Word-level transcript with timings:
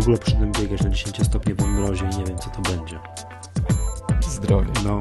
W 0.00 0.02
ogóle 0.02 0.18
poszedłem 0.18 0.52
biegać 0.52 0.82
na 0.82 0.90
10-stopniowym 0.90 1.68
mrozie 1.68 2.10
i 2.14 2.18
nie 2.18 2.24
wiem, 2.24 2.38
co 2.38 2.50
to 2.50 2.62
będzie. 2.62 2.98
Zdrowie. 4.28 4.70
No, 4.84 5.00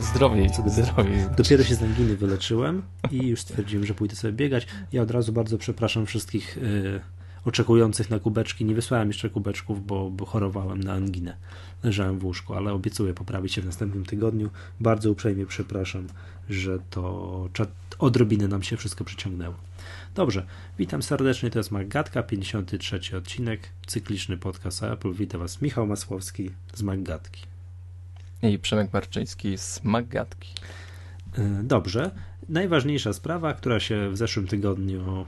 Zdrowie, 0.00 0.50
Co 0.50 0.62
dopiero- 0.62 0.70
zdrowie. 0.70 1.30
dopiero 1.36 1.64
się 1.64 1.74
z 1.74 1.82
anginy 1.82 2.16
wyleczyłem 2.16 2.82
i 3.10 3.26
już 3.26 3.40
stwierdziłem, 3.40 3.86
że 3.86 3.94
pójdę 3.94 4.16
sobie 4.16 4.32
biegać. 4.32 4.66
Ja 4.92 5.02
od 5.02 5.10
razu 5.10 5.32
bardzo 5.32 5.58
przepraszam 5.58 6.06
wszystkich 6.06 6.56
y, 6.58 7.00
oczekujących 7.44 8.10
na 8.10 8.18
kubeczki. 8.18 8.64
Nie 8.64 8.74
wysłałem 8.74 9.08
jeszcze 9.08 9.30
kubeczków, 9.30 9.86
bo, 9.86 10.10
bo 10.10 10.26
chorowałem 10.26 10.80
na 10.80 10.92
anginę. 10.92 11.36
Leżałem 11.82 12.18
w 12.18 12.24
łóżku, 12.24 12.54
ale 12.54 12.72
obiecuję 12.72 13.14
poprawić 13.14 13.52
się 13.52 13.62
w 13.62 13.66
następnym 13.66 14.04
tygodniu. 14.04 14.50
Bardzo 14.80 15.10
uprzejmie 15.10 15.46
przepraszam, 15.46 16.06
że 16.50 16.78
to 16.90 17.48
odrobinę 17.98 18.48
nam 18.48 18.62
się 18.62 18.76
wszystko 18.76 19.04
przyciągnęło. 19.04 19.54
Dobrze, 20.14 20.46
witam 20.78 21.02
serdecznie, 21.02 21.50
to 21.50 21.58
jest 21.58 21.70
Maggatka, 21.70 22.22
53 22.22 23.16
odcinek, 23.16 23.60
cykliczny 23.86 24.36
podcast 24.36 24.82
Apple. 24.82 25.12
Witam 25.12 25.40
Was 25.40 25.62
Michał 25.62 25.86
Masłowski 25.86 26.50
z 26.74 26.82
Maggatki. 26.82 27.42
I 28.42 28.58
Przemek 28.58 28.92
Marczyński 28.92 29.58
z 29.58 29.84
Maggatki. 29.84 30.54
Y, 31.38 31.62
Dobrze. 31.62 32.10
Najważniejsza 32.48 33.12
sprawa, 33.12 33.54
która 33.54 33.80
się 33.80 34.10
w 34.10 34.16
zeszłym 34.16 34.46
tygodniu 34.46 35.26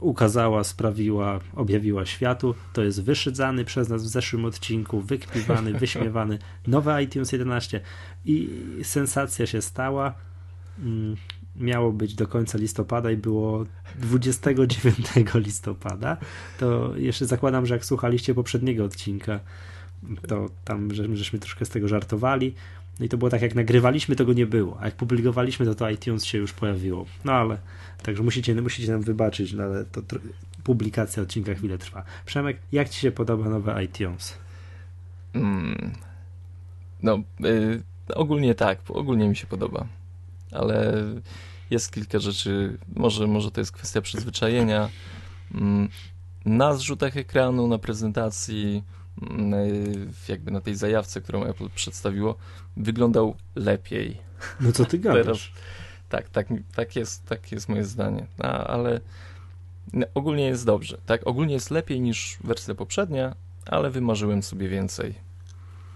ukazała, 0.00 0.64
sprawiła, 0.64 1.40
objawiła 1.54 2.06
światu, 2.06 2.54
to 2.72 2.82
jest 2.82 3.02
wyszydzany 3.02 3.64
przez 3.64 3.88
nas 3.88 4.04
w 4.04 4.08
zeszłym 4.08 4.44
odcinku, 4.44 5.00
wykpiwany, 5.00 5.72
wyśmiewany 5.80 6.38
nowy 6.66 7.02
iTunes 7.02 7.32
11 7.32 7.80
i 8.24 8.48
sensacja 8.82 9.46
się 9.46 9.62
stała. 9.62 10.14
Miało 11.56 11.92
być 11.92 12.14
do 12.14 12.26
końca 12.26 12.58
listopada 12.58 13.10
i 13.10 13.16
było 13.16 13.64
29 13.98 15.06
listopada. 15.34 16.16
To 16.58 16.96
jeszcze 16.96 17.26
zakładam, 17.26 17.66
że 17.66 17.74
jak 17.74 17.84
słuchaliście 17.84 18.34
poprzedniego 18.34 18.84
odcinka, 18.84 19.40
to 20.28 20.48
tam 20.64 20.94
że- 20.94 21.16
żeśmy 21.16 21.38
troszkę 21.38 21.64
z 21.64 21.68
tego 21.68 21.88
żartowali. 21.88 22.54
No 23.00 23.06
i 23.06 23.08
to 23.08 23.16
było 23.16 23.30
tak, 23.30 23.42
jak 23.42 23.54
nagrywaliśmy, 23.54 24.16
to 24.16 24.24
go 24.24 24.32
nie 24.32 24.46
było, 24.46 24.80
a 24.80 24.84
jak 24.84 24.94
publikowaliśmy, 24.94 25.66
to 25.66 25.74
to 25.74 25.90
iTunes 25.90 26.24
się 26.24 26.38
już 26.38 26.52
pojawiło. 26.52 27.06
No 27.24 27.32
ale, 27.32 27.58
także 28.02 28.22
musicie, 28.22 28.62
musicie 28.62 28.92
nam 28.92 29.02
wybaczyć, 29.02 29.52
no 29.52 29.62
ale 29.62 29.84
to 29.84 30.02
publikacja 30.64 31.22
odcinka 31.22 31.54
chwilę 31.54 31.78
trwa. 31.78 32.04
Przemek, 32.26 32.58
jak 32.72 32.88
Ci 32.88 33.00
się 33.00 33.10
podoba 33.12 33.48
nowe 33.48 33.84
iTunes? 33.84 34.38
Mm. 35.34 35.92
No, 37.02 37.18
y, 37.44 37.82
ogólnie 38.14 38.54
tak, 38.54 38.78
ogólnie 38.88 39.28
mi 39.28 39.36
się 39.36 39.46
podoba. 39.46 39.86
Ale 40.52 40.94
jest 41.70 41.92
kilka 41.92 42.18
rzeczy, 42.18 42.78
może, 42.96 43.26
może 43.26 43.50
to 43.50 43.60
jest 43.60 43.72
kwestia 43.72 44.00
przyzwyczajenia. 44.00 44.88
Mm, 45.54 45.88
Na 46.44 46.74
zrzutach 46.74 47.16
ekranu, 47.16 47.66
na 47.68 47.78
prezentacji, 47.78 48.84
mm, 49.22 49.52
jakby 50.28 50.50
na 50.50 50.60
tej 50.60 50.74
zajawce, 50.74 51.20
którą 51.20 51.44
Apple 51.44 51.68
przedstawiło, 51.74 52.36
wyglądał 52.76 53.34
lepiej. 53.54 54.16
No 54.60 54.72
co 54.72 54.84
Ty 54.84 54.98
gadasz? 55.08 55.24
Teraz, 55.24 55.64
tak, 56.08 56.28
tak, 56.28 56.46
tak, 56.74 56.96
jest, 56.96 57.24
tak 57.26 57.52
jest 57.52 57.68
moje 57.68 57.84
zdanie. 57.84 58.26
A, 58.38 58.66
ale 58.66 59.00
ogólnie 60.14 60.46
jest 60.46 60.66
dobrze. 60.66 60.98
Tak, 61.06 61.26
ogólnie 61.26 61.54
jest 61.54 61.70
lepiej 61.70 62.00
niż 62.00 62.38
wersja 62.44 62.74
poprzednia, 62.74 63.34
ale 63.66 63.90
wymarzyłem 63.90 64.42
sobie 64.42 64.68
więcej. 64.68 65.14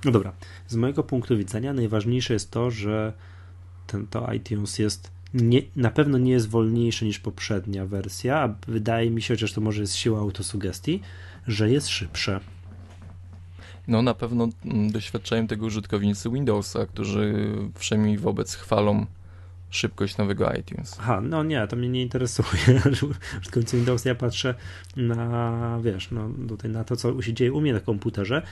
No 0.05 0.11
dobra, 0.11 0.33
z 0.69 0.77
mojego 0.77 1.03
punktu 1.03 1.37
widzenia 1.37 1.73
najważniejsze 1.73 2.33
jest 2.33 2.51
to, 2.51 2.71
że 2.71 3.13
ten, 3.87 4.07
to 4.07 4.33
iTunes 4.33 4.79
jest 4.79 5.15
nie, 5.35 5.63
na 5.77 5.91
pewno 5.91 6.19
nie 6.19 6.33
jest 6.33 6.49
wolniejszy 6.49 7.05
niż 7.05 7.19
poprzednia 7.19 7.87
wersja, 7.87 8.39
a 8.39 8.55
wydaje 8.71 9.11
mi 9.11 9.23
się, 9.23 9.35
chociaż 9.35 9.53
to 9.53 9.61
może 9.61 9.81
jest 9.81 9.95
siła 9.97 10.21
autosugestii, 10.21 11.01
że 11.47 11.71
jest 11.71 11.89
szybsze. 11.89 12.41
No 13.89 14.03
na 14.03 14.15
pewno 14.15 14.49
mm, 14.65 14.91
doświadczają 14.91 15.47
tego 15.47 15.67
użytkownicy 15.67 16.31
Windowsa, 16.31 16.87
którzy 16.87 17.35
wszemi 17.75 18.19
wobec 18.19 18.55
chwalą 18.55 19.07
szybkość 19.75 20.17
nowego 20.17 20.53
iTunes. 20.53 20.97
Aha, 21.01 21.21
no 21.21 21.45
nie, 21.45 21.67
to 21.67 21.77
mnie 21.77 21.89
nie 21.89 22.03
interesuje. 22.03 22.81
W 23.47 23.51
końcu 23.51 23.77
Windows 23.77 24.05
ja 24.05 24.15
patrzę 24.15 24.55
na, 24.97 25.79
wiesz, 25.83 26.11
no 26.11 26.31
tutaj 26.49 26.71
na 26.71 26.85
to, 26.85 26.97
co 26.97 27.23
się 27.23 27.35
dzieje 27.35 27.53
u 27.53 27.61
mnie 27.61 27.73
na 27.73 27.81
komputerze. 27.81 28.43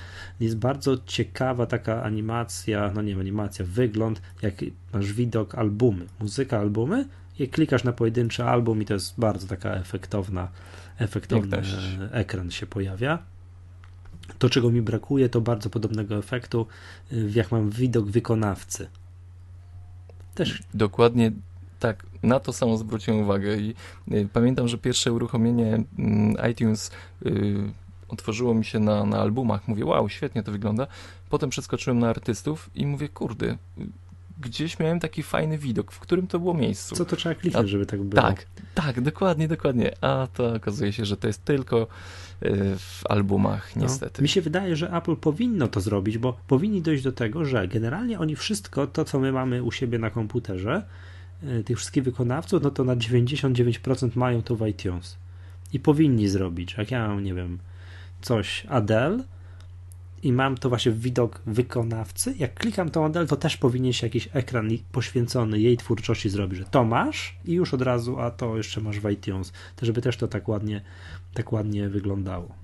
Jest 0.41 0.57
bardzo 0.57 0.99
ciekawa 1.07 1.67
taka 1.67 2.03
animacja, 2.03 2.93
no 2.95 3.03
nie 3.03 3.09
wiem, 3.09 3.21
animacja, 3.21 3.65
wygląd, 3.69 4.23
jak 4.43 4.55
masz 4.93 5.13
widok 5.13 5.55
albumy, 5.55 6.07
muzyka 6.21 6.59
albumy 6.59 7.09
i 7.39 7.49
klikasz 7.49 7.85
na 7.85 7.93
pojedynczy 7.93 8.45
album 8.45 8.83
i 8.83 8.85
to 8.85 8.95
jest 8.95 9.21
bardzo 9.21 9.47
taka 9.47 9.75
efektowna, 9.75 10.49
efektowny 10.99 11.63
ekran 12.13 12.51
się 12.51 12.67
pojawia. 12.67 13.19
To, 14.39 14.51
czego 14.51 14.71
mi 14.71 14.83
brakuje, 14.83 15.29
to 15.29 15.41
bardzo 15.41 15.71
podobnego 15.71 16.17
efektu, 16.17 16.67
y, 17.13 17.31
jak 17.35 17.53
mam 17.53 17.71
widok 17.71 18.11
wykonawcy. 18.11 18.89
Też 20.35 20.63
Dokładnie 20.75 21.33
tak, 21.81 22.07
na 22.23 22.41
to 22.41 22.53
samo 22.53 22.77
zwróciłem 22.79 23.21
uwagę 23.21 23.57
i 23.57 23.75
y, 24.13 24.29
pamiętam, 24.33 24.69
że 24.69 24.79
pierwsze 24.79 25.13
uruchomienie 25.13 25.83
mm, 25.99 26.51
iTunes 26.51 26.91
y, 27.27 27.55
otworzyło 28.09 28.55
mi 28.55 28.65
się 28.65 28.79
na, 28.79 29.07
na 29.07 29.19
albumach. 29.19 29.69
Mówię, 29.69 29.85
wow, 29.85 30.09
świetnie 30.09 30.43
to 30.43 30.53
wygląda. 30.53 30.87
Potem 31.31 31.51
przeskoczyłem 31.51 31.99
na 31.99 32.09
artystów 32.09 32.71
i 32.75 32.87
mówię, 32.87 33.09
kurde, 33.09 33.47
y, 33.47 33.57
gdzieś 34.43 34.79
miałem 34.79 35.01
taki 35.01 35.23
fajny 35.23 35.59
widok, 35.59 35.93
w 35.93 36.01
którym 36.01 36.27
to 36.27 36.39
było 36.39 36.55
miejscu. 36.55 36.95
co 36.97 37.05
to 37.05 37.17
trzeba 37.17 37.35
kliknąć, 37.35 37.69
żeby 37.71 37.87
tak 37.87 38.03
było? 38.03 38.23
Tak, 38.23 38.47
tak, 38.75 39.01
dokładnie, 39.01 39.49
dokładnie. 39.49 39.93
A 40.01 40.29
to 40.35 40.55
okazuje 40.55 40.93
się, 40.93 41.05
że 41.05 41.17
to 41.17 41.27
jest 41.27 41.45
tylko 41.45 41.83
y, 41.83 41.87
w 42.79 43.03
albumach, 43.09 43.77
No. 43.77 43.83
niestety. 43.83 44.23
Mi 44.23 44.29
się 44.29 44.41
wydaje, 44.41 44.77
że 44.77 44.91
Apple 44.93 45.17
powinno 45.17 45.69
to 45.69 45.81
zrobić, 45.81 46.19
bo 46.19 46.37
powinni 46.47 46.83
dojść 46.83 47.05
do 47.05 47.13
tego, 47.13 47.45
że 47.45 47.69
generalnie 47.69 48.19
oni 48.19 48.37
wszystko 48.37 48.87
to, 48.87 49.05
co 49.05 49.19
my 49.19 49.33
mamy 49.33 49.63
u 49.63 49.73
siebie 49.73 49.99
na 49.99 50.11
komputerze, 50.11 50.83
y, 51.45 51.65
tych 51.65 51.77
wszystkich 51.77 52.05
wykonawców, 52.05 52.63
no 52.63 52.71
to 52.71 52.85
na 52.85 52.97
99% 52.97 54.17
mają 54.17 54.43
to 54.43 54.57
w 54.57 54.67
iTunes. 54.67 55.17
I 55.73 55.81
powinni 55.81 56.29
zrobić. 56.29 56.75
Jak 56.79 56.91
ja 56.91 57.09
mam, 57.09 57.25
nie 57.25 57.35
wiem, 57.35 57.59
coś 58.21 58.67
Adele 58.69 59.25
i 60.23 60.33
mam 60.33 60.57
to 60.57 60.69
właśnie 60.69 60.93
widok 60.93 61.43
wykonawcy, 61.47 62.35
jak 62.39 62.55
klikam 62.55 62.91
tą 62.91 63.05
Adele, 63.05 63.27
to 63.27 63.37
też 63.37 63.57
powinien 63.57 63.93
się 63.93 64.07
jakiś 64.07 64.29
ekran 64.33 64.69
poświęcony 64.93 65.61
jej 65.61 65.77
twórczości 65.77 66.31
zrobić, 66.31 66.59
że 66.59 66.65
to 66.65 66.85
masz 66.85 67.37
i 67.45 67.53
już 67.53 67.75
od 67.75 67.83
razu, 67.83 68.21
a 68.21 68.31
to 68.31 68.57
jeszcze 68.57 68.81
masz 68.81 69.01
w 69.01 69.11
iTunes, 69.11 69.53
żeby 69.83 70.03
też 70.03 70.17
to 70.17 70.29
tak 70.29 70.49
ładnie, 70.49 70.81
tak 71.35 71.53
ładnie 71.53 71.89
wyglądało. 71.89 72.63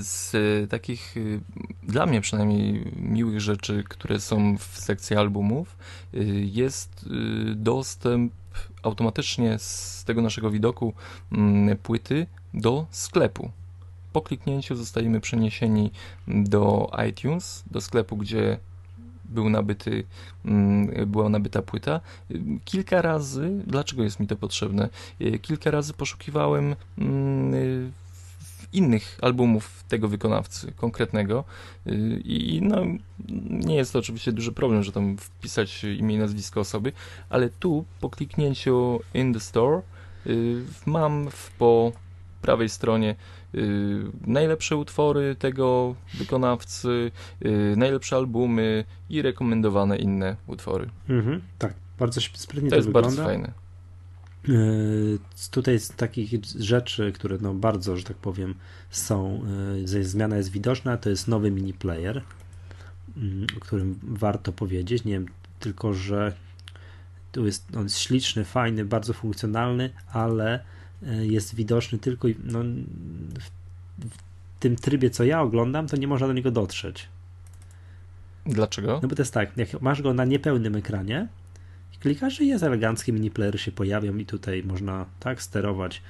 Z 0.00 0.34
y, 0.34 0.66
takich, 0.68 1.16
y, 1.16 1.40
dla 1.82 2.06
mnie 2.06 2.20
przynajmniej, 2.20 2.92
miłych 2.96 3.40
rzeczy, 3.40 3.84
które 3.88 4.20
są 4.20 4.58
w 4.58 4.64
sekcji 4.64 5.16
albumów, 5.16 5.76
y, 6.14 6.24
jest 6.52 7.08
dostęp 7.54 8.32
automatycznie 8.82 9.58
z 9.58 10.04
tego 10.06 10.22
naszego 10.22 10.50
widoku 10.50 10.94
mm, 11.32 11.76
płyty 11.76 12.26
do 12.54 12.86
sklepu. 12.90 13.50
Po 14.16 14.22
kliknięciu 14.22 14.76
zostajemy 14.76 15.20
przeniesieni 15.20 15.90
do 16.28 16.90
iTunes, 17.08 17.64
do 17.70 17.80
sklepu, 17.80 18.16
gdzie 18.16 18.58
był 19.24 19.50
nabyty, 19.50 20.04
mm, 20.44 21.10
była 21.10 21.28
nabyta 21.28 21.62
płyta. 21.62 22.00
Kilka 22.64 23.02
razy, 23.02 23.62
dlaczego 23.66 24.02
jest 24.02 24.20
mi 24.20 24.26
to 24.26 24.36
potrzebne? 24.36 24.88
Y, 25.20 25.38
Kilka 25.38 25.70
razy 25.70 25.92
poszukiwałem 25.92 26.76
mm, 26.98 27.92
innych 28.72 29.18
albumów 29.22 29.84
tego 29.88 30.08
wykonawcy 30.08 30.72
konkretnego 30.72 31.44
Y, 31.86 32.20
i 32.24 32.62
no, 32.62 32.76
nie 33.50 33.76
jest 33.76 33.92
to 33.92 33.98
oczywiście 33.98 34.32
duży 34.32 34.52
problem, 34.52 34.82
że 34.82 34.92
tam 34.92 35.16
wpisać 35.16 35.84
imię 35.84 36.14
i 36.14 36.18
nazwisko 36.18 36.60
osoby, 36.60 36.92
ale 37.30 37.48
tu 37.48 37.84
po 38.00 38.10
kliknięciu 38.10 39.00
in 39.14 39.34
the 39.34 39.40
store 39.40 39.82
y, 40.26 40.62
mam 40.86 41.30
w, 41.30 41.50
po 41.50 41.92
prawej 42.42 42.68
stronie 42.68 43.14
najlepsze 44.26 44.76
utwory 44.76 45.36
tego 45.38 45.94
wykonawcy, 46.14 47.10
y, 47.46 47.74
najlepsze 47.76 48.16
albumy 48.16 48.84
i 49.10 49.22
rekomendowane 49.22 49.96
inne 49.98 50.36
utwory. 50.46 50.88
Mhm, 51.08 51.42
tak, 51.58 51.74
bardzo 51.98 52.20
sprytnie 52.20 52.70
To 52.70 52.70
to, 52.70 52.76
jest 52.76 52.88
wygląda. 52.88 53.08
bardzo 53.08 53.24
fajne. 53.24 53.52
Yy, 54.48 55.18
Tutaj 55.50 55.78
z 55.80 55.88
takich 55.88 56.30
rzeczy, 56.58 57.12
które 57.12 57.38
no 57.40 57.54
bardzo, 57.54 57.96
że 57.96 58.04
tak 58.04 58.16
powiem, 58.16 58.54
są, 58.90 59.42
zmiana 59.84 60.36
jest 60.36 60.50
widoczna, 60.50 60.96
to 60.96 61.10
jest 61.10 61.28
nowy 61.28 61.50
mini 61.50 61.72
player, 61.74 62.22
mm, 63.16 63.46
o 63.56 63.60
którym 63.60 63.98
warto 64.02 64.52
powiedzieć. 64.52 65.04
Nie 65.04 65.12
wiem, 65.12 65.26
tylko 65.60 65.94
że 65.94 66.32
tu 67.32 67.46
jest 67.46 67.76
on 67.76 67.82
jest 67.82 67.98
śliczny, 67.98 68.44
fajny, 68.44 68.84
bardzo 68.84 69.12
funkcjonalny, 69.12 69.90
ale 70.12 70.64
jest 71.02 71.54
widoczny 71.54 71.98
tylko 71.98 72.28
no, 72.44 72.58
w, 73.40 73.50
tym 74.60 74.76
trybie, 74.76 75.10
co 75.10 75.24
ja 75.24 75.40
oglądam, 75.40 75.86
to 75.86 75.96
nie 75.96 76.08
można 76.08 76.26
do 76.26 76.32
niego 76.32 76.50
dotrzeć. 76.50 77.08
Dlaczego? 78.46 79.00
No 79.02 79.08
bo 79.08 79.16
to 79.16 79.22
jest 79.22 79.34
tak, 79.34 79.56
jak 79.56 79.82
masz 79.82 80.02
go 80.02 80.14
na 80.14 80.24
niepełnym 80.24 80.76
ekranie, 80.76 81.28
klikasz 82.00 82.40
i 82.40 82.48
jest 82.48 82.64
elegancki 82.64 83.12
mini 83.12 83.30
playery 83.30 83.58
się 83.58 83.72
pojawią 83.72 84.16
i 84.16 84.26
tutaj 84.26 84.62
można 84.62 85.06
tak 85.20 85.42
sterować 85.42 86.02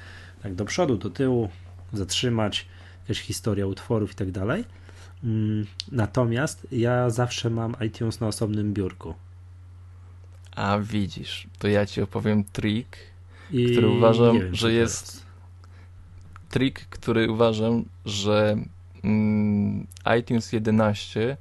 tak 0.42 0.54
do 0.54 0.64
przodu, 0.64 0.96
do 0.96 1.10
tyłu, 1.10 1.48
zatrzymać 1.92 2.66
jakaś 3.08 3.20
historia 3.20 3.66
utworów 3.66 4.12
i 4.12 4.14
tak 4.14 4.30
dalej. 4.30 4.64
Mm, 5.24 5.66
natomiast 5.92 6.66
ja 6.72 7.10
zawsze 7.10 7.50
mam 7.50 7.76
iTunes 7.86 8.20
na 8.20 8.26
osobnym 8.26 8.74
biurku. 8.74 9.14
A 10.56 10.78
widzisz, 10.78 11.46
to 11.58 11.68
ja 11.68 11.86
ci 11.86 12.02
opowiem 12.02 12.44
trik, 12.44 12.96
I 13.52 13.70
który 13.72 13.88
uważam, 13.88 14.38
wiem, 14.38 14.54
że 14.54 14.66
to 14.66 14.68
jest 14.72 15.26
trik, 16.50 16.80
który 16.90 17.30
uważam, 17.30 17.84
że 18.04 18.56
mm, 19.04 19.86
iTunes 20.20 20.52
11 20.52 21.36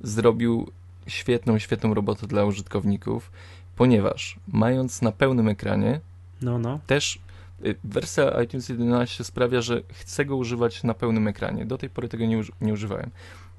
zrobił 0.00 0.70
świetną, 1.06 1.58
świetną 1.58 1.94
robotę 1.94 2.26
dla 2.26 2.44
użytkowników, 2.44 3.30
ponieważ 3.76 4.38
mając 4.52 5.02
na 5.02 5.12
pełnym 5.12 5.48
ekranie, 5.48 6.00
No, 6.42 6.58
no. 6.58 6.78
też 6.86 7.18
y, 7.66 7.74
wersja 7.84 8.42
iTunes 8.42 8.68
11 8.68 9.24
sprawia, 9.24 9.60
że 9.60 9.82
chcę 9.92 10.24
go 10.24 10.36
używać 10.36 10.82
na 10.84 10.94
pełnym 10.94 11.28
ekranie. 11.28 11.66
Do 11.66 11.78
tej 11.78 11.90
pory 11.90 12.08
tego 12.08 12.26
nie, 12.26 12.38
uży- 12.38 12.52
nie 12.60 12.72
używałem. 12.72 13.10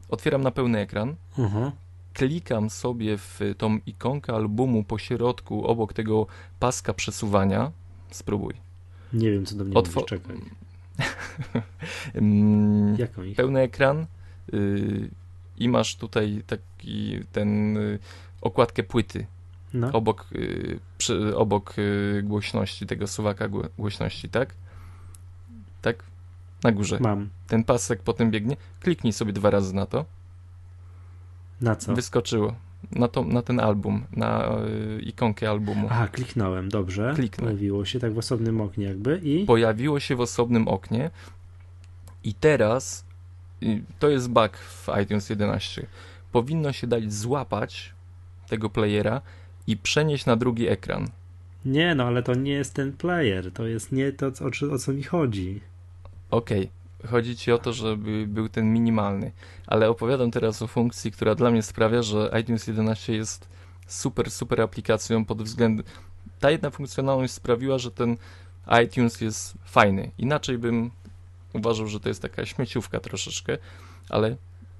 Otwieram 0.09 0.41
na 0.41 0.51
pełny 0.51 0.79
ekran, 0.79 1.15
Uh-huh. 1.37 1.71
Klikam 2.13 2.69
sobie 2.69 3.17
w 3.17 3.39
tą 3.57 3.77
ikonkę 3.85 4.33
albumu 4.33 4.83
po 4.83 4.97
środku, 4.97 5.67
obok 5.67 5.93
tego 5.93 6.27
paska 6.59 6.93
przesuwania. 6.93 7.71
Spróbuj. 8.11 8.53
Nie 9.13 9.31
wiem, 9.31 9.45
co 9.45 9.55
do 9.55 9.63
mnie 9.65 9.73
Otwo- 9.75 9.95
mówisz, 9.95 10.09
czekaj. 10.09 10.37
Mm, 12.15 12.97
pełny 13.35 13.59
ekran 13.59 14.05
y, 14.53 15.09
i 15.57 15.69
masz 15.69 15.95
tutaj 15.95 16.43
taki 16.47 17.19
ten 17.31 17.77
y, 17.77 17.99
okładkę 18.41 18.83
płyty 18.83 19.25
No. 19.73 19.91
obok, 19.91 20.27
y, 20.35 20.79
przy, 20.97 21.37
obok 21.37 21.73
głośności, 22.23 22.85
tego 22.87 23.07
suwaka 23.07 23.49
gło- 23.49 23.69
głośności, 23.77 24.29
tak? 24.29 24.53
Tak? 25.81 26.03
Na 26.63 26.71
górze. 26.71 26.99
Mam. 26.99 27.29
Ten 27.47 27.63
pasek 27.63 28.01
potem 28.03 28.31
biegnie. 28.31 28.57
Kliknij 28.79 29.13
sobie 29.13 29.33
dwa 29.33 29.49
razy 29.49 29.75
na 29.75 29.85
to. 29.85 30.05
Na 31.63 31.75
co? 31.75 31.93
Wyskoczyło. 31.95 32.55
Na, 32.91 33.07
to, 33.07 33.23
na 33.23 33.41
ten 33.41 33.59
album, 33.59 34.03
na 34.15 34.57
y, 34.97 35.01
ikonkę 35.01 35.49
albumu. 35.49 35.87
Aha, 35.91 36.07
kliknąłem, 36.07 36.69
dobrze. 36.69 37.11
Kliknę. 37.15 37.43
Pojawiło 37.43 37.85
się 37.85 37.99
tak 37.99 38.13
w 38.13 38.17
osobnym 38.17 38.61
oknie 38.61 38.85
jakby 38.85 39.19
i... 39.23 39.45
Pojawiło 39.45 39.99
się 39.99 40.15
w 40.15 40.21
osobnym 40.21 40.67
oknie 40.67 41.09
i 42.23 42.33
teraz 42.33 43.05
y, 43.63 43.81
to 43.99 44.09
jest 44.09 44.29
bug 44.29 44.57
w 44.57 44.87
iTunes 45.03 45.29
11. 45.29 45.85
Powinno 46.31 46.73
się 46.73 46.87
dać 46.87 47.13
złapać 47.13 47.93
tego 48.49 48.69
playera 48.69 49.21
i 49.67 49.77
przenieść 49.77 50.25
na 50.25 50.35
drugi 50.35 50.67
ekran. 50.67 51.07
Nie, 51.65 51.95
no 51.95 52.03
ale 52.03 52.23
to 52.23 52.33
nie 52.35 52.51
jest 52.51 52.73
ten 52.73 52.93
player, 52.93 53.51
to 53.51 53.67
jest 53.67 53.91
nie 53.91 54.11
to, 54.11 54.27
o, 54.27 54.31
co- 54.31 54.71
o 54.71 54.77
co 54.77 54.93
mi 54.93 55.03
chodzi. 55.03 55.61
Okej, 56.31 56.69
chodzi 57.09 57.37
ci 57.37 57.51
o 57.51 57.57
to, 57.57 57.73
żeby 57.73 58.27
był 58.27 58.49
ten 58.49 58.73
minimalny, 58.73 59.31
ale 59.67 59.89
opowiadam 59.89 60.31
teraz 60.31 60.61
o 60.61 60.67
funkcji, 60.67 61.11
która 61.11 61.35
dla 61.35 61.51
mnie 61.51 61.61
sprawia, 61.61 62.01
że 62.01 62.31
iTunes 62.41 62.67
11 62.67 63.13
jest 63.13 63.47
super, 63.87 64.31
super 64.31 64.61
aplikacją 64.61 65.25
pod 65.25 65.43
względem... 65.43 65.85
Ta 66.39 66.51
jedna 66.51 66.69
funkcjonalność 66.69 67.33
sprawiła, 67.33 67.77
że 67.77 67.91
ten 67.91 68.17
iTunes 68.85 69.21
jest 69.21 69.53
fajny. 69.65 70.11
Inaczej 70.17 70.57
bym 70.57 70.91
uważał, 71.53 71.87
że 71.87 71.99
to 71.99 72.09
jest 72.09 72.21
taka 72.21 72.45
śmieciówka 72.45 72.99
troszeczkę, 72.99 73.57
ale 74.09 74.35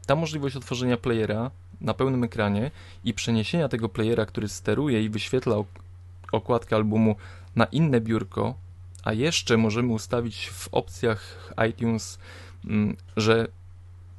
ta 0.06 0.16
możliwość 0.16 0.56
otworzenia 0.56 0.98
playera 0.98 1.52
na 1.82 1.94
pełnym 1.94 2.24
ekranie 2.24 2.72
i 3.04 3.14
przeniesienia 3.14 3.70
tego 3.70 3.90
playera, 3.90 4.26
który 4.26 4.48
steruje 4.48 5.04
i 5.04 5.10
wyświetla 5.10 5.56
ok- 5.56 5.84
okładkę 6.32 6.76
albumu 6.76 7.16
na 7.56 7.66
inne 7.66 8.02
biurko, 8.02 8.56
a 9.04 9.14
jeszcze 9.14 9.58
możemy 9.58 9.94
ustawić 9.94 10.50
w 10.50 10.70
opcjach 10.72 11.54
iTunes, 11.70 12.20
mm, 12.66 12.98
że 13.18 13.48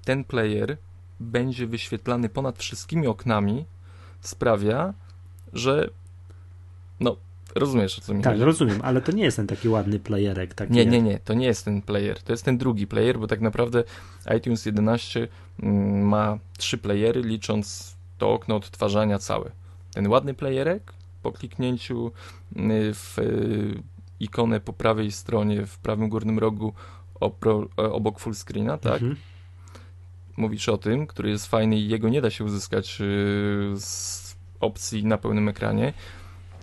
ten 0.04 0.25
player 0.25 0.76
będzie 1.20 1.66
wyświetlany 1.66 2.28
ponad 2.28 2.58
wszystkimi 2.58 3.06
oknami, 3.06 3.64
sprawia, 4.20 4.94
że 5.52 5.90
no, 7.00 7.16
rozumiesz 7.54 7.98
o 7.98 8.02
co 8.02 8.14
mi 8.14 8.22
Tak, 8.22 8.32
chodzi. 8.32 8.44
rozumiem, 8.44 8.81
ale 8.82 9.00
to 9.00 9.12
nie 9.12 9.25
jest 9.25 9.36
ten 9.36 9.46
taki 9.46 9.69
ładny 9.69 9.98
playerek. 9.98 10.54
Taki 10.54 10.72
Nie, 10.72 10.86
nie, 10.86 11.02
nie, 11.02 11.19
to 11.19 11.34
nie 11.34 11.46
jest 11.46 11.64
ten 11.64 11.82
player, 11.82 12.22
to 12.22 12.32
jest 12.32 12.44
ten 12.44 12.58
drugi 12.58 12.86
player, 12.86 13.19
bo 13.19 13.26
tak 13.26 13.40
naprawdę 13.40 13.84
iTunes 14.36 14.66
11 14.66 15.28
mm, 15.62 16.08
ma 16.08 16.38
trzy 16.58 16.78
playery, 16.78 17.22
licząc 17.22 17.96
to 18.19 18.32
okno 18.32 18.56
odtwarzania 18.56 19.19
całe. 19.19 19.50
Ten 19.94 20.06
ładny 20.06 20.34
playerek 20.34 20.92
po 21.22 21.32
kliknięciu 21.32 22.06
y, 22.56 22.94
w 22.94 23.19
y, 23.19 23.82
ikonę 24.25 24.61
po 24.61 24.73
prawej 24.73 25.12
stronie, 25.12 25.67
w 25.67 25.79
prawym 25.79 26.09
górnym 26.09 26.38
rogu 26.38 26.73
opro, 27.21 27.69
e, 27.79 27.82
obok 27.82 28.21
full 28.21 28.35
screena, 28.35 28.79
tak? 28.79 29.03
Mhm. 29.03 29.17
Mówisz 30.37 30.69
o 30.69 30.79
tym, 30.79 31.06
który 31.06 31.31
jest 31.31 31.47
fajny 31.47 31.76
i 31.76 31.88
jego 31.88 32.09
nie 32.09 32.21
da 32.21 32.31
się 32.31 32.44
uzyskać 32.44 33.00
y, 33.00 33.05
z 33.76 34.37
opcji 34.61 35.05
na 35.05 35.19
pełnym 35.19 35.49
ekranie. 35.49 35.93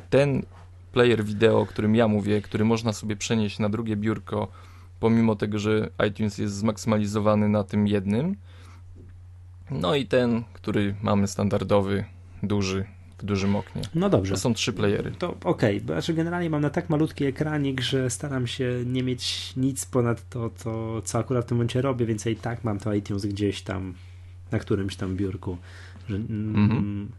Ten 0.10 0.44
player 0.92 1.24
wideo, 1.24 1.60
o 1.60 1.66
którym 1.66 1.96
ja 1.96 2.08
mówię, 2.08 2.42
który 2.42 2.66
można 2.66 2.94
sobie 2.94 3.16
przenieść 3.16 3.60
na 3.60 3.70
drugie 3.70 3.96
biurko, 3.96 4.48
pomimo 5.00 5.36
tego, 5.36 5.60
że 5.60 5.90
iTunes 6.10 6.38
jest 6.38 6.56
zmaksymalizowany 6.56 7.50
na 7.50 7.64
tym 7.64 7.88
jednym. 7.88 8.36
No 9.72 9.96
i 9.96 10.06
ten, 10.06 10.44
który 10.54 10.96
mamy 11.02 11.28
standardowy, 11.28 12.06
duży, 12.44 12.86
dużym 13.26 13.56
oknie. 13.56 13.82
No 13.96 14.10
dobrze. 14.10 14.34
To 14.34 14.40
są 14.40 14.54
trzy 14.54 14.74
playery. 14.74 15.12
To 15.12 15.36
okej, 15.44 15.82
bo 15.82 15.94
znaczy 15.94 16.14
generalnie 16.14 16.50
mam 16.50 16.62
na 16.62 16.70
tak 16.70 16.90
malutki 16.90 17.26
ekranik, 17.26 17.82
że 17.82 18.10
staram 18.10 18.48
się 18.48 18.84
nie 18.86 19.04
mieć 19.04 19.54
nic 19.58 19.86
ponad 19.86 20.30
to, 20.30 20.50
to, 20.64 21.02
co 21.02 21.20
akurat 21.20 21.46
w 21.46 21.48
tym 21.48 21.58
momencie 21.58 21.82
robię, 21.82 22.06
więc 22.06 22.26
ja 22.26 22.32
i 22.32 22.36
tak 22.36 22.64
mam 22.64 22.80
to 22.80 22.94
iTunes 22.94 23.26
gdzieś 23.26 23.62
tam 23.62 23.94
na 24.52 24.60
którymś 24.60 24.96
tam 24.96 25.16
biurku. 25.16 25.58
Że, 26.10 26.16
mm, 26.16 26.56
Mhm. 26.56 27.12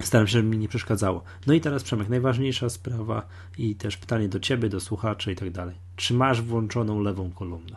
Staram 0.00 0.26
się, 0.26 0.32
żeby 0.32 0.48
mi 0.48 0.58
nie 0.58 0.68
przeszkadzało. 0.68 1.22
No 1.46 1.54
i 1.54 1.60
teraz 1.60 1.82
Przemek, 1.82 2.08
najważniejsza 2.08 2.68
sprawa 2.68 3.26
i 3.58 3.74
też 3.74 3.96
pytanie 3.96 4.28
do 4.28 4.40
ciebie, 4.40 4.68
do 4.68 4.80
słuchaczy 4.80 5.32
i 5.32 5.36
tak 5.36 5.50
dalej. 5.50 5.74
Czy 5.96 6.14
masz 6.14 6.42
włączoną 6.42 7.00
lewą 7.00 7.30
kolumnę? 7.30 7.76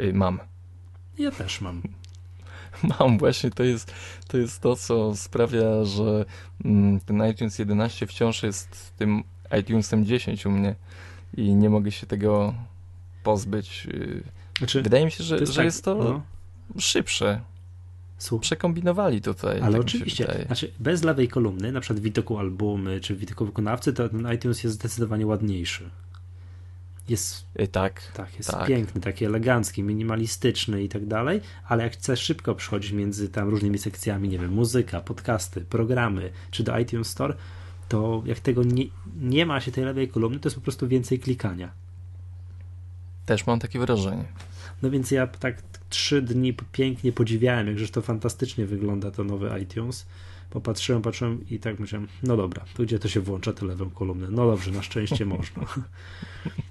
Y, 0.00 0.12
mam. 0.12 0.38
Ja 1.18 1.30
też 1.30 1.60
mam. 1.60 1.82
Mam, 3.00 3.18
właśnie 3.18 3.50
to 3.50 3.62
jest, 3.64 3.92
to 4.28 4.38
jest 4.38 4.60
to, 4.60 4.76
co 4.76 5.16
sprawia, 5.16 5.84
że 5.84 6.24
mm, 6.64 7.00
ten 7.00 7.30
iTunes 7.30 7.58
11 7.58 8.06
wciąż 8.06 8.42
jest 8.42 8.92
tym 8.96 9.22
iTunesem 9.60 10.04
10 10.06 10.46
u 10.46 10.50
mnie 10.50 10.74
i 11.36 11.54
nie 11.54 11.70
mogę 11.70 11.90
się 11.92 12.06
tego 12.06 12.54
pozbyć. 13.22 13.86
Y, 13.94 14.22
Znaczy, 14.58 14.82
Wydaje 14.82 15.04
mi 15.04 15.10
się, 15.10 15.24
że 15.24 15.34
to 15.36 15.40
jest, 15.40 15.52
że 15.52 15.56
tak, 15.56 15.64
jest 15.64 15.84
to 15.84 15.94
no, 15.94 16.22
szybsze. 16.78 17.40
słuch- 18.18 18.40
Przekombinowali 18.42 19.20
tutaj. 19.22 19.60
Ale 19.60 19.72
tak 19.72 19.80
oczywiście, 19.80 20.44
znaczy 20.46 20.72
bez 20.80 21.02
lewej 21.02 21.28
kolumny, 21.28 21.72
na 21.72 21.80
przykład 21.80 22.00
w 22.00 22.02
widoku 22.02 22.38
albumy 22.38 23.00
czy 23.00 23.14
w 23.14 23.18
widoku 23.18 23.46
wykonawcy, 23.46 23.92
to 23.92 24.08
ten 24.08 24.32
iTunes 24.34 24.64
jest 24.64 24.74
zdecydowanie 24.76 25.26
ładniejszy. 25.26 25.90
Jest, 27.08 27.46
Y, 27.60 27.68
Tak, 27.68 28.02
tak, 28.14 28.36
jest 28.38 28.50
Tak. 28.50 28.66
piękny, 28.68 29.00
taki 29.00 29.24
elegancki, 29.24 29.82
minimalistyczny 29.82 30.82
i 30.82 30.88
tak 30.88 31.06
dalej, 31.06 31.40
ale 31.68 31.84
jak 31.84 31.92
chcesz 31.92 32.20
szybko 32.20 32.54
przechodzić 32.54 32.92
między 32.92 33.28
tam 33.28 33.48
różnymi 33.48 33.78
sekcjami, 33.78 34.28
nie 34.28 34.38
wiem, 34.38 34.52
muzyka, 34.52 35.00
podcasty, 35.00 35.60
programy, 35.60 36.30
czy 36.50 36.62
do 36.62 36.78
iTunes 36.78 37.08
Store, 37.08 37.34
to 37.88 38.22
jak 38.26 38.40
tego 38.40 38.62
nie, 38.62 38.84
nie 39.20 39.46
ma 39.46 39.60
się 39.60 39.72
tej 39.72 39.84
lewej 39.84 40.08
kolumny, 40.08 40.40
to 40.40 40.46
jest 40.48 40.56
po 40.56 40.62
prostu 40.62 40.88
więcej 40.88 41.18
klikania. 41.18 41.72
też 43.26 43.46
mam 43.46 43.58
takie 43.60 43.78
wrażenie. 43.78 44.24
No 44.82 44.90
więc 44.90 45.10
ja 45.10 45.26
tak 45.26 45.62
trzy 45.88 46.22
dni 46.22 46.54
pięknie 46.72 47.12
podziwiałem, 47.12 47.66
jakże 47.66 47.88
to 47.88 48.02
fantastycznie 48.02 48.66
wygląda 48.66 49.10
to 49.10 49.24
nowe 49.24 49.60
iTunes. 49.60 50.06
Popatrzyłem, 50.54 51.02
patrzyłem 51.02 51.48
i 51.50 51.58
tak 51.58 51.80
myślałem, 51.80 52.08
no 52.22 52.36
dobra, 52.36 52.64
to 52.74 52.82
gdzie 52.82 52.98
to 52.98 53.08
się 53.08 53.20
włącza 53.20 53.52
tę 53.52 53.66
lewą 53.66 53.90
kolumnę? 53.90 54.26
No 54.30 54.46
dobrze, 54.46 54.70
na 54.70 54.82
szczęście 54.82 55.26
można. 55.26 55.62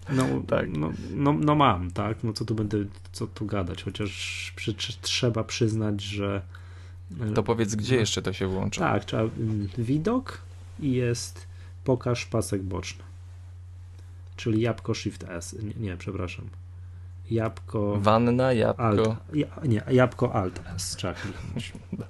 No, 0.09 0.23
Tak. 0.47 0.77
no, 0.77 0.91
no, 1.15 1.33
no 1.33 1.55
mam, 1.55 1.91
tak? 1.91 2.23
No 2.23 2.33
co 2.33 2.45
tu 2.45 2.55
będę, 2.55 2.77
co 3.11 3.27
tu 3.27 3.45
gadać, 3.45 3.83
chociaż 3.83 4.53
przy, 4.55 4.73
tr- 4.73 4.97
trzeba 5.01 5.43
przyznać, 5.43 6.01
że 6.01 6.41
To 7.35 7.43
powiedz, 7.43 7.75
gdzie 7.75 7.93
No. 7.95 7.99
jeszcze 7.99 8.21
to 8.21 8.33
się 8.33 8.47
włącza? 8.47 8.81
tak, 8.81 9.05
trzeba 9.05 9.23
mm, 9.23 9.69
widok 9.77 10.41
i 10.79 10.91
jest 10.91 11.47
pokaż 11.83 12.25
pasek 12.25 12.61
boczny. 12.63 13.03
Czyli 14.35 14.61
jabłko 14.61 14.93
Shift 14.93 15.23
S. 15.29 15.55
Nie, 15.63 15.73
nie 15.87 15.97
przepraszam. 15.97 16.45
Jabłko 17.31 17.97
Wanna, 18.01 18.53
jabłko. 18.53 18.83
Alt. 18.83 19.09
Ja, 19.33 19.47
nie, 19.67 19.81
jabłko 19.91 20.33
Alt 20.35 20.61
S. 20.75 20.97
Mm, 21.03 21.15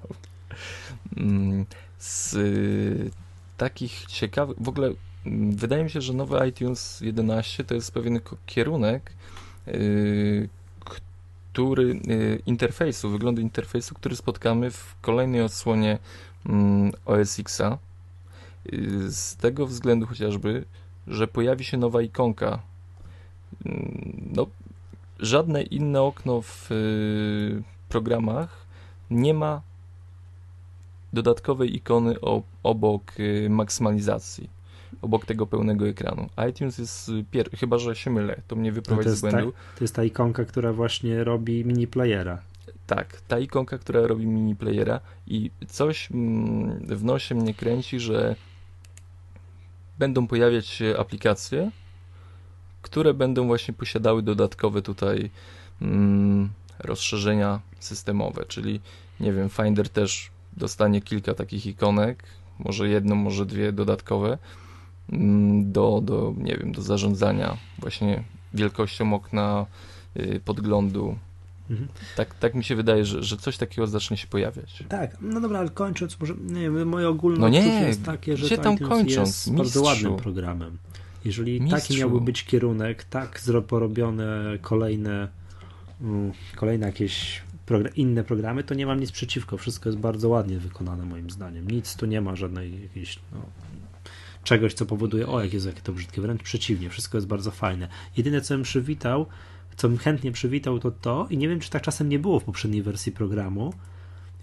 Z 1.98 2.34
y, 2.34 3.10
takich 3.56 4.06
ciekawych, 4.06 4.56
w 4.60 4.68
ogóle 4.68 4.92
mm, 5.26 5.56
wydaje 5.56 5.84
mi 5.84 5.90
się, 5.90 6.00
że 6.00 6.12
nowy 6.12 6.48
iTunes 6.48 7.00
11 7.00 7.64
to 7.64 7.74
jest 7.74 7.92
pewien 7.92 8.20
kierunek, 8.46 9.12
y, 9.68 10.48
który 10.84 12.00
y, 12.08 12.42
interfejsu, 12.46 13.10
wyglądu 13.10 13.40
interfejsu, 13.40 13.94
który 13.94 14.16
spotkamy 14.16 14.70
w 14.70 14.94
kolejnej 15.00 15.42
odsłonie 15.42 15.98
mm, 16.46 16.92
OS 17.04 17.38
Xa. 17.38 17.78
Z 19.08 19.36
tego 19.36 19.66
względu 19.66 20.06
chociażby, 20.06 20.64
że 21.06 21.28
pojawi 21.28 21.64
się 21.64 21.76
nowa 21.76 22.02
ikonka. 22.02 22.62
Mm, 23.66 24.30
No, 24.36 24.46
żadne 25.20 25.62
inne 25.62 26.02
okno 26.02 26.42
w 26.42 26.68
programach 27.88 28.66
nie 29.10 29.34
ma 29.34 29.62
dodatkowej 31.14 31.76
ikony 31.76 32.14
obok 32.62 33.12
y, 33.20 33.50
maksymalizacji, 33.50 34.50
obok 35.02 35.26
tego 35.26 35.46
pełnego 35.46 35.88
ekranu. 35.88 36.28
iTunes 36.50 36.78
jest 36.78 37.10
pier- 37.32 37.56
chyba, 37.56 37.78
że 37.78 37.96
się 37.96 38.10
mylę, 38.10 38.40
to 38.48 38.56
mnie 38.56 38.72
wyprowadzi 38.72 39.08
no 39.08 39.16
z 39.16 39.20
błędu. 39.20 39.52
Ta, 39.52 39.78
to 39.78 39.84
jest 39.84 39.94
ta 39.94 40.04
ikonka, 40.04 40.44
która 40.44 40.72
właśnie 40.72 41.24
robi 41.24 41.64
mini 41.64 41.86
playera. 41.86 42.38
Tak, 42.86 43.20
ta 43.28 43.38
ikonka, 43.38 43.78
która 43.78 44.06
robi 44.06 44.26
mini 44.26 44.56
playera 44.56 45.00
i 45.26 45.50
coś 45.68 46.10
mm, 46.10 46.86
w 46.86 47.04
nosie 47.04 47.34
mnie 47.34 47.54
kręci, 47.54 48.00
że 48.00 48.36
będą 49.98 50.26
pojawiać 50.26 50.66
się 50.66 50.94
aplikacje, 50.98 51.70
które 52.82 53.14
będą 53.14 53.46
właśnie 53.46 53.74
posiadały 53.74 54.22
dodatkowe 54.22 54.82
tutaj 54.82 55.30
mm, 55.82 56.50
rozszerzenia 56.78 57.60
systemowe, 57.80 58.44
czyli 58.48 58.80
nie 59.20 59.32
wiem, 59.32 59.48
Finder 59.48 59.88
też 59.88 60.30
dostanie 60.56 61.00
kilka 61.00 61.34
takich 61.34 61.66
ikonek, 61.66 62.22
może 62.58 62.88
jedną, 62.88 63.14
może 63.14 63.46
dwie 63.46 63.72
dodatkowe 63.72 64.38
mm, 65.12 65.72
do, 65.72 66.00
do 66.04 66.34
nie 66.38 66.56
wiem, 66.56 66.72
do 66.72 66.82
zarządzania 66.82 67.56
właśnie 67.78 68.24
wielkością 68.54 69.14
okna, 69.14 69.66
y, 70.16 70.40
podglądu. 70.44 71.18
Mhm. 71.70 71.88
Tak, 72.16 72.34
tak 72.34 72.54
mi 72.54 72.64
się 72.64 72.76
wydaje, 72.76 73.04
że, 73.04 73.22
że 73.22 73.36
coś 73.36 73.56
takiego 73.56 73.86
zacznie 73.86 74.16
się 74.16 74.26
pojawiać. 74.26 74.84
Tak, 74.88 75.16
no 75.20 75.40
dobra, 75.40 75.58
ale 75.58 75.70
kończąc, 75.70 76.20
może 76.20 76.34
nie 76.46 76.70
wiem, 76.70 76.88
moje 76.88 77.08
ogólne 77.08 77.38
no 77.38 77.48
nie, 77.48 77.66
jest 77.66 78.04
takie, 78.04 78.36
że 78.36 78.58
tam 78.58 78.78
kończąc, 78.78 79.28
jest 79.28 79.50
mistrzu. 79.50 79.56
bardzo 79.56 79.82
ładnym 79.82 80.16
programem. 80.16 80.78
Jeżeli 81.24 81.60
Mistrzu. 81.60 81.80
taki 81.80 81.98
miałby 81.98 82.20
być 82.20 82.44
kierunek, 82.44 83.04
tak 83.04 83.40
porobione 83.68 84.58
kolejne, 84.60 85.28
mm, 86.00 86.32
kolejne 86.56 86.86
jakieś 86.86 87.42
inne 87.96 88.24
programy, 88.24 88.64
to 88.64 88.74
nie 88.74 88.86
mam 88.86 89.00
nic 89.00 89.12
przeciwko. 89.12 89.56
Wszystko 89.56 89.88
jest 89.88 89.98
bardzo 89.98 90.28
ładnie 90.28 90.58
wykonane 90.58 91.04
moim 91.04 91.30
zdaniem. 91.30 91.70
Nic 91.70 91.96
tu 91.96 92.06
nie 92.06 92.20
ma 92.20 92.36
żadnej 92.36 92.82
jakiejś 92.82 93.18
no, 93.32 93.38
czegoś, 94.44 94.74
co 94.74 94.86
powoduje, 94.86 95.28
o, 95.28 95.42
jak 95.42 95.52
jest 95.52 95.66
jakie 95.66 95.80
to 95.80 95.92
brzydkie. 95.92 96.20
Wręcz 96.20 96.42
przeciwnie, 96.42 96.90
wszystko 96.90 97.18
jest 97.18 97.26
bardzo 97.26 97.50
fajne. 97.50 97.88
Jedyne, 98.16 98.40
co 98.40 98.54
bym 98.54 98.62
przywitał, 98.62 99.26
co 99.76 99.88
bym 99.88 99.98
chętnie 99.98 100.32
przywitał, 100.32 100.78
to 100.78 100.90
to, 100.90 101.26
i 101.30 101.38
nie 101.38 101.48
wiem, 101.48 101.60
czy 101.60 101.70
tak 101.70 101.82
czasem 101.82 102.08
nie 102.08 102.18
było 102.18 102.40
w 102.40 102.44
poprzedniej 102.44 102.82
wersji 102.82 103.12
programu, 103.12 103.74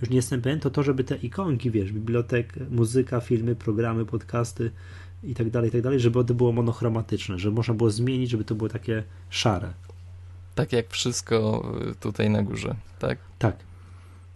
już 0.02 0.10
nie 0.10 0.16
jestem 0.16 0.42
pewien, 0.42 0.60
to 0.60 0.70
to, 0.70 0.84
żeby 0.84 1.04
te 1.04 1.16
ikonki, 1.16 1.72
wiesz, 1.72 1.92
bibliotek, 1.92 2.54
muzyka, 2.70 3.20
filmy, 3.20 3.56
programy, 3.56 4.06
podcasty, 4.06 4.72
i 5.24 5.36
tak 5.36 5.50
dalej, 5.50 5.70
i 5.70 5.72
tak 5.72 5.82
dalej, 5.82 6.00
żeby 6.00 6.26
to 6.26 6.34
było 6.34 6.52
monochromatyczne, 6.52 7.40
żeby 7.40 7.56
można 7.56 7.74
było 7.74 7.90
zmienić, 7.90 8.30
żeby 8.30 8.44
to 8.44 8.56
było 8.56 8.70
takie 8.70 9.04
szare. 9.30 9.74
Tak 10.62 10.74
jak 10.74 10.90
wszystko 10.90 11.66
y, 11.92 11.96
tutaj 11.96 12.30
na 12.30 12.44
górze, 12.44 12.76
tak? 13.00 13.18
Tak. 13.40 13.56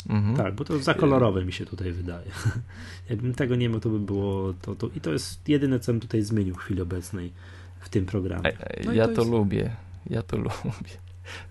Mhm. 0.09 0.35
Tak, 0.35 0.55
bo 0.55 0.65
to 0.65 0.79
za 0.79 0.93
kolorowe 0.93 1.45
mi 1.45 1.53
się 1.53 1.65
tutaj 1.65 1.91
wydaje. 1.91 2.31
Jakbym 3.09 3.33
tego 3.33 3.55
nie 3.55 3.69
miał, 3.69 3.79
to 3.79 3.89
by 3.89 3.99
było 3.99 4.53
to, 4.61 4.75
to. 4.75 4.89
I 4.95 5.01
to 5.01 5.11
jest 5.11 5.49
jedyne, 5.49 5.79
co 5.79 5.91
bym 5.91 6.01
tutaj 6.01 6.21
zmienił 6.21 6.55
w 6.55 6.57
chwili 6.57 6.81
obecnej 6.81 7.33
w 7.79 7.89
tym 7.89 8.05
programie. 8.05 8.51
No 8.85 8.93
ja 8.93 9.07
to, 9.07 9.13
to 9.13 9.21
jest... 9.21 9.31
lubię. 9.31 9.75
Ja 10.09 10.21
to 10.21 10.37
lubię. 10.47 10.95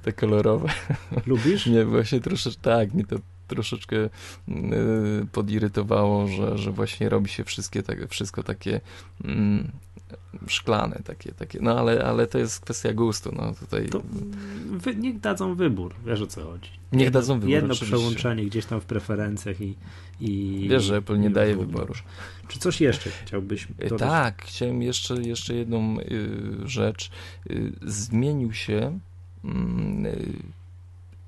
Te 0.03 0.13
kolorowe. 0.13 0.69
Lubisz? 1.27 1.67
Nie, 1.67 1.85
właśnie 1.85 2.21
troszeczkę 2.21 2.63
tak, 2.63 2.95
mnie 2.95 3.05
to 3.05 3.17
troszeczkę 3.49 3.97
y, 3.97 4.11
podirytowało, 5.33 6.29
że, 6.29 6.59
że 6.59 6.73
właśnie 6.73 7.09
robi 7.09 7.29
się 7.29 7.45
wszystkie, 7.45 7.83
tak, 7.83 8.11
wszystko 8.11 8.43
takie 8.43 8.81
mm, 9.25 9.71
szklane, 10.47 11.01
takie, 11.05 11.33
takie, 11.33 11.59
no 11.63 11.79
ale, 11.79 12.05
ale 12.05 12.27
to 12.27 12.39
jest 12.39 12.61
kwestia 12.61 12.93
gustu, 12.93 13.33
no 13.37 13.55
tutaj... 13.61 13.89
To 13.89 14.03
wy, 14.71 14.97
niech 14.97 15.21
dadzą 15.21 15.55
wybór, 15.55 15.95
wiesz 16.07 16.21
o 16.21 16.27
co 16.27 16.45
chodzi. 16.45 16.71
Niech 16.93 17.11
dadzą 17.11 17.35
wybór, 17.35 17.51
Jedno 17.51 17.73
oczywiście. 17.73 17.97
przełączenie 17.97 18.45
gdzieś 18.45 18.67
tam 18.67 18.81
w 18.81 18.85
preferencjach 18.85 19.61
i... 19.61 19.75
i 20.21 20.67
wiesz, 20.69 20.85
że 20.85 20.97
Apple 20.97 21.21
nie 21.21 21.31
daje 21.31 21.57
wyboru. 21.57 21.95
Czy 22.49 22.59
coś 22.59 22.81
jeszcze 22.81 23.11
chciałbyś 23.11 23.69
y, 23.85 23.89
dodać? 23.89 24.11
Tak, 24.11 24.45
chciałem 24.45 24.83
jeszcze, 24.83 25.15
jeszcze 25.15 25.55
jedną 25.55 26.01
y, 26.01 26.69
rzecz. 26.69 27.11
Y, 27.51 27.73
zmienił 27.83 28.53
się 28.53 28.99
mm, 29.45 30.07
y, 30.07 30.43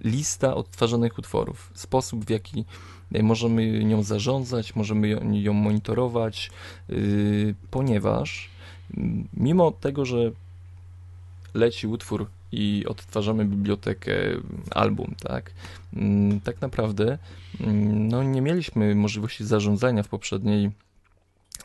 lista 0.00 0.54
odtwarzanych 0.54 1.18
utworów, 1.18 1.70
sposób 1.74 2.24
w 2.24 2.30
jaki 2.30 2.64
e, 3.12 3.22
możemy 3.22 3.84
nią 3.84 4.02
zarządzać, 4.02 4.76
możemy 4.76 5.08
ją 5.32 5.52
monitorować, 5.52 6.50
y, 6.90 7.54
ponieważ 7.70 8.50
mm, 8.96 9.28
mimo 9.34 9.70
tego, 9.70 10.04
że 10.04 10.30
leci 11.54 11.86
utwór 11.86 12.26
i 12.52 12.84
odtwarzamy 12.88 13.44
bibliotekę 13.44 14.12
album, 14.70 15.14
tak? 15.20 15.50
Mm, 15.92 16.40
tak 16.40 16.60
naprawdę 16.60 17.18
mm, 17.60 18.08
no, 18.08 18.22
nie 18.22 18.42
mieliśmy 18.42 18.94
możliwości 18.94 19.44
zarządzania 19.44 20.02
w 20.02 20.08
poprzedniej 20.08 20.70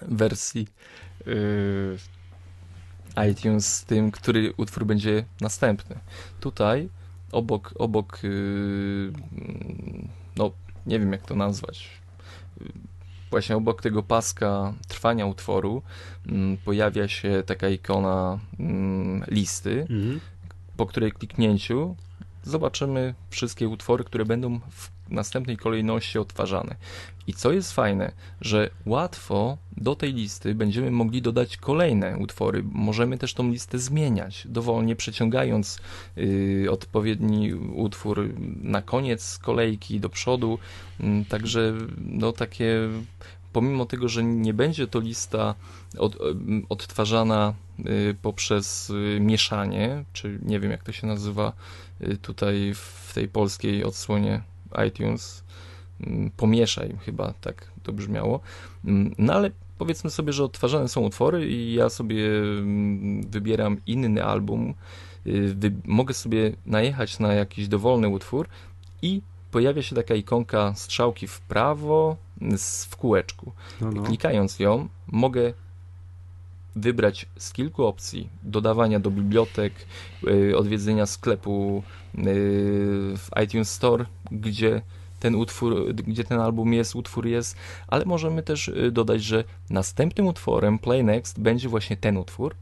wersji 0.01 0.67
y, 1.27 1.97
iTunes 3.31 3.85
tym, 3.85 4.11
który 4.11 4.53
utwór 4.57 4.85
będzie 4.85 5.25
następny. 5.41 5.95
Tutaj 6.39 6.89
obok, 7.31 7.73
obok 7.79 8.19
yy, 8.23 9.13
no 10.37 10.51
nie 10.85 10.99
wiem 10.99 11.11
jak 11.11 11.21
to 11.21 11.35
nazwać, 11.35 11.89
właśnie 13.29 13.55
obok 13.57 13.81
tego 13.81 14.03
paska 14.03 14.73
trwania 14.87 15.25
utworu 15.25 15.81
mm, 16.27 16.57
pojawia 16.57 17.07
się 17.07 17.43
taka 17.45 17.69
ikona 17.69 18.39
mm, 18.59 19.23
listy, 19.27 19.81
mhm. 19.81 20.19
po 20.77 20.85
której 20.85 21.11
kliknięciu 21.11 21.95
zobaczymy 22.43 23.13
wszystkie 23.29 23.67
utwory, 23.67 24.03
które 24.03 24.25
będą 24.25 24.59
w 24.59 25.00
następnej 25.11 25.57
kolejności 25.57 26.19
odtwarzane. 26.19 26.75
I 27.27 27.33
co 27.33 27.51
jest 27.51 27.73
fajne, 27.73 28.11
że 28.41 28.69
łatwo 28.85 29.57
do 29.77 29.95
tej 29.95 30.13
listy 30.13 30.55
będziemy 30.55 30.91
mogli 30.91 31.21
dodać 31.21 31.57
kolejne 31.57 32.17
utwory. 32.17 32.63
Możemy 32.71 33.17
też 33.17 33.33
tą 33.33 33.49
listę 33.49 33.79
zmieniać, 33.79 34.47
dowolnie 34.49 34.95
przeciągając 34.95 35.79
yy, 36.15 36.71
odpowiedni 36.71 37.53
utwór 37.53 38.29
na 38.61 38.81
koniec 38.81 39.37
kolejki, 39.37 39.99
do 39.99 40.09
przodu. 40.09 40.59
Yy, 40.99 41.25
także 41.29 41.73
no 41.97 42.31
takie 42.31 42.89
pomimo 43.53 43.85
tego, 43.85 44.09
że 44.09 44.23
nie 44.23 44.53
będzie 44.53 44.87
to 44.87 44.99
lista 44.99 45.55
od, 45.97 46.17
odtwarzana 46.69 47.53
y, 47.79 48.15
poprzez 48.21 48.89
y, 48.89 49.19
mieszanie, 49.21 50.05
czy 50.13 50.39
nie 50.43 50.59
wiem 50.59 50.71
jak 50.71 50.83
to 50.83 50.91
się 50.91 51.07
nazywa 51.07 51.53
y, 52.01 52.17
tutaj 52.17 52.73
w 52.75 53.11
tej 53.13 53.27
polskiej 53.27 53.83
odsłonie 53.83 54.41
iTunes, 54.87 55.43
mm, 56.01 56.31
pomieszaj 56.37 56.97
chyba 57.05 57.33
tak 57.41 57.71
to 57.83 57.93
brzmiało, 57.93 58.39
mm, 58.85 59.15
no 59.17 59.33
ale 59.33 59.51
powiedzmy 59.77 60.09
sobie, 60.09 60.33
że 60.33 60.43
odtwarzane 60.43 60.87
są 60.87 61.01
utwory 61.01 61.49
i 61.49 61.73
ja 61.73 61.89
sobie 61.89 62.27
mm, 62.39 63.21
wybieram 63.29 63.77
inny 63.87 64.23
album, 64.23 64.73
mogę 65.85 66.13
sobie 66.13 66.53
najechać 66.65 67.19
na 67.19 67.33
jakiś 67.33 67.67
dowolny 67.67 68.09
utwór 68.09 68.47
i 69.01 69.21
pojawia 69.51 69.81
się 69.81 69.95
taka 69.95 70.15
ikonka 70.15 70.73
strzałki 70.75 71.27
w 71.27 71.41
prawo 71.41 72.17
w 72.89 72.95
kółeczku. 72.95 73.51
No, 73.81 73.91
no. 73.91 74.03
Klikając 74.03 74.59
ją, 74.59 74.87
mogę 75.07 75.53
wybrać 76.75 77.25
z 77.37 77.53
kilku 77.53 77.85
opcji 77.85 78.29
dodawania 78.43 78.99
do 78.99 79.11
bibliotek, 79.11 79.73
yy, 80.23 80.57
odwiedzenia 80.57 81.05
sklepu 81.05 81.83
yy, 82.15 82.23
w 83.17 83.29
iTunes 83.43 83.71
Store, 83.71 84.05
gdzie 84.31 84.81
ten 85.19 85.35
utwór, 85.35 85.93
gdzie 85.93 86.23
ten 86.23 86.39
album 86.39 86.73
jest, 86.73 86.95
utwór 86.95 87.27
jest, 87.27 87.57
ale 87.87 88.05
możemy 88.05 88.43
też 88.43 88.67
y, 88.67 88.91
dodać, 88.91 89.23
że 89.23 89.43
następnym 89.69 90.27
utworem 90.27 90.79
Play 90.79 91.03
Next 91.03 91.39
będzie 91.39 91.69
właśnie 91.69 91.97
ten 91.97 92.17
utwór, 92.17 92.55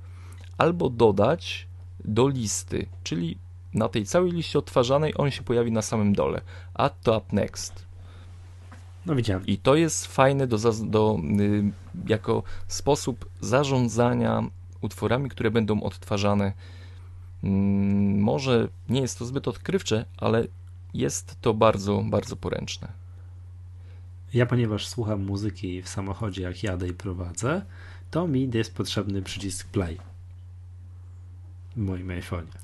albo 0.58 0.90
dodać 0.90 1.68
do 2.06 2.28
listy, 2.28 2.86
czyli 3.04 3.38
na 3.74 3.90
tej 3.90 4.06
całej 4.06 4.32
liście 4.32 4.60
odtwarzanej 4.60 5.14
on 5.18 5.32
się 5.32 5.44
pojawi 5.44 5.72
na 5.72 5.82
samym 5.82 6.14
dole. 6.14 6.42
Add 6.74 7.02
to 7.04 7.18
up 7.18 7.26
next. 7.32 7.89
No 9.06 9.16
widziałem. 9.16 9.46
I 9.46 9.58
to 9.58 9.76
jest 9.76 10.06
fajne 10.06 10.48
do, 10.48 10.58
do, 10.84 11.20
y, 11.40 11.72
jako 12.08 12.44
sposób 12.68 13.30
zarządzania 13.42 14.44
utworami, 14.82 15.30
które 15.30 15.52
będą 15.52 15.82
odtwarzane. 15.84 16.54
Mm, 17.44 18.20
może 18.20 18.68
nie 18.90 19.02
jest 19.02 19.20
to 19.20 19.26
zbyt 19.26 19.48
odkrywcze, 19.48 20.06
ale 20.18 20.48
jest 20.94 21.36
to 21.42 21.54
bardzo, 21.54 22.04
bardzo 22.06 22.36
poręczne. 22.36 22.88
Ja, 24.34 24.46
ponieważ 24.46 24.88
słucham 24.88 25.26
muzyki 25.26 25.82
w 25.82 25.90
samochodzie, 25.90 26.42
jak 26.42 26.64
jadę 26.64 26.88
i 26.88 26.94
prowadzę, 26.94 27.62
to 28.12 28.28
mi 28.28 28.50
jest 28.54 28.76
potrzebny 28.76 29.22
przycisk 29.22 29.68
play 29.68 29.98
w 31.76 31.78
moim 31.78 32.08
iPhone'ie. 32.08 32.58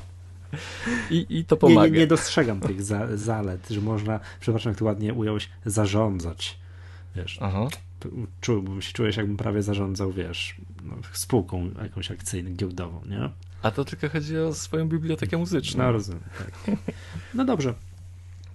I, 1.10 1.26
I 1.28 1.44
to 1.44 1.56
pomaga. 1.56 1.86
Nie, 1.86 1.92
nie, 1.92 1.98
nie 1.98 2.06
dostrzegam 2.06 2.60
tych 2.60 2.82
za, 2.82 3.16
zalet, 3.16 3.68
że 3.70 3.80
można, 3.80 4.20
przepraszam, 4.40 4.70
jak 4.70 4.78
to 4.78 4.84
ładnie 4.84 5.14
ująłeś, 5.14 5.48
zarządzać. 5.66 6.58
Wiesz, 7.16 7.38
Aha. 7.40 7.68
Czu, 8.40 8.80
się 8.80 8.92
czujesz, 8.92 9.16
jakbym 9.16 9.36
prawie 9.36 9.62
zarządzał, 9.62 10.12
wiesz, 10.12 10.56
no, 10.84 10.94
spółką 11.12 11.70
jakąś 11.82 12.10
akcyjną, 12.10 12.50
giełdową, 12.54 13.00
nie? 13.08 13.30
A 13.62 13.70
to 13.70 13.84
tylko 13.84 14.08
chodzi 14.08 14.38
o 14.38 14.54
swoją 14.54 14.88
bibliotekę 14.88 15.36
muzyczną. 15.38 15.84
No 15.84 15.92
rozumiem, 15.92 16.22
tak. 16.38 16.76
No 17.34 17.44
dobrze. 17.44 17.74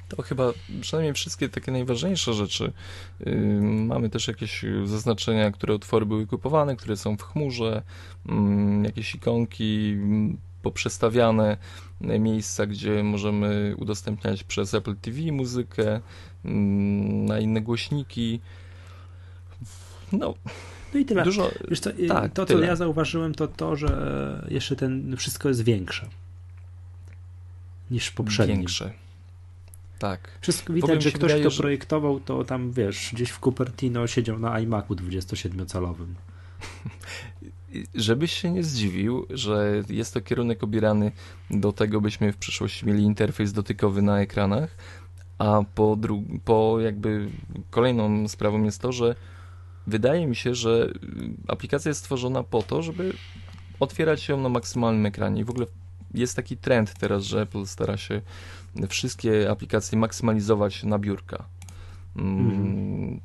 To 0.08 0.22
chyba 0.22 0.54
przynajmniej 0.82 1.14
wszystkie 1.14 1.50
takie 1.50 1.72
najważniejsze 1.72 2.34
rzeczy. 2.34 2.74
Yy, 3.20 3.36
mamy 3.62 4.10
też 4.10 4.28
jakieś 4.28 4.66
zaznaczenia, 4.86 5.52
które 5.52 5.76
utwory 5.76 6.06
były 6.06 6.28
kupowane, 6.28 6.76
które 6.76 6.98
są 6.98 7.18
w 7.18 7.22
chmurze, 7.22 7.82
yy, 8.26 8.36
jakieś 8.84 9.16
ikonki 9.16 9.98
poprzestawiane, 10.62 11.58
miejsca, 12.02 12.66
gdzie 12.66 13.04
możemy 13.04 13.76
udostępniać 13.78 14.44
przez 14.44 14.74
Apple 14.74 14.96
TV 14.96 15.32
muzykę, 15.32 16.02
mm, 16.46 17.26
na 17.26 17.40
inne 17.40 17.62
głośniki. 17.62 18.40
No, 20.12 20.34
no 20.94 21.00
i 21.00 21.06
tyle. 21.06 21.24
Dużo, 21.24 21.52
Wiesz 21.70 21.80
co, 21.80 21.90
tak, 22.08 22.34
to, 22.34 22.46
co 22.46 22.54
tyle. 22.54 22.68
ja 22.68 22.76
zauważyłem, 22.76 23.36
to 23.36 23.48
to, 23.48 23.76
że 23.76 24.48
jeszcze 24.50 24.76
ten 24.76 25.18
wszystko 25.18 25.50
jest 25.50 25.64
większe 25.64 26.08
niż 27.92 28.12
poprzednie. 28.12 28.56
Większe. 28.56 28.92
Tak. 30.00 30.30
Wszystko 30.42 30.74
widać, 30.74 31.04
że 31.04 31.10
ktoś, 31.12 31.22
wydaje, 31.22 31.42
kto 31.42 31.50
że... 31.50 31.62
projektował, 31.62 32.20
to 32.20 32.44
tam 32.44 32.72
wiesz, 32.72 33.10
gdzieś 33.14 33.30
w 33.30 33.40
Cupertino 33.40 34.08
siedział 34.08 34.40
na 34.40 34.60
iMacu 34.60 34.94
27-calowym. 34.94 36.14
Żebyś 37.96 38.32
się 38.32 38.52
nie 38.52 38.64
zdziwił, 38.64 39.26
że 39.30 39.84
jest 39.90 40.14
to 40.14 40.22
kierunek 40.22 40.64
obierany 40.64 41.12
do 41.50 41.74
tego, 41.74 42.02
byśmy 42.02 42.34
w 42.34 42.38
przyszłości 42.38 42.86
mieli 42.86 43.04
interfejs 43.04 43.54
dotykowy 43.54 44.02
na 44.02 44.22
ekranach, 44.22 44.78
a 45.38 45.62
po, 45.76 45.84
dru- 45.84 46.40
po 46.46 46.78
jakby 46.80 47.30
kolejną 47.70 48.28
sprawą 48.28 48.64
jest 48.64 48.82
to, 48.82 48.92
że 48.92 49.16
wydaje 49.88 50.28
mi 50.28 50.36
się, 50.36 50.56
że 50.56 50.94
aplikacja 51.48 51.90
jest 51.90 52.02
stworzona 52.02 52.44
po 52.44 52.64
to, 52.64 52.82
żeby 52.82 53.14
otwierać 53.80 54.30
ją 54.30 54.40
na 54.40 54.50
maksymalnym 54.50 55.06
ekranie. 55.06 55.42
I 55.42 55.44
w 55.44 55.50
ogóle 55.50 55.66
jest 56.14 56.36
taki 56.36 56.58
trend 56.58 56.94
teraz, 57.00 57.24
że 57.24 57.42
Apple 57.42 57.66
stara 57.66 57.98
się 57.98 58.22
wszystkie 58.90 59.52
aplikacje 59.52 59.98
maksymalizować 59.98 60.84
na 60.84 61.00
biurka. 61.00 61.46
Mm. 62.16 63.20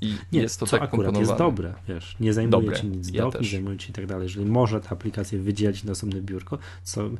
I 0.00 0.14
nie, 0.32 0.42
jest 0.42 0.60
to 0.60 0.66
co 0.66 0.78
tak 0.78 0.82
akurat 0.82 1.18
jest 1.18 1.34
dobre, 1.34 1.74
wiesz, 1.88 2.16
nie 2.20 2.32
zajmuje 2.32 2.62
dobre. 2.62 2.80
ci 2.80 2.86
nic 2.86 3.10
ja 3.12 3.22
dok, 3.22 3.40
nie 3.40 3.48
zajmuje 3.48 3.78
ci 3.78 3.90
i 3.90 3.92
tak 3.92 4.06
dalej. 4.06 4.22
Jeżeli 4.24 4.46
może 4.46 4.80
ta 4.80 4.90
aplikacja 4.90 5.38
wydzielić 5.38 5.84
na 5.84 5.92
osobne 5.92 6.20
biurko, 6.20 6.58
co 6.82 7.10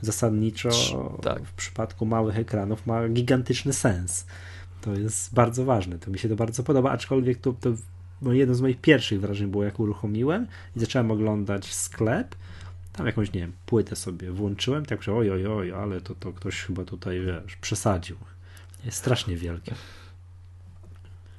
zasadniczo 0.00 0.70
tak. 1.22 1.44
w 1.44 1.52
przypadku 1.52 2.06
małych 2.06 2.38
ekranów 2.38 2.86
ma 2.86 3.08
gigantyczny 3.08 3.72
sens. 3.72 4.26
To 4.80 4.94
jest 4.94 5.34
bardzo 5.34 5.64
ważne, 5.64 5.98
to 5.98 6.10
mi 6.10 6.18
się 6.18 6.28
to 6.28 6.36
bardzo 6.36 6.62
podoba, 6.62 6.90
aczkolwiek 6.90 7.38
to, 7.38 7.52
to 7.52 7.70
no 8.22 8.32
jedno 8.32 8.54
z 8.54 8.60
moich 8.60 8.80
pierwszych 8.80 9.20
wrażeń 9.20 9.48
było, 9.48 9.64
jak 9.64 9.80
uruchomiłem 9.80 10.46
i 10.76 10.80
zacząłem 10.80 11.10
oglądać 11.10 11.74
sklep, 11.74 12.34
tam 12.92 13.06
jakąś, 13.06 13.32
nie 13.32 13.40
wiem, 13.40 13.52
płytę 13.66 13.96
sobie 13.96 14.32
włączyłem, 14.32 14.86
tak 14.86 15.02
że 15.02 15.14
oj, 15.14 15.30
oj, 15.30 15.46
oj, 15.46 15.72
ale 15.72 16.00
to, 16.00 16.14
to 16.14 16.32
ktoś 16.32 16.62
chyba 16.62 16.84
tutaj, 16.84 17.20
wiesz, 17.20 17.56
przesadził. 17.56 18.16
Jest 18.84 18.98
strasznie 18.98 19.36
wielkie. 19.36 19.74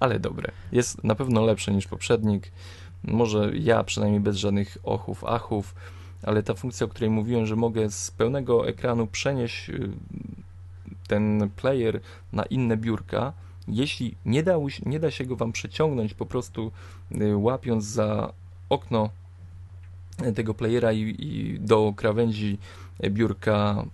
Ale 0.02 0.20
dobre. 0.20 0.52
Jest 0.72 1.04
na 1.04 1.16
pewno 1.16 1.46
lepsze 1.46 1.72
niż 1.72 1.88
poprzednik. 1.88 2.52
Może 3.04 3.52
ja 3.54 3.84
przynajmniej 3.84 4.22
bez 4.22 4.36
żadnych 4.36 4.78
ochów, 4.84 5.24
achów, 5.24 5.76
ale 6.24 6.44
ta 6.44 6.54
funkcja, 6.54 6.86
o 6.86 6.90
której 6.90 7.10
mówiłem, 7.10 7.46
że 7.46 7.56
mogę 7.56 7.90
z 7.90 8.12
pełnego 8.12 8.68
ekranu 8.68 9.08
przenieść 9.08 9.70
y, 9.70 9.90
ten 11.08 11.50
player 11.56 12.00
na 12.34 12.44
inne 12.44 12.78
biurka, 12.78 13.34
jeśli 13.68 14.16
nie 14.26 14.44
da, 14.44 14.56
nie 14.86 15.00
da 15.00 15.12
się 15.12 15.26
go 15.26 15.36
wam 15.36 15.52
przeciągnąć 15.52 16.14
po 16.14 16.26
prostu 16.26 16.72
y, 17.12 17.38
łapiąc 17.38 17.86
za 17.86 18.34
okno 18.70 19.10
tego 20.36 20.54
playera 20.54 20.92
i, 20.92 21.16
i 21.20 21.60
do 21.60 21.94
krawędzi 21.96 22.58
biurka 23.10 23.86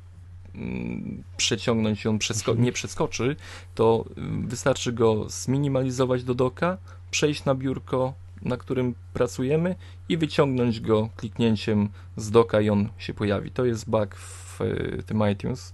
przeciągnąć 1.37 2.05
i 2.05 2.07
on 2.07 2.19
przesko 2.19 2.51
mhm. 2.51 2.65
nie 2.65 2.71
przeskoczy, 2.71 3.35
to 3.75 4.05
wystarczy 4.41 4.93
go 4.93 5.29
zminimalizować 5.29 6.23
do 6.23 6.35
doka, 6.35 6.77
przejść 7.11 7.45
na 7.45 7.55
biurko, 7.55 8.13
na 8.41 8.57
którym 8.57 8.95
pracujemy 9.13 9.75
i 10.09 10.17
wyciągnąć 10.17 10.79
go 10.79 11.09
kliknięciem 11.15 11.89
z 12.17 12.31
doka 12.31 12.61
i 12.61 12.69
on 12.69 12.89
się 12.97 13.13
pojawi. 13.13 13.51
To 13.51 13.65
jest 13.65 13.89
bug 13.89 14.15
w 14.15 14.61
y, 14.61 15.03
tym 15.05 15.23
iTunes 15.31 15.73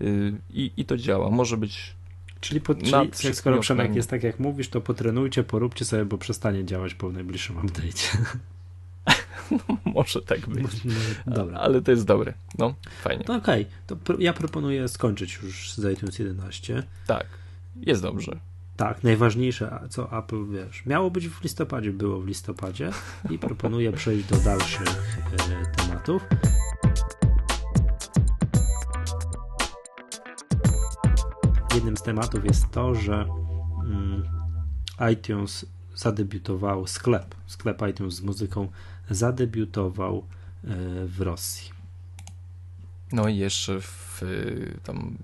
y, 0.00 0.34
i, 0.50 0.70
i 0.76 0.84
to 0.84 0.96
działa. 0.96 1.30
Może 1.30 1.56
być 1.56 1.94
Czyli, 2.40 2.60
po, 2.60 2.74
czyli 3.12 3.34
skoro 3.34 3.60
Przemek 3.60 3.96
jest 3.96 4.10
tak 4.10 4.22
jak 4.22 4.38
mówisz, 4.38 4.68
to 4.68 4.80
potrenujcie, 4.80 5.44
poróbcie 5.44 5.84
sobie, 5.84 6.04
bo 6.04 6.18
przestanie 6.18 6.64
działać 6.64 6.94
po 6.94 7.10
najbliższym 7.10 7.56
update'cie. 7.56 8.16
No, 9.68 9.76
może 9.84 10.22
tak 10.22 10.48
być. 10.48 10.66
Dobra. 11.26 11.58
Ale 11.58 11.82
to 11.82 11.90
jest 11.90 12.04
dobre. 12.04 12.34
No, 12.58 12.74
fajnie. 13.02 13.24
No 13.28 13.34
okej, 13.34 13.66
okay. 13.86 13.98
to 14.04 14.14
ja 14.18 14.32
proponuję 14.32 14.88
skończyć 14.88 15.38
już 15.42 15.72
z 15.72 15.92
iTunes 15.92 16.18
11. 16.18 16.82
Tak, 17.06 17.26
jest 17.76 18.02
dobrze. 18.02 18.40
Tak, 18.76 19.04
najważniejsze, 19.04 19.80
co 19.90 20.18
Apple, 20.18 20.46
wiesz, 20.50 20.86
miało 20.86 21.10
być 21.10 21.28
w 21.28 21.42
listopadzie, 21.42 21.92
było 21.92 22.20
w 22.20 22.26
listopadzie 22.26 22.90
i 23.30 23.38
proponuję 23.38 23.92
przejść 24.02 24.28
do 24.28 24.36
dalszych 24.36 25.18
e, 25.50 25.66
tematów. 25.76 26.22
Jednym 31.74 31.96
z 31.96 32.02
tematów 32.02 32.44
jest 32.44 32.70
to, 32.70 32.94
że 32.94 33.26
mm, 33.84 34.22
iTunes 35.12 35.66
zadebiutował 35.94 36.86
sklep, 36.86 37.34
sklep 37.46 37.82
iTunes 37.90 38.14
z 38.14 38.22
muzyką 38.22 38.68
zadebiutował 39.10 40.16
e, 40.16 40.24
w 41.06 41.20
Rosji. 41.20 41.70
No 43.12 43.28
i 43.28 43.36
jeszcze 43.36 43.80
w 43.80 44.22
tam 44.82 45.16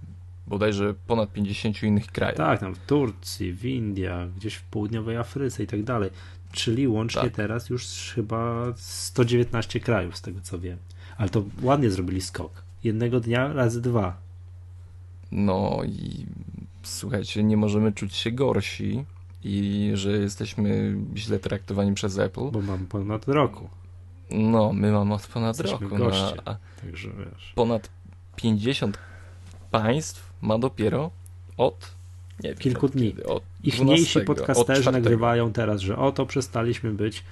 bodajże 0.47 0.95
ponad 1.07 1.33
50 1.33 1.83
innych 1.83 2.07
krajach. 2.07 2.37
Tak, 2.37 2.61
tam 2.61 2.75
w 2.75 2.79
Turcji, 2.79 3.53
w 3.53 3.65
Indiach, 3.65 4.35
gdzieś 4.35 4.55
w 4.55 4.63
południowej 4.63 5.17
Afryce 5.17 5.63
i 5.63 5.67
tak 5.67 5.83
dalej. 5.83 6.11
Czyli 6.53 6.89
łącznie 6.89 7.23
tak. 7.23 7.33
teraz 7.33 7.71
już 7.71 7.87
chyba 8.15 8.73
119 8.77 9.81
krajów, 9.81 10.17
z 10.17 10.23
tego 10.23 10.41
co 10.41 10.59
wiem. 10.59 10.79
Ale 11.17 11.29
to 11.29 11.45
ładnie 11.63 11.91
zrobili 11.91 12.21
skok. 12.21 12.63
Jednego 12.85 13.21
dnia 13.21 13.53
razy 13.53 13.83
dwa. 13.83 14.17
No 15.33 15.81
i 15.87 16.27
słuchajcie, 16.83 17.43
nie 17.43 17.57
możemy 17.57 17.93
czuć 17.93 18.15
się 18.15 18.31
gorsi 18.33 19.05
i 19.45 19.91
że 19.95 20.11
jesteśmy 20.11 20.97
źle 21.17 21.39
traktowani 21.39 21.95
przez 21.95 22.19
Apple. 22.19 22.51
Bo 22.51 22.61
mamy 22.61 22.87
ponad 22.87 23.29
roku. 23.29 23.69
No, 24.31 24.73
my 24.73 24.93
mamy 24.93 25.15
od 25.15 25.27
ponad 25.27 25.59
jesteśmy 25.59 25.89
roku. 25.89 25.99
No, 25.99 26.05
goście, 26.05 26.37
no, 26.47 26.57
także 26.81 27.09
wiesz. 27.19 27.53
Ponad 27.55 27.91
50 28.37 28.99
państw 29.71 30.33
ma 30.43 30.59
dopiero 30.59 31.11
od 31.57 31.95
nie 32.43 32.55
kilku 32.55 32.89
wiem, 32.89 32.97
dni. 32.97 33.25
Od 33.25 33.43
Ich 33.65 33.81
mniejsi 33.81 34.21
podcasterzy 34.21 34.93
nagrywają 34.93 35.53
teraz, 35.53 35.81
że 35.81 35.97
oto 35.97 36.27
przestaliśmy 36.27 36.91
być 36.91 37.25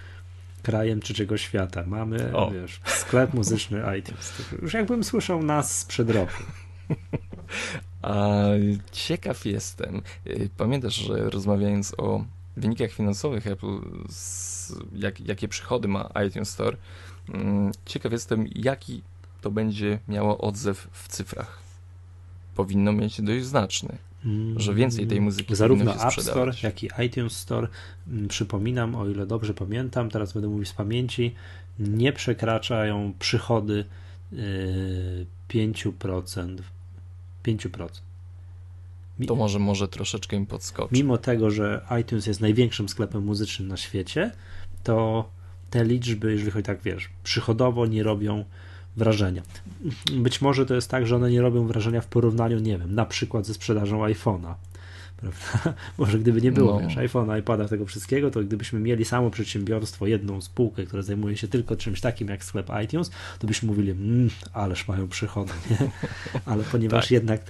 krajem 0.63 1.01
trzeciego 1.01 1.37
świata. 1.37 1.85
Mamy, 1.87 2.37
o. 2.37 2.51
wiesz, 2.51 2.81
sklep 2.85 3.35
muzyczny 3.35 3.83
iTunes. 3.99 4.33
Już 4.63 4.75
jakbym 4.75 5.05
słyszał 5.05 5.43
nas 5.43 5.79
sprzed 5.79 6.11
roku. 6.11 6.43
A 8.03 8.45
ciekaw 8.93 9.47
jestem. 9.47 10.03
Y, 10.27 10.51
pamiętasz, 10.57 10.95
że 10.95 11.31
rozmawiając 11.31 11.95
o 11.99 12.25
wynikach 12.57 12.91
finansowych 12.91 13.47
Apple, 13.47 13.81
jak, 14.93 15.21
jakie 15.21 15.49
przychody 15.49 15.89
ma 15.89 16.11
iTunes 16.29 16.51
Store, 16.51 16.77
mm, 17.29 17.73
ciekaw 17.87 18.13
jestem, 18.13 18.47
jaki 18.55 19.03
to 19.41 19.51
będzie 19.51 19.99
miało 20.09 20.39
odzew 20.39 20.89
w 20.93 21.09
cyfrach. 21.09 21.59
Powinno 22.55 22.93
mieć 22.93 23.23
dość 23.23 23.45
znaczny, 23.45 23.99
że 24.57 24.75
więcej 24.75 25.07
tej 25.07 25.21
muzyki 25.21 25.57
Zarówno 25.57 25.95
App 25.95 26.13
Store, 26.13 26.53
jak 26.63 26.83
i 26.83 26.89
iTunes 27.07 27.33
Store, 27.33 27.69
mm, 28.09 28.29
przypominam, 28.29 28.95
o 28.95 29.09
ile 29.09 29.27
dobrze 29.27 29.55
pamiętam, 29.55 30.11
teraz 30.11 30.33
będę 30.33 30.49
mówił 30.49 30.65
z 30.65 30.73
pamięci, 30.73 31.35
nie 31.79 32.13
przekraczają 32.13 33.13
przychody 33.19 33.85
5% 35.49 36.63
y, 37.49 37.57
5%. 37.57 37.89
To 39.27 39.35
może, 39.35 39.59
może 39.59 39.89
troszeczkę 39.89 40.37
im 40.37 40.47
podskoczy. 40.47 40.95
Mimo 40.95 41.19
tego, 41.19 41.51
że 41.51 41.87
iTunes 42.01 42.27
jest 42.27 42.41
największym 42.41 42.89
sklepem 42.89 43.25
muzycznym 43.25 43.69
na 43.69 43.77
świecie, 43.77 44.33
to 44.83 45.29
te 45.71 45.85
liczby, 45.85 46.33
jeżeli 46.33 46.51
chodzi 46.51 46.65
tak, 46.65 46.83
wiesz, 46.83 47.11
przychodowo 47.23 47.87
nie 47.87 48.03
robią 48.03 48.45
wrażenia. 48.97 49.43
Być 50.13 50.41
może 50.41 50.67
to 50.67 50.75
jest 50.75 50.91
tak, 50.91 51.07
że 51.07 51.17
one 51.17 51.31
nie 51.31 51.41
robią 51.41 51.67
wrażenia 51.67 52.01
w 52.01 52.07
porównaniu, 52.07 52.59
nie 52.59 52.79
wiem, 52.79 52.95
na 52.95 53.07
przykład 53.07 53.47
ze 53.47 53.55
sprzedażą 53.55 54.03
iPhone'a. 54.05 54.55
Prawda? 55.21 55.75
Może 55.99 56.19
gdyby 56.19 56.41
nie 56.41 56.53
było 56.53 56.81
no. 56.81 56.89
iPhone'a, 56.89 57.39
iPada, 57.39 57.69
tego 57.69 57.87
wszystkiego, 57.87 58.31
to 58.31 58.41
gdybyśmy 58.41 58.81
mieli 58.81 59.05
samo 59.05 59.31
przedsiębiorstwo, 59.31 60.07
jedną 60.07 60.41
spółkę, 60.41 60.87
która 60.87 61.03
zajmuje 61.03 61.37
się 61.37 61.49
tylko 61.49 61.77
czymś 61.77 62.01
takim 62.01 62.29
jak 62.29 62.45
sklep 62.45 62.71
iTunes, 62.85 63.11
to 63.39 63.47
byśmy 63.47 63.69
mówili, 63.69 63.91
mmm, 63.91 64.31
ależ 64.53 64.89
mają 64.89 65.09
przychody, 65.09 65.53
nie? 65.71 65.91
Ale 66.53 66.65
ponieważ 66.65 67.05
tak. 67.05 67.11
jednak 67.11 67.41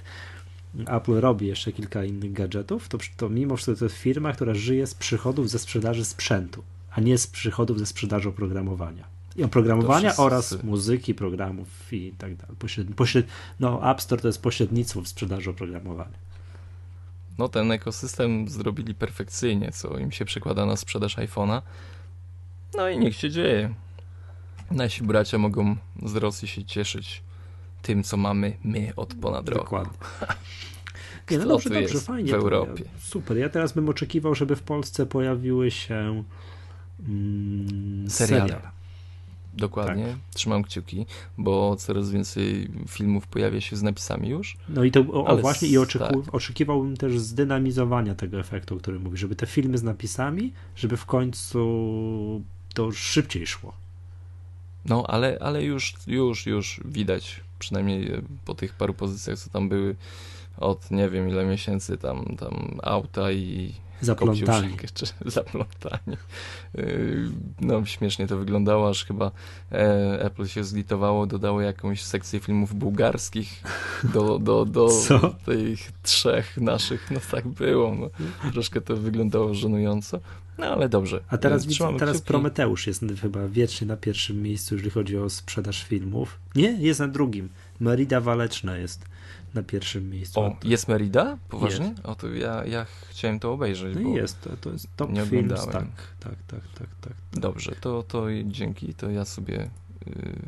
Apple 0.87 1.13
robi 1.13 1.47
jeszcze 1.47 1.71
kilka 1.71 2.03
innych 2.03 2.33
gadżetów, 2.33 2.87
to, 2.87 2.97
to 3.17 3.29
mimo 3.29 3.55
wszystko 3.55 3.79
to 3.79 3.85
jest 3.85 3.97
firma, 3.97 4.33
która 4.33 4.53
żyje 4.53 4.87
z 4.87 4.93
przychodów 4.93 5.49
ze 5.49 5.59
sprzedaży 5.59 6.05
sprzętu, 6.05 6.63
a 6.91 7.01
nie 7.01 7.17
z 7.17 7.27
przychodów 7.27 7.79
ze 7.79 7.85
sprzedaży 7.85 8.29
oprogramowania. 8.29 9.03
I 9.35 9.43
oprogramowania 9.43 10.15
oraz 10.17 10.63
muzyki, 10.63 11.13
programów 11.13 11.93
i 11.93 12.13
tak 12.17 12.35
dalej. 12.35 12.55
Pośred... 12.59 12.87
Pośred... 12.95 13.27
No, 13.59 13.91
App 13.91 14.01
Store 14.01 14.21
to 14.21 14.27
jest 14.27 14.41
pośrednictwo 14.41 15.01
w 15.01 15.07
sprzedaży 15.07 15.49
oprogramowania. 15.49 16.28
No, 17.39 17.49
ten 17.49 17.71
ekosystem 17.71 18.49
zrobili 18.49 18.95
perfekcyjnie, 18.95 19.71
co 19.71 19.97
im 19.97 20.11
się 20.11 20.25
przekłada 20.25 20.65
na 20.65 20.75
sprzedaż 20.75 21.17
iPhone'a. 21.17 21.61
No 22.77 22.89
i 22.89 22.99
niech 22.99 23.15
się 23.15 23.29
dzieje. 23.29 23.73
Nasi 24.71 25.03
bracia 25.03 25.37
mogą 25.37 25.75
z 26.03 26.15
Rosji 26.15 26.47
się 26.47 26.63
cieszyć 26.65 27.23
tym, 27.81 28.03
co 28.03 28.17
mamy 28.17 28.57
my 28.63 28.93
od 28.95 29.13
ponad 29.13 29.49
roku. 29.49 29.63
Dokładnie. 29.63 29.97
Nie, 31.31 31.37
no 31.37 31.45
dobrze, 31.45 31.69
dobrze, 31.69 31.99
fajnie. 31.99 32.31
W 32.31 32.33
Europie. 32.33 32.83
Super. 32.99 33.37
Ja 33.37 33.49
teraz 33.49 33.73
bym 33.73 33.89
oczekiwał, 33.89 34.35
żeby 34.35 34.55
w 34.55 34.61
Polsce 34.61 35.05
pojawiły 35.05 35.71
się 35.71 36.23
mm, 37.07 38.09
serial. 38.09 38.61
Dokładnie, 39.59 40.05
tak. 40.05 40.33
trzymam 40.33 40.63
kciuki, 40.63 41.05
bo 41.37 41.75
coraz 41.75 42.11
więcej 42.11 42.71
filmów 42.87 43.27
pojawia 43.27 43.61
się 43.61 43.75
z 43.75 43.83
napisami 43.83 44.29
już. 44.29 44.57
No 44.69 44.83
i 44.83 44.91
to 44.91 44.99
o, 44.99 45.25
o 45.25 45.37
właśnie 45.37 45.67
i 45.67 45.77
oczeku, 45.77 46.21
tak. 46.23 46.35
oczekiwałbym 46.35 46.97
też 46.97 47.19
zdynamizowania 47.19 48.15
tego 48.15 48.39
efektu, 48.39 48.75
o 48.75 48.77
którym 48.77 49.01
mówisz, 49.01 49.19
żeby 49.19 49.35
te 49.35 49.45
filmy 49.45 49.77
z 49.77 49.83
napisami, 49.83 50.53
żeby 50.75 50.97
w 50.97 51.05
końcu 51.05 51.59
to 52.73 52.91
szybciej 52.91 53.47
szło. 53.47 53.73
No, 54.85 55.03
ale, 55.07 55.37
ale 55.41 55.63
już, 55.63 55.93
już, 56.07 56.45
już 56.45 56.81
widać, 56.85 57.41
przynajmniej 57.59 58.11
po 58.45 58.55
tych 58.55 58.73
paru 58.73 58.93
pozycjach, 58.93 59.39
co 59.39 59.49
tam 59.49 59.69
były 59.69 59.95
od 60.57 60.91
nie 60.91 61.09
wiem 61.09 61.29
ile 61.29 61.45
miesięcy, 61.45 61.97
tam, 61.97 62.35
tam 62.39 62.79
auta 62.83 63.31
i 63.31 63.73
Zaplątani. 64.01 64.77
Czy 64.93 65.05
zaplątani. 65.25 66.17
Y, 66.77 67.31
no, 67.61 67.85
śmiesznie 67.85 68.27
to 68.27 68.37
wyglądało, 68.37 68.89
aż 68.89 69.05
chyba 69.05 69.31
e, 69.71 70.23
Apple 70.23 70.47
się 70.47 70.63
zlitowało, 70.63 71.25
dodało 71.25 71.61
jakąś 71.61 72.03
sekcję 72.03 72.39
filmów 72.39 72.75
bułgarskich 72.75 73.63
do, 74.13 74.39
do, 74.39 74.65
do 74.65 74.89
tych 75.45 75.91
trzech 76.03 76.57
naszych. 76.57 77.11
No 77.11 77.19
tak 77.31 77.47
było. 77.47 77.95
No. 77.95 78.09
Troszkę 78.51 78.81
to 78.81 78.95
wyglądało 78.95 79.53
żenująco. 79.53 80.19
No 80.57 80.65
ale 80.65 80.89
dobrze. 80.89 81.21
A 81.27 81.37
teraz, 81.37 81.65
widzę, 81.65 81.97
teraz 81.99 82.21
Prometeusz 82.21 82.87
jest 82.87 83.05
chyba 83.21 83.47
wiecznie 83.47 83.87
na 83.87 83.97
pierwszym 83.97 84.41
miejscu, 84.41 84.75
jeżeli 84.75 84.91
chodzi 84.91 85.17
o 85.17 85.29
sprzedaż 85.29 85.83
filmów. 85.83 86.39
Nie, 86.55 86.71
jest 86.71 86.99
na 86.99 87.07
drugim. 87.07 87.49
Merida 87.79 88.21
Waleczna 88.21 88.77
jest 88.77 89.05
na 89.53 89.63
pierwszym 89.63 90.09
miejscu. 90.09 90.39
O, 90.39 90.55
jest 90.63 90.87
Merida? 90.87 91.37
Poważnie? 91.49 91.87
Jest. 91.87 92.05
O, 92.05 92.15
to 92.15 92.27
ja, 92.27 92.65
ja 92.65 92.85
chciałem 93.09 93.39
to 93.39 93.53
obejrzeć. 93.53 93.97
No 94.01 94.09
jest, 94.09 94.41
to, 94.41 94.57
to 94.61 94.71
jest 94.71 94.87
top 94.95 95.11
nie 95.11 95.25
films, 95.25 95.65
tak, 95.65 95.73
tak, 96.19 96.35
tak, 96.47 96.61
tak, 96.79 96.87
tak. 97.01 97.13
Dobrze, 97.31 97.71
to, 97.81 98.03
to 98.03 98.25
dzięki, 98.45 98.93
to 98.93 99.09
ja 99.09 99.25
sobie 99.25 99.69
y, 100.07 100.39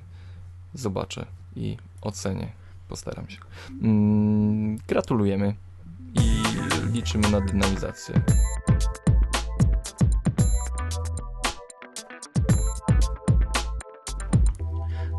zobaczę 0.74 1.26
i 1.56 1.78
ocenię. 2.02 2.52
Postaram 2.88 3.30
się. 3.30 3.38
Mm, 3.82 4.78
gratulujemy 4.88 5.56
i 6.14 6.44
liczymy 6.94 7.30
na 7.30 7.42
dynamizację. 7.42 8.22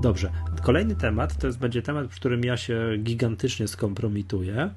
Dobrze. 0.03 0.33
Kolejny 0.63 0.95
temat 0.95 1.39
to 1.39 1.47
jest, 1.47 1.59
będzie 1.59 1.83
temat, 1.83 2.07
w 2.07 2.15
którym 2.15 2.45
ja 2.45 2.57
się 2.57 2.81
gigantycznie 2.99 3.69
skompromituję, 3.69 4.71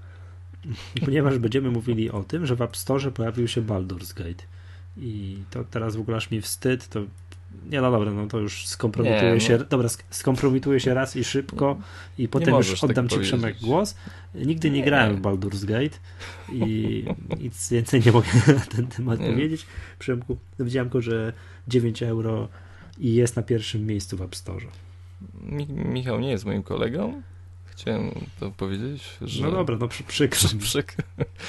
ponieważ 1.05 1.37
będziemy 1.37 1.71
mówili 1.71 2.11
o 2.11 2.23
tym, 2.23 2.45
że 2.45 2.55
w 2.55 2.61
App 2.61 2.77
Store 2.77 3.11
pojawił 3.11 3.47
się 3.47 3.61
Baldur's 3.61 4.13
Gate. 4.13 4.43
I 4.97 5.37
to 5.49 5.63
teraz 5.63 5.95
w 5.95 5.99
ogóle 5.99 6.17
aż 6.17 6.31
mi 6.31 6.41
wstyd, 6.41 6.87
to 6.87 7.01
nie, 7.69 7.81
no 7.81 7.91
dobra, 7.91 8.11
no 8.11 8.27
to 8.27 8.39
już 8.39 8.67
skompromituję 8.67 9.33
nie, 9.33 9.41
się. 9.41 9.57
No. 9.57 9.65
Dobra, 9.69 9.89
skompromituję 10.09 10.79
się 10.79 10.93
raz 10.93 11.15
i 11.15 11.23
szybko, 11.23 11.77
i 12.17 12.27
potem 12.27 12.55
już 12.55 12.81
tak 12.81 12.89
oddam 12.89 13.07
tak 13.07 13.19
ci 13.19 13.23
Przemek 13.23 13.57
głos. 13.61 13.95
Nigdy 14.35 14.69
nie, 14.69 14.79
nie, 14.79 14.85
grałem 14.85 15.15
w 15.15 15.21
Baldur's 15.21 15.65
Gate 15.65 15.97
i 16.51 17.05
nic 17.43 17.69
więcej 17.69 18.01
nie 18.05 18.11
mogę 18.11 18.27
na 18.47 18.59
ten 18.59 18.87
temat 18.87 19.19
powiedzieć. 19.19 19.65
Przemku, 19.99 20.37
widziałem 20.59 20.89
tylko, 20.89 21.01
że 21.01 21.33
9 21.67 22.03
euro 22.03 22.47
i 22.97 23.13
jest 23.13 23.35
na 23.35 23.43
pierwszym 23.43 23.85
miejscu 23.85 24.17
w 24.17 24.21
App 24.21 24.35
Store. 24.35 24.65
Michał 25.69 26.19
nie 26.19 26.31
jest 26.31 26.45
moim 26.45 26.63
kolegą. 26.63 27.21
Chciałem 27.65 28.11
to 28.39 28.51
powiedzieć, 28.51 29.17
że... 29.21 29.43
No 29.43 29.51
dobra, 29.51 29.77
no 29.79 29.87
przy, 29.87 30.03
przykro. 30.03 30.49
Przyk... 30.59 30.95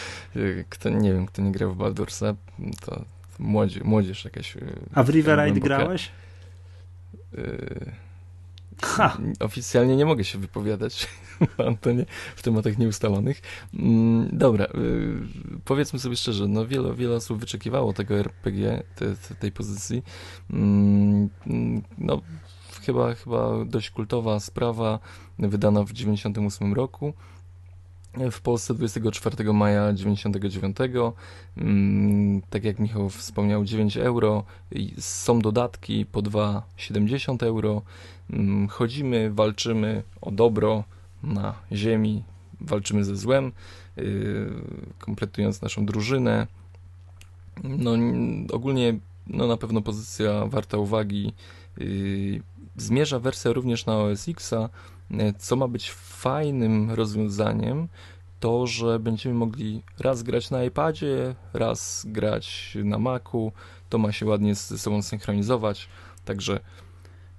Kto, 0.70 0.90
nie 0.90 1.12
wiem, 1.12 1.26
kto 1.26 1.42
nie 1.42 1.52
grał 1.52 1.72
w 1.72 1.76
Baldursa, 1.76 2.34
to 2.80 3.04
młodzież, 3.38 3.82
młodzież 3.82 4.24
jakaś... 4.24 4.56
E, 4.56 4.60
A 4.94 5.02
w 5.02 5.08
Riveride 5.08 5.60
grałeś? 5.60 6.10
Y... 7.34 7.92
Ha. 8.82 9.18
Oficjalnie 9.40 9.96
nie 9.96 10.06
mogę 10.06 10.24
się 10.24 10.38
wypowiadać, 10.38 11.08
Antonie, 11.68 12.06
w 12.36 12.42
tematach 12.42 12.78
nieustalonych. 12.78 13.42
Mm, 13.74 14.28
dobra, 14.32 14.64
y, 14.64 14.68
powiedzmy 15.64 15.98
sobie 15.98 16.16
szczerze, 16.16 16.48
no 16.48 16.66
wiele, 16.66 16.94
wiele 16.94 17.14
osób 17.16 17.38
wyczekiwało 17.38 17.92
tego 17.92 18.14
RPG, 18.14 18.82
te, 18.96 19.16
te, 19.16 19.34
tej 19.34 19.52
pozycji. 19.52 20.02
Mm, 20.50 21.28
no, 21.98 22.22
chyba, 22.86 23.14
chyba 23.14 23.64
dość 23.64 23.90
kultowa 23.90 24.40
sprawa, 24.40 24.98
wydana 25.38 25.82
w 25.82 25.92
1998 25.92 26.74
roku. 26.74 27.14
W 28.30 28.40
Polsce 28.40 28.74
24 28.74 29.52
maja 29.52 29.92
99. 29.92 30.76
Mm, 31.56 32.42
tak 32.50 32.64
jak 32.64 32.78
Michał 32.78 33.08
wspomniał, 33.08 33.64
9 33.64 33.96
euro. 33.96 34.44
Są 34.98 35.38
dodatki 35.38 36.06
po 36.06 36.22
2,70 36.22 37.42
euro. 37.46 37.82
Mm, 38.30 38.68
chodzimy, 38.68 39.30
walczymy 39.30 40.02
o 40.20 40.30
dobro 40.30 40.84
na 41.22 41.54
ziemi, 41.72 42.22
walczymy 42.60 43.04
ze 43.04 43.16
złem, 43.16 43.52
y, 43.98 44.48
kompletując 44.98 45.62
naszą 45.62 45.86
drużynę. 45.86 46.46
No, 47.64 47.90
ogólnie 48.52 48.98
no, 49.26 49.46
na 49.46 49.56
pewno 49.56 49.82
pozycja 49.82 50.46
warta 50.46 50.78
uwagi. 50.78 51.32
Zmierza 52.76 53.18
wersja 53.18 53.52
również 53.52 53.86
na 53.86 53.98
OS 53.98 54.28
Xa, 54.28 54.68
e, 55.10 55.32
co 55.32 55.56
ma 55.56 55.68
być 55.68 55.90
fajnym 55.92 56.90
rozwiązaniem, 56.90 57.88
to, 58.40 58.66
że 58.66 58.98
będziemy 58.98 59.34
mogli 59.34 59.82
raz 59.98 60.22
grać 60.22 60.50
na 60.50 60.64
iPadzie, 60.64 61.34
raz 61.52 62.06
grać 62.08 62.76
na 62.84 62.98
Macu, 62.98 63.52
to 63.88 63.98
ma 63.98 64.12
się 64.12 64.26
ładnie 64.26 64.54
ze 64.54 64.78
sobą 64.78 65.02
synchronizować, 65.02 65.88
także 66.24 66.60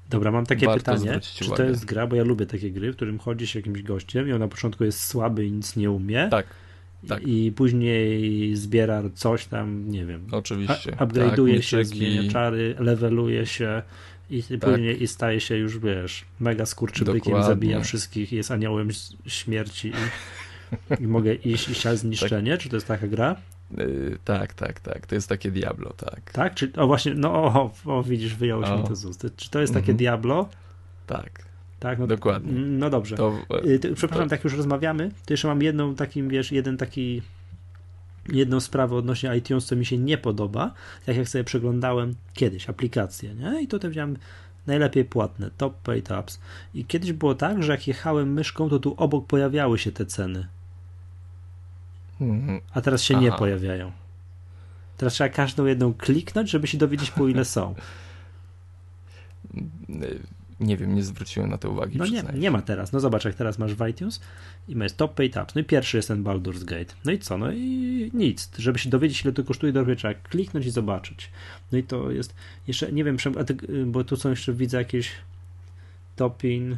Dobra, 0.09 0.31
mam 0.31 0.45
takie 0.45 0.67
pytanie, 0.73 1.19
czy 1.19 1.45
uwagę. 1.45 1.63
to 1.63 1.69
jest 1.69 1.85
gra, 1.85 2.07
bo 2.07 2.15
ja 2.15 2.23
lubię 2.23 2.45
takie 2.45 2.71
gry, 2.71 2.91
w 2.91 2.95
którym 2.95 3.19
chodzi 3.19 3.47
się 3.47 3.59
jakimś 3.59 3.83
gościem 3.83 4.27
i 4.27 4.33
on 4.33 4.39
na 4.39 4.47
początku 4.47 4.83
jest 4.83 5.03
słaby 5.03 5.45
i 5.45 5.51
nic 5.51 5.75
nie 5.75 5.91
umie. 5.91 6.27
Tak. 6.31 6.45
Tak. 7.07 7.27
I 7.27 7.51
później 7.51 8.55
zbiera 8.55 9.03
coś 9.13 9.45
tam, 9.45 9.89
nie 9.89 10.05
wiem. 10.05 10.27
Oczywiście. 10.31 10.91
Upgrade'uje 10.91 11.55
tak, 11.55 11.63
się, 11.63 11.85
zmienia 11.85 12.31
czary, 12.31 12.75
leveluje 12.79 13.45
się 13.45 13.83
i 14.29 14.43
tak. 14.43 14.59
później 14.59 15.03
i 15.03 15.07
staje 15.07 15.41
się 15.41 15.55
już, 15.57 15.79
wiesz, 15.79 16.25
mega 16.39 16.65
skurczybykiem, 16.65 17.43
zabija 17.43 17.81
wszystkich, 17.81 18.31
jest 18.31 18.51
aniołem 18.51 18.89
śmierci 19.25 19.91
i, 20.99 21.03
i 21.03 21.07
mogę 21.07 21.33
iść 21.33 21.69
i 21.69 21.75
siać 21.75 21.99
zniszczenie. 21.99 22.51
Tak. 22.51 22.59
Czy 22.61 22.69
to 22.69 22.75
jest 22.75 22.87
taka 22.87 23.07
gra? 23.07 23.35
Yy, 23.77 24.17
tak, 24.25 24.53
tak, 24.53 24.79
tak. 24.79 25.07
To 25.07 25.15
jest 25.15 25.29
takie 25.29 25.51
Diablo, 25.51 25.93
tak. 25.97 26.31
Tak? 26.31 26.55
Czy, 26.55 26.71
o 26.75 26.87
właśnie, 26.87 27.13
no 27.13 27.33
o, 27.33 27.73
o 27.85 28.03
widzisz, 28.03 28.35
wyjąłeś 28.35 28.69
o. 28.69 28.77
mi 28.77 28.83
to 28.83 28.95
z 28.95 29.05
ust. 29.05 29.27
Czy 29.35 29.49
to 29.49 29.61
jest 29.61 29.73
takie 29.73 29.91
mhm. 29.91 29.97
Diablo? 29.97 30.49
Tak. 31.07 31.47
Tak, 31.79 31.99
no, 31.99 32.07
Dokładnie. 32.07 32.51
No 32.53 32.89
dobrze. 32.89 33.15
To, 33.15 33.39
yy, 33.63 33.79
przepraszam, 33.79 34.25
to... 34.25 34.29
tak 34.29 34.43
już 34.43 34.53
rozmawiamy. 34.53 35.11
To 35.25 35.33
jeszcze 35.33 35.47
mam 35.47 35.61
jedną 35.61 35.95
takim, 35.95 36.29
wiesz, 36.29 36.51
jeden 36.51 36.77
taki 36.77 37.21
jedną 38.29 38.59
sprawę 38.59 38.95
odnośnie 38.95 39.37
iTunes, 39.37 39.65
co 39.65 39.75
mi 39.75 39.85
się 39.85 39.97
nie 39.97 40.17
podoba, 40.17 40.73
jak 41.07 41.17
jak 41.17 41.29
sobie 41.29 41.43
przeglądałem 41.43 42.15
kiedyś 42.33 42.69
aplikacje, 42.69 43.35
nie? 43.35 43.61
I 43.61 43.67
tutaj 43.67 43.91
wziąłem 43.91 44.17
najlepiej 44.67 45.05
płatne, 45.05 45.51
top 45.57 45.81
paid 45.81 46.11
apps. 46.11 46.39
I 46.73 46.85
kiedyś 46.85 47.13
było 47.13 47.35
tak, 47.35 47.63
że 47.63 47.71
jak 47.71 47.87
jechałem 47.87 48.33
myszką, 48.33 48.69
to 48.69 48.79
tu 48.79 48.95
obok 48.97 49.27
pojawiały 49.27 49.79
się 49.79 49.91
te 49.91 50.05
ceny. 50.05 50.47
Mhm. 52.21 52.61
A 52.73 52.81
teraz 52.81 53.03
się 53.03 53.15
Aha. 53.15 53.23
nie 53.23 53.31
pojawiają. 53.31 53.91
Teraz 54.97 55.13
trzeba 55.13 55.29
każdą 55.29 55.65
jedną 55.65 55.93
kliknąć, 55.93 56.49
żeby 56.49 56.67
się 56.67 56.77
dowiedzieć, 56.77 57.11
po 57.11 57.27
ile 57.27 57.45
są. 57.45 57.75
Nie 60.59 60.77
wiem, 60.77 60.95
nie 60.95 61.03
zwróciłem 61.03 61.49
na 61.49 61.57
to 61.57 61.71
uwagi. 61.71 61.97
No 61.97 62.05
nie, 62.05 62.23
nie 62.33 62.51
ma 62.51 62.61
teraz. 62.61 62.91
No 62.91 62.99
zobacz, 62.99 63.25
jak 63.25 63.35
teraz 63.35 63.59
masz 63.59 63.73
w 63.73 63.87
iTunes 63.87 64.21
i 64.67 64.75
masz 64.75 64.93
top 64.93 65.13
paid 65.13 65.37
apps. 65.37 65.55
No 65.55 65.61
i 65.61 65.63
pierwszy 65.63 65.97
jest 65.97 66.07
ten 66.07 66.23
Baldur's 66.23 66.63
Gate. 66.63 66.93
No 67.05 67.11
i 67.11 67.19
co? 67.19 67.37
No 67.37 67.51
i 67.51 68.11
nic. 68.13 68.49
Żeby 68.57 68.79
się 68.79 68.89
dowiedzieć, 68.89 69.23
ile 69.23 69.33
to 69.33 69.43
kosztuje, 69.43 69.73
dopiero 69.73 69.95
trzeba 69.95 70.13
kliknąć 70.13 70.65
i 70.65 70.69
zobaczyć. 70.69 71.29
No 71.71 71.77
i 71.77 71.83
to 71.83 72.11
jest 72.11 72.35
jeszcze, 72.67 72.91
nie 72.91 73.03
wiem, 73.03 73.17
bo 73.85 74.03
tu 74.03 74.17
są 74.17 74.29
jeszcze, 74.29 74.53
widzę 74.53 74.77
jakieś 74.77 75.11
topin 76.15 76.77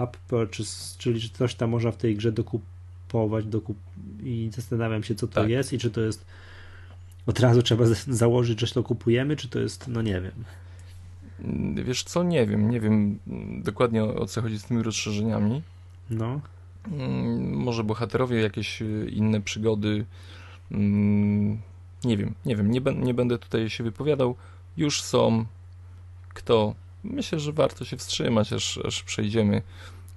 up 0.00 0.18
purchase, 0.28 0.98
czyli 0.98 1.30
coś 1.30 1.54
tam 1.54 1.70
można 1.70 1.90
w 1.90 1.96
tej 1.96 2.16
grze 2.16 2.32
dokupować 2.32 3.44
dokup 3.44 3.76
i 4.22 4.50
zastanawiam 4.52 5.02
się, 5.02 5.14
co 5.14 5.26
to 5.26 5.34
tak. 5.34 5.48
jest 5.48 5.72
i 5.72 5.78
czy 5.78 5.90
to 5.90 6.00
jest 6.00 6.24
od 7.26 7.40
razu 7.40 7.62
trzeba 7.62 7.84
założyć, 8.08 8.60
że 8.60 8.66
to 8.66 8.82
kupujemy, 8.82 9.36
czy 9.36 9.48
to 9.48 9.58
jest, 9.58 9.88
no 9.88 10.02
nie 10.02 10.20
wiem. 10.20 10.44
Wiesz 11.74 12.04
co, 12.04 12.22
nie 12.22 12.46
wiem, 12.46 12.70
nie 12.70 12.80
wiem 12.80 13.18
dokładnie 13.62 14.04
o, 14.04 14.14
o 14.14 14.26
co 14.26 14.42
chodzi 14.42 14.58
z 14.58 14.64
tymi 14.64 14.82
rozszerzeniami. 14.82 15.62
No. 16.10 16.40
Mm, 16.92 17.54
może 17.56 17.84
bohaterowie, 17.84 18.40
jakieś 18.40 18.82
y, 18.82 19.10
inne 19.12 19.40
przygody. 19.40 20.06
Mm, 20.70 21.60
nie 22.04 22.16
wiem, 22.16 22.34
nie 22.46 22.56
wiem, 22.56 22.70
nie, 22.70 22.80
nie 22.80 23.14
będę 23.14 23.38
tutaj 23.38 23.70
się 23.70 23.84
wypowiadał. 23.84 24.36
Już 24.76 25.02
są. 25.02 25.44
Kto? 26.28 26.74
Myślę, 27.04 27.40
że 27.40 27.52
warto 27.52 27.84
się 27.84 27.96
wstrzymać, 27.96 28.52
aż, 28.52 28.78
aż 28.78 29.02
przejdziemy 29.02 29.62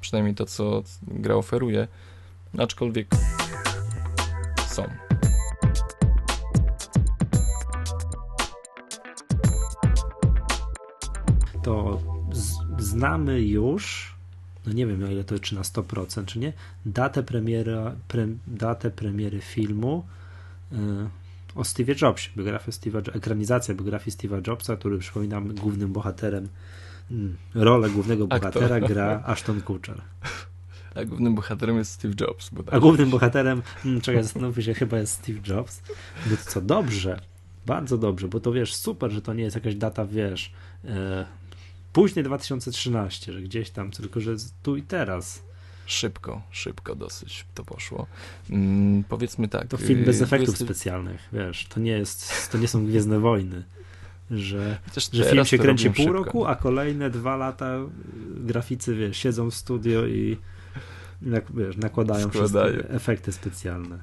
przynajmniej 0.02 0.36
to, 0.36 0.46
co 0.46 0.84
gra 1.02 1.36
oferuje. 1.36 1.88
Aczkolwiek 2.58 3.08
są. 4.68 5.07
Znamy 12.98 13.42
już 13.42 14.18
no 14.68 14.74
nie 14.74 14.88
wiem 14.88 15.02
na 15.02 15.12
ile 15.12 15.24
to 15.24 15.40
czy 15.40 15.56
na 15.56 15.62
100% 15.62 16.26
czy 16.26 16.40
nie, 16.40 16.54
datę, 16.86 17.24
premiera, 17.24 17.96
pre, 18.08 18.28
datę 18.48 18.92
premiery 18.92 19.42
filmu 19.42 20.06
yy, 20.72 20.80
o 21.56 21.64
Steve 21.64 21.94
Jobsie, 22.02 22.30
Steve'a, 22.72 23.18
ekranizacja 23.18 23.74
biografii 23.74 24.18
Steve'a 24.18 24.48
Jobsa, 24.48 24.76
który 24.76 25.00
przypominam 25.00 25.56
głównym 25.56 25.94
bohaterem, 25.94 26.48
yy, 27.12 27.18
rolę 27.54 27.90
głównego 27.90 28.28
bohatera 28.28 28.80
gra 28.80 29.24
Ashton 29.26 29.62
Kutcher. 29.62 30.02
A 30.96 31.06
głównym 31.06 31.36
bohaterem 31.36 31.78
jest 31.78 31.92
Steve 31.92 32.14
Jobs. 32.22 32.50
A 32.72 32.80
głównym 32.80 33.10
bohaterem, 33.10 33.62
hmm, 33.84 34.02
czekaj, 34.02 34.24
zastanówmy 34.24 34.64
się, 34.64 34.74
chyba 34.74 34.98
jest 34.98 35.14
Steve 35.14 35.40
Jobs. 35.48 35.82
No 36.30 36.38
to 36.38 36.52
co, 36.52 36.62
dobrze, 36.62 37.22
bardzo 37.66 37.98
dobrze, 37.98 38.28
bo 38.28 38.40
to 38.40 38.52
wiesz, 38.52 38.76
super, 38.76 39.12
że 39.12 39.22
to 39.22 39.34
nie 39.34 39.44
jest 39.44 39.56
jakaś 39.56 39.76
data, 39.76 40.06
wiesz, 40.06 40.52
później 41.98 42.26
2013, 42.26 43.34
że 43.34 43.42
gdzieś 43.42 43.70
tam, 43.70 43.92
tylko 43.92 44.22
że 44.22 44.36
tu 44.64 44.78
i 44.78 44.82
teraz. 44.82 45.44
Szybko, 45.86 46.42
szybko 46.52 46.96
dosyć 46.96 47.46
to 47.54 47.64
poszło. 47.64 48.08
Mm, 48.50 49.04
powiedzmy 49.04 49.48
tak. 49.48 49.68
To 49.68 49.78
film 49.78 50.04
bez 50.04 50.22
y, 50.22 50.24
efektów 50.24 50.56
20... 50.56 50.66
specjalnych, 50.66 51.30
wiesz, 51.34 51.68
to 51.70 51.80
nie 51.80 51.92
jest, 51.92 52.52
to 52.52 52.58
nie 52.58 52.68
są 52.68 52.86
Gwiezdne 52.86 53.20
Wojny, 53.20 53.64
że, 54.32 54.78
że 55.14 55.24
film 55.24 55.46
się 55.46 55.58
kręci 55.58 55.90
pół 55.90 56.06
szybko. 56.06 56.14
roku, 56.14 56.46
a 56.46 56.56
kolejne 56.56 57.10
dwa 57.10 57.36
lata 57.36 57.78
graficy, 58.36 58.96
wiesz, 58.96 59.18
siedzą 59.18 59.52
w 59.52 59.56
studio 59.56 60.08
i 60.08 60.38
wiesz, 61.50 61.78
nakładają 61.78 62.30
wszystkie 62.30 62.90
efekty 62.90 63.32
specjalne. 63.32 64.00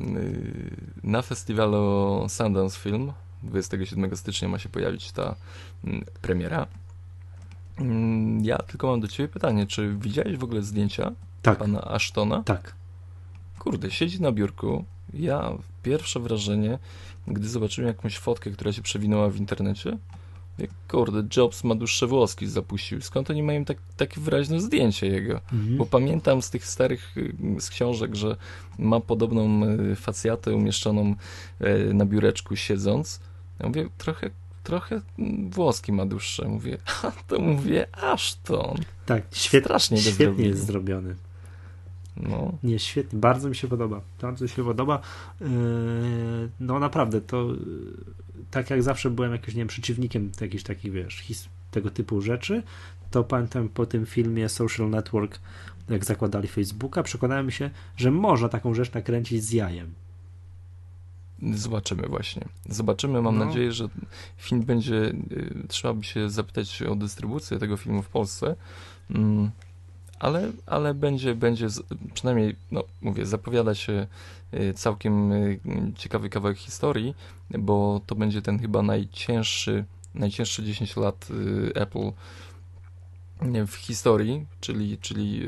Y, 0.00 0.76
na 1.02 1.22
festiwalu 1.22 2.26
Sundance 2.28 2.78
Film 2.78 3.12
27 3.42 4.16
stycznia 4.16 4.48
ma 4.48 4.58
się 4.58 4.68
pojawić 4.68 5.12
ta 5.12 5.34
mm, 5.84 6.04
premiera 6.22 6.66
ja 8.42 8.58
tylko 8.58 8.86
mam 8.86 9.00
do 9.00 9.08
ciebie 9.08 9.28
pytanie, 9.28 9.66
czy 9.66 9.96
widziałeś 10.00 10.36
w 10.36 10.44
ogóle 10.44 10.62
zdjęcia 10.62 11.12
tak. 11.42 11.58
pana 11.58 11.82
Ashtona? 11.82 12.42
Tak. 12.42 12.74
Kurde, 13.58 13.90
siedzi 13.90 14.22
na 14.22 14.32
biurku. 14.32 14.84
Ja 15.14 15.52
pierwsze 15.82 16.20
wrażenie, 16.20 16.78
gdy 17.26 17.48
zobaczyłem 17.48 17.88
jakąś 17.88 18.18
fotkę, 18.18 18.50
która 18.50 18.72
się 18.72 18.82
przewinęła 18.82 19.28
w 19.28 19.36
internecie, 19.36 19.98
jak 20.58 20.70
kurde, 20.88 21.22
Jobs 21.36 21.64
ma 21.64 21.74
dłuższe 21.74 22.06
włoski 22.06 22.46
zapuścił. 22.46 23.00
Skąd 23.00 23.30
oni 23.30 23.42
mają 23.42 23.64
tak, 23.64 23.76
takie 23.96 24.20
wyraźne 24.20 24.60
zdjęcie 24.60 25.06
jego? 25.06 25.34
Mhm. 25.52 25.76
Bo 25.76 25.86
pamiętam 25.86 26.42
z 26.42 26.50
tych 26.50 26.66
starych 26.66 27.16
y, 27.16 27.34
z 27.60 27.70
książek, 27.70 28.14
że 28.14 28.36
ma 28.78 29.00
podobną 29.00 29.64
y, 29.64 29.96
facjatę 29.96 30.54
umieszczoną 30.54 31.14
y, 31.60 31.94
na 31.94 32.06
biureczku 32.06 32.56
siedząc. 32.56 33.20
Ja 33.60 33.66
mówię, 33.66 33.88
trochę 33.98 34.30
trochę 34.62 35.00
włoski 35.50 35.92
ma 35.92 36.06
dłuższe. 36.06 36.48
Mówię, 36.48 36.78
a 37.02 37.10
to 37.10 37.38
mówię, 37.38 37.86
aż 37.92 38.34
to. 38.34 38.74
Tak, 39.06 39.22
świetnie, 39.32 39.64
Strasznie 39.64 39.98
świetnie 39.98 40.46
jest 40.46 40.66
zrobiony. 40.66 41.16
No. 42.16 42.52
Nie, 42.62 42.78
świetnie, 42.78 43.18
bardzo 43.18 43.48
mi 43.48 43.56
się 43.56 43.68
podoba. 43.68 44.00
Bardzo 44.20 44.44
mi 44.44 44.48
się 44.48 44.64
podoba. 44.64 45.00
Yy, 45.40 45.48
no 46.60 46.78
naprawdę, 46.78 47.20
to 47.20 47.46
tak 48.50 48.70
jak 48.70 48.82
zawsze 48.82 49.10
byłem 49.10 49.32
jakimś, 49.32 49.54
nie 49.54 49.60
wiem, 49.60 49.68
przeciwnikiem 49.68 50.30
jakichś 50.40 50.62
takich, 50.62 50.92
wiesz, 50.92 51.14
his, 51.14 51.48
tego 51.70 51.90
typu 51.90 52.20
rzeczy, 52.20 52.62
to 53.10 53.24
pamiętam 53.24 53.68
po 53.68 53.86
tym 53.86 54.06
filmie 54.06 54.48
Social 54.48 54.90
Network, 54.90 55.38
jak 55.88 56.04
zakładali 56.04 56.48
Facebooka, 56.48 57.02
przekonałem 57.02 57.50
się, 57.50 57.70
że 57.96 58.10
można 58.10 58.48
taką 58.48 58.74
rzecz 58.74 58.92
nakręcić 58.92 59.44
z 59.44 59.52
jajem. 59.52 59.94
Zobaczymy 61.50 62.08
właśnie. 62.08 62.44
Zobaczymy. 62.68 63.22
Mam 63.22 63.38
no. 63.38 63.44
nadzieję, 63.44 63.72
że 63.72 63.88
film 64.36 64.62
będzie. 64.62 64.94
Y, 64.94 65.66
trzeba 65.68 65.94
by 65.94 66.04
się 66.04 66.30
zapytać 66.30 66.82
o 66.82 66.94
dystrybucję 66.94 67.58
tego 67.58 67.76
filmu 67.76 68.02
w 68.02 68.08
Polsce. 68.08 68.56
Mm, 69.10 69.50
ale, 70.18 70.52
ale 70.66 70.94
będzie, 70.94 71.34
będzie 71.34 71.66
przynajmniej, 72.14 72.56
no 72.70 72.84
mówię, 73.00 73.26
zapowiada 73.26 73.74
się 73.74 74.06
y, 74.54 74.74
całkiem 74.74 75.32
y, 75.32 75.60
ciekawy 75.96 76.28
kawałek 76.28 76.58
historii, 76.58 77.14
bo 77.50 78.00
to 78.06 78.14
będzie 78.14 78.42
ten 78.42 78.58
chyba 78.58 78.82
najcięższy, 78.82 79.84
najcięższe 80.14 80.62
10 80.62 80.96
lat 80.96 81.28
Apple 81.74 82.12
w 83.66 83.74
historii, 83.74 84.46
czyli, 84.60 84.98
czyli 84.98 85.46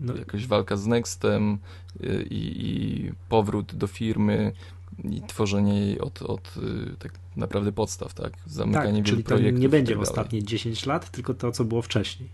no. 0.00 0.14
jakaś 0.14 0.46
walka 0.46 0.76
z 0.76 0.86
Nextem 0.86 1.58
i, 2.30 2.52
i 2.58 3.12
powrót 3.28 3.74
do 3.74 3.86
firmy, 3.86 4.52
i 5.04 5.22
tworzenie 5.22 5.80
jej 5.80 6.00
od, 6.00 6.22
od 6.22 6.56
y, 6.56 6.96
tak 6.98 7.12
naprawdę 7.36 7.72
podstaw, 7.72 8.14
tak? 8.14 8.32
Zamykanie 8.46 9.02
tak, 9.02 9.10
czyli 9.10 9.24
to 9.24 9.38
nie 9.38 9.68
będzie 9.68 9.92
tak 9.94 10.02
ostatnie 10.02 10.42
10 10.42 10.86
lat, 10.86 11.10
tylko 11.10 11.34
to, 11.34 11.52
co 11.52 11.64
było 11.64 11.82
wcześniej. 11.82 12.28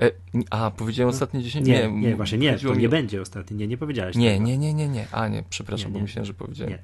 E, 0.00 0.10
a, 0.50 0.70
powiedziałem 0.70 1.10
no. 1.10 1.14
ostatnie 1.14 1.42
10? 1.42 1.66
Nie, 1.66 1.88
nie, 1.88 2.08
nie 2.08 2.16
właśnie 2.16 2.38
nie, 2.38 2.58
to 2.58 2.74
nie 2.74 2.88
będzie 2.88 3.22
ostatnie, 3.22 3.56
nie, 3.56 3.66
nie 3.66 3.78
powiedziałeś 3.78 4.16
Nie, 4.16 4.32
tego. 4.32 4.44
nie, 4.44 4.58
nie, 4.58 4.74
nie, 4.74 4.88
nie, 4.88 5.06
a 5.12 5.28
nie, 5.28 5.44
przepraszam, 5.50 5.92
nie, 5.92 5.94
bo 5.94 6.02
myślałem, 6.02 6.26
że 6.26 6.34
powiedziałem. 6.34 6.72
Nie. 6.72 6.78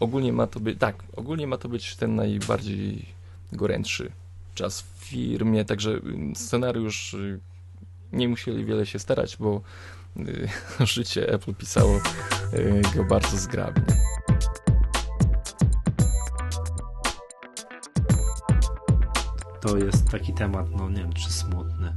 Ogólnie 0.00 0.32
ma 0.32 0.46
to 0.46 0.60
być, 0.60 0.78
tak, 0.78 1.04
ogólnie 1.16 1.46
ma 1.46 1.56
to 1.56 1.68
być 1.68 1.96
ten 1.96 2.14
najbardziej 2.14 3.06
gorętszy 3.52 4.10
czas 4.54 4.82
w 4.82 5.04
firmie, 5.04 5.64
także 5.64 6.00
scenariusz 6.34 7.14
y, 7.14 7.40
nie 8.12 8.28
musieli 8.28 8.64
wiele 8.64 8.86
się 8.86 8.98
starać, 8.98 9.36
bo 9.36 9.60
życie 10.80 11.28
Apple 11.28 11.54
pisało 11.54 12.00
y, 12.54 12.82
go 12.96 13.04
bardzo 13.04 13.36
zgrabnie. 13.36 13.96
To 19.60 19.76
jest 19.76 20.10
taki 20.10 20.34
temat, 20.34 20.66
no 20.76 20.90
nie 20.90 20.96
wiem, 20.96 21.12
czy 21.12 21.32
smutny. 21.32 21.92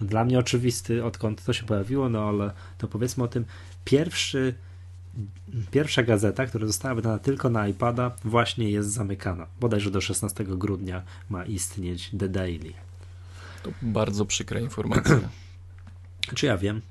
Dla 0.00 0.24
mnie 0.24 0.38
oczywisty, 0.38 1.04
odkąd 1.04 1.44
to 1.44 1.52
się 1.52 1.64
pojawiło, 1.64 2.08
no 2.08 2.28
ale 2.28 2.52
to 2.78 2.88
powiedzmy 2.88 3.24
o 3.24 3.28
tym. 3.28 3.44
Pierwszy, 3.84 4.54
pierwsza 5.70 6.02
gazeta, 6.02 6.46
która 6.46 6.66
została 6.66 6.94
wydana 6.94 7.18
tylko 7.18 7.50
na 7.50 7.68
iPada, 7.68 8.10
właśnie 8.24 8.70
jest 8.70 8.90
zamykana. 8.90 9.46
Bodajże 9.60 9.90
do 9.90 10.00
16 10.00 10.44
grudnia 10.44 11.02
ma 11.30 11.44
istnieć 11.44 12.10
The 12.18 12.28
Daily. 12.28 12.72
To 13.62 13.70
bardzo 13.82 14.24
przykra 14.24 14.60
informacja. 14.60 15.20
Czy 16.34 16.46
ja 16.46 16.56
wiem? 16.56 16.82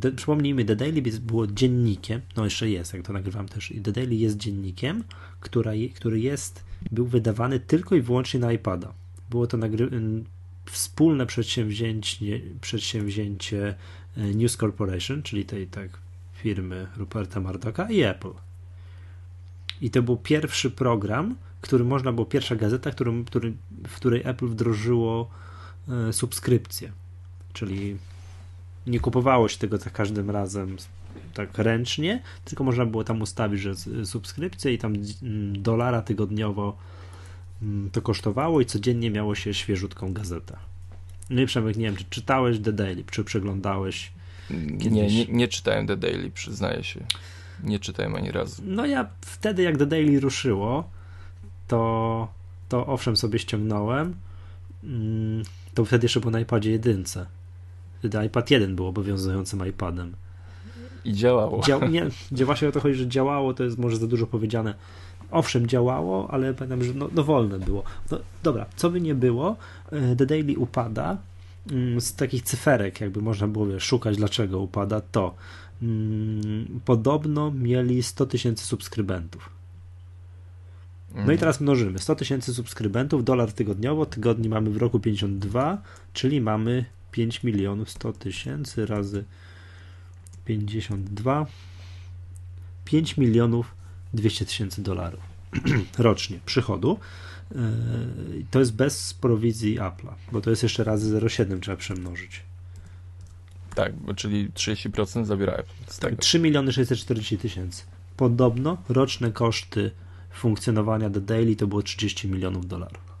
The, 0.00 0.12
przypomnijmy, 0.12 0.64
The 0.64 0.76
Daily 0.76 1.02
było 1.20 1.46
dziennikiem, 1.46 2.20
no 2.36 2.44
jeszcze 2.44 2.70
jest, 2.70 2.94
jak 2.94 3.02
to 3.02 3.12
nagrywam 3.12 3.48
też, 3.48 3.72
The 3.84 3.92
Daily 3.92 4.14
jest 4.14 4.36
dziennikiem, 4.36 5.04
która, 5.40 5.72
który 5.94 6.20
jest, 6.20 6.64
był 6.90 7.06
wydawany 7.06 7.60
tylko 7.60 7.94
i 7.94 8.00
wyłącznie 8.00 8.40
na 8.40 8.52
iPada. 8.52 8.92
Było 9.30 9.46
to 9.46 9.56
nagry, 9.56 9.90
wspólne 10.66 11.26
przedsięwzięcie, 11.26 12.40
przedsięwzięcie 12.60 13.74
e, 14.16 14.34
News 14.34 14.56
Corporation, 14.56 15.22
czyli 15.22 15.44
tej 15.44 15.66
tak 15.66 15.90
firmy 16.34 16.86
Ruperta 16.96 17.40
Murdocha 17.40 17.90
i 17.90 18.02
Apple. 18.02 18.32
I 19.80 19.90
to 19.90 20.02
był 20.02 20.16
pierwszy 20.16 20.70
program, 20.70 21.36
który 21.60 21.84
można 21.84 22.12
było, 22.12 22.26
pierwsza 22.26 22.56
gazeta, 22.56 22.90
który, 22.90 23.12
w 23.88 23.96
której 23.96 24.22
Apple 24.24 24.46
wdrożyło 24.46 25.30
e, 25.88 26.12
subskrypcję. 26.12 26.92
Czyli 27.52 27.96
nie 28.86 29.00
kupowało 29.00 29.48
się 29.48 29.58
tego 29.58 29.78
za 29.78 29.90
każdym 29.90 30.30
razem 30.30 30.76
tak 31.34 31.58
ręcznie, 31.58 32.22
tylko 32.44 32.64
można 32.64 32.86
było 32.86 33.04
tam 33.04 33.22
ustawić, 33.22 33.60
że 33.60 33.74
subskrypcję 34.04 34.72
i 34.72 34.78
tam 34.78 34.94
mm, 35.22 35.62
dolara 35.62 36.02
tygodniowo 36.02 36.76
mm, 37.62 37.90
to 37.90 38.02
kosztowało 38.02 38.60
i 38.60 38.66
codziennie 38.66 39.10
miało 39.10 39.34
się 39.34 39.54
świeżutką 39.54 40.12
gazetę. 40.12 40.56
No 41.30 41.40
i 41.40 41.46
Przemek, 41.46 41.76
nie 41.76 41.84
wiem, 41.84 41.96
czy 41.96 42.04
czytałeś 42.10 42.58
The 42.58 42.72
Daily, 42.72 43.04
czy 43.10 43.24
przeglądałeś 43.24 44.12
kiedyś? 44.48 44.84
Nie, 44.84 45.06
nie, 45.06 45.26
nie 45.26 45.48
czytałem 45.48 45.86
The 45.86 45.96
Daily, 45.96 46.30
przyznaję 46.30 46.84
się. 46.84 47.00
Nie 47.64 47.78
czytałem 47.78 48.14
ani 48.14 48.30
razu. 48.30 48.62
No 48.66 48.86
ja 48.86 49.08
wtedy, 49.20 49.62
jak 49.62 49.76
The 49.76 49.86
Daily 49.86 50.20
ruszyło, 50.20 50.90
to, 51.68 52.28
to 52.68 52.86
owszem 52.86 53.16
sobie 53.16 53.38
ściągnąłem, 53.38 54.14
mm, 54.84 55.42
to 55.74 55.84
wtedy 55.84 56.04
jeszcze 56.04 56.20
był 56.20 56.30
na 56.30 56.40
iPadzie 56.40 56.70
jedynce 56.70 57.26
Wtedy 58.02 58.26
iPad 58.26 58.50
1 58.50 58.76
był 58.76 58.86
obowiązującym 58.86 59.68
iPadem. 59.68 60.12
I 61.04 61.12
działało. 61.12 61.62
Dział, 61.62 61.88
nie, 61.88 62.06
gdzie 62.32 62.44
właśnie 62.44 62.68
o 62.68 62.72
to 62.72 62.80
chodzi, 62.80 62.94
że 62.94 63.08
działało, 63.08 63.54
to 63.54 63.64
jest 63.64 63.78
może 63.78 63.96
za 63.96 64.06
dużo 64.06 64.26
powiedziane. 64.26 64.74
owszem, 65.30 65.66
działało, 65.66 66.30
ale 66.30 66.54
pamiętam, 66.54 66.84
że 66.84 66.94
no, 66.94 67.08
no 67.14 67.24
wolne 67.24 67.58
było. 67.58 67.82
No, 68.10 68.18
dobra, 68.42 68.66
co 68.76 68.90
by 68.90 69.00
nie 69.00 69.14
było, 69.14 69.56
e, 69.92 70.16
The 70.16 70.26
Daily 70.26 70.58
upada 70.58 71.16
mm, 71.70 72.00
z 72.00 72.14
takich 72.14 72.42
cyferek, 72.42 73.00
jakby 73.00 73.22
można 73.22 73.48
było 73.48 73.80
szukać, 73.80 74.16
dlaczego 74.16 74.60
upada, 74.60 75.00
to 75.00 75.34
mm, 75.82 76.80
podobno 76.84 77.50
mieli 77.50 78.02
100 78.02 78.26
tysięcy 78.26 78.64
subskrybentów. 78.66 79.50
No 81.14 81.20
i 81.20 81.24
mm. 81.24 81.38
teraz 81.38 81.60
mnożymy. 81.60 81.98
100 81.98 82.14
tysięcy 82.14 82.54
subskrybentów, 82.54 83.24
dolar 83.24 83.52
tygodniowo, 83.52 84.06
tygodni 84.06 84.48
mamy 84.48 84.70
w 84.70 84.76
roku 84.76 85.00
52, 85.00 85.82
czyli 86.12 86.40
mamy 86.40 86.84
5 87.12 87.42
milionów 87.42 87.90
100 87.90 88.12
tysięcy 88.12 88.86
razy 88.86 89.24
52 90.44 91.46
5 92.84 93.16
milionów 93.16 93.74
200 94.14 94.46
tysięcy 94.46 94.82
dolarów 94.82 95.20
rocznie 95.98 96.40
przychodu. 96.46 96.98
E, 97.54 97.56
to 98.50 98.58
jest 98.58 98.74
bez 98.74 99.14
prowizji 99.14 99.78
Apple'a, 99.78 100.14
bo 100.32 100.40
to 100.40 100.50
jest 100.50 100.62
jeszcze 100.62 100.84
razy 100.84 101.20
0,7 101.20 101.60
trzeba 101.60 101.76
przemnożyć. 101.76 102.42
Tak, 103.74 103.92
czyli 104.16 104.50
30% 104.50 105.24
zabiera 105.24 105.52
Apple. 105.52 105.72
Tak, 106.00 106.16
3 106.16 106.38
miliony 106.38 106.72
640 106.72 107.38
tysięcy. 107.38 107.82
Podobno 108.16 108.78
roczne 108.88 109.32
koszty 109.32 109.90
funkcjonowania 110.30 111.10
The 111.10 111.20
Daily 111.20 111.56
to 111.56 111.66
było 111.66 111.82
30 111.82 112.28
milionów 112.28 112.66
dolarów. 112.66 113.12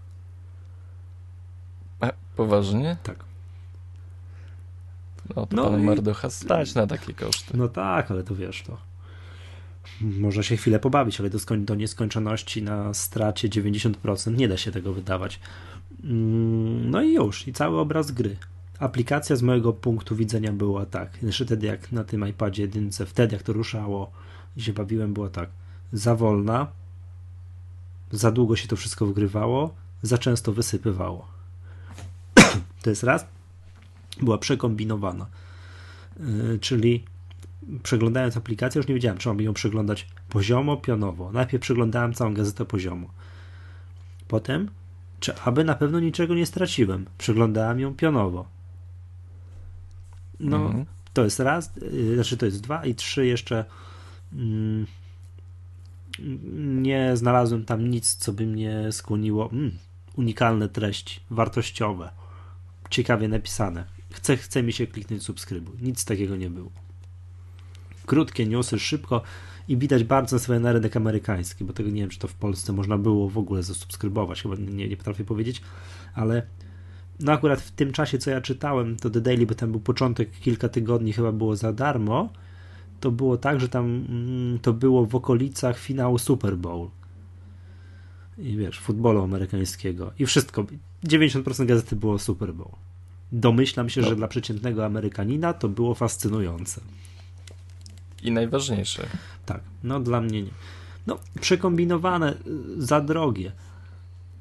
A, 2.00 2.12
poważnie? 2.36 2.96
Tak. 3.02 3.31
No 5.36 5.46
to 5.46 5.56
no 5.56 5.70
pan 5.70 5.80
i... 5.80 5.84
Mardocha 5.84 6.30
stać 6.30 6.74
na 6.74 6.86
takie 6.86 7.14
koszty. 7.14 7.56
No 7.56 7.68
tak, 7.68 8.10
ale 8.10 8.24
to 8.24 8.34
wiesz, 8.34 8.62
to 8.62 8.76
można 10.00 10.42
się 10.42 10.56
chwilę 10.56 10.78
pobawić, 10.78 11.20
ale 11.20 11.30
do, 11.30 11.38
skoń, 11.38 11.64
do 11.64 11.74
nieskończoności 11.74 12.62
na 12.62 12.94
stracie 12.94 13.48
90% 13.48 14.36
nie 14.36 14.48
da 14.48 14.56
się 14.56 14.72
tego 14.72 14.92
wydawać. 14.92 15.40
Mm, 16.04 16.90
no 16.90 17.02
i 17.02 17.12
już, 17.12 17.48
i 17.48 17.52
cały 17.52 17.78
obraz 17.78 18.10
gry. 18.10 18.36
Aplikacja 18.78 19.36
z 19.36 19.42
mojego 19.42 19.72
punktu 19.72 20.16
widzenia 20.16 20.52
była 20.52 20.86
tak, 20.86 21.22
jeszcze 21.22 21.44
wtedy 21.44 21.66
jak 21.66 21.92
na 21.92 22.04
tym 22.04 22.28
iPadzie 22.28 22.62
jedynce, 22.62 23.06
wtedy 23.06 23.36
jak 23.36 23.42
to 23.42 23.52
ruszało 23.52 24.10
i 24.56 24.62
się 24.62 24.72
bawiłem, 24.72 25.14
była 25.14 25.28
tak, 25.28 25.48
za 25.92 26.14
wolna, 26.14 26.66
za 28.10 28.30
długo 28.30 28.56
się 28.56 28.68
to 28.68 28.76
wszystko 28.76 29.06
wgrywało, 29.06 29.74
za 30.02 30.18
często 30.18 30.52
wysypywało. 30.52 31.28
to 32.82 32.90
jest 32.90 33.02
raz, 33.02 33.26
była 34.20 34.38
przekombinowana, 34.38 35.26
yy, 36.20 36.58
czyli 36.58 37.04
przeglądając 37.82 38.36
aplikację, 38.36 38.78
już 38.78 38.88
nie 38.88 38.94
wiedziałem, 38.94 39.18
czy 39.18 39.28
mam 39.28 39.40
ją 39.40 39.54
przeglądać 39.54 40.08
poziomo, 40.28 40.76
pionowo. 40.76 41.32
Najpierw 41.32 41.62
przeglądałem 41.62 42.14
całą 42.14 42.34
gazetę 42.34 42.64
poziomo. 42.64 43.08
Potem, 44.28 44.70
czy 45.20 45.36
aby 45.36 45.64
na 45.64 45.74
pewno 45.74 46.00
niczego 46.00 46.34
nie 46.34 46.46
straciłem, 46.46 47.06
przeglądałem 47.18 47.80
ją 47.80 47.94
pionowo. 47.94 48.46
No, 50.40 50.56
mhm. 50.56 50.84
to 51.12 51.24
jest 51.24 51.40
raz, 51.40 51.72
yy, 51.92 52.14
znaczy 52.14 52.36
to 52.36 52.46
jest 52.46 52.60
dwa 52.60 52.84
i 52.84 52.94
trzy 52.94 53.26
jeszcze. 53.26 53.64
Yy, 54.32 54.86
nie 56.54 57.16
znalazłem 57.16 57.64
tam 57.64 57.90
nic, 57.90 58.14
co 58.14 58.32
by 58.32 58.46
mnie 58.46 58.92
skłoniło. 58.92 59.50
Mm, 59.52 59.72
unikalne 60.16 60.68
treści, 60.68 61.20
wartościowe, 61.30 62.10
ciekawie 62.90 63.28
napisane. 63.28 63.84
Chce, 64.12 64.36
chce 64.36 64.62
mi 64.62 64.72
się 64.72 64.86
kliknąć 64.86 65.22
subskrybuj. 65.22 65.76
Nic 65.80 66.04
takiego 66.04 66.36
nie 66.36 66.50
było 66.50 66.70
krótkie 68.06 68.46
newsy, 68.46 68.78
szybko 68.78 69.22
i 69.68 69.76
widać 69.76 70.04
bardzo 70.04 70.38
sobie 70.38 70.60
na 70.60 70.72
rynek 70.72 70.96
amerykański, 70.96 71.64
bo 71.64 71.72
tego 71.72 71.90
nie 71.90 72.00
wiem, 72.00 72.10
czy 72.10 72.18
to 72.18 72.28
w 72.28 72.34
Polsce 72.34 72.72
można 72.72 72.98
było 72.98 73.28
w 73.28 73.38
ogóle 73.38 73.62
zasubskrybować, 73.62 74.42
chyba 74.42 74.54
nie, 74.54 74.88
nie 74.88 74.96
potrafię 74.96 75.24
powiedzieć, 75.24 75.62
ale 76.14 76.42
no 77.20 77.32
akurat 77.32 77.60
w 77.60 77.70
tym 77.70 77.92
czasie, 77.92 78.18
co 78.18 78.30
ja 78.30 78.40
czytałem, 78.40 78.96
to 78.96 79.10
The 79.10 79.20
Daily, 79.20 79.46
bo 79.46 79.54
tam 79.54 79.70
był 79.70 79.80
początek, 79.80 80.30
kilka 80.40 80.68
tygodni 80.68 81.12
chyba 81.12 81.32
było 81.32 81.56
za 81.56 81.72
darmo, 81.72 82.28
to 83.00 83.10
było 83.10 83.36
tak, 83.36 83.60
że 83.60 83.68
tam 83.68 84.06
mm, 84.08 84.58
to 84.58 84.72
było 84.72 85.06
w 85.06 85.14
okolicach 85.14 85.78
finału 85.78 86.18
Super 86.18 86.56
Bowl. 86.56 86.88
I 88.38 88.56
wiesz, 88.56 88.80
futbolu 88.80 89.22
amerykańskiego. 89.22 90.12
I 90.18 90.26
wszystko. 90.26 90.66
90% 91.04 91.66
gazety 91.66 91.96
było 91.96 92.18
Super 92.18 92.54
Bowl. 92.54 92.70
Domyślam 93.32 93.88
się, 93.88 94.00
no. 94.00 94.08
że 94.08 94.16
dla 94.16 94.28
przeciętnego 94.28 94.84
Amerykanina 94.84 95.52
to 95.52 95.68
było 95.68 95.94
fascynujące. 95.94 96.80
I 98.22 98.30
najważniejsze. 98.30 99.06
Tak, 99.46 99.60
no 99.84 100.00
dla 100.00 100.20
mnie 100.20 100.42
nie. 100.42 100.50
No, 101.06 101.18
przekombinowane, 101.40 102.32
y, 102.32 102.36
za 102.82 103.00
drogie. 103.00 103.52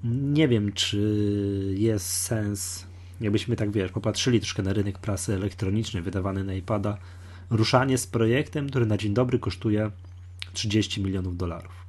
Nie 0.04 0.48
wiem, 0.48 0.74
czy 0.74 0.98
jest 1.78 2.08
sens, 2.08 2.86
jakbyśmy 3.22 3.56
tak 3.56 3.72
wiesz, 3.72 3.92
popatrzyli 3.92 4.40
troszkę 4.40 4.64
na 4.64 4.74
rynek 4.74 5.00
prasy 5.00 5.34
elektronicznej 5.34 6.04
wydawany 6.04 6.44
na 6.44 6.54
iPada, 6.54 6.98
ruszanie 7.50 7.98
z 7.98 8.08
projektem, 8.08 8.70
który 8.70 8.86
na 8.86 8.98
dzień 8.98 9.14
dobry 9.14 9.40
kosztuje 9.40 9.92
30 10.54 11.04
milionów 11.04 11.38
dolarów 11.38 11.86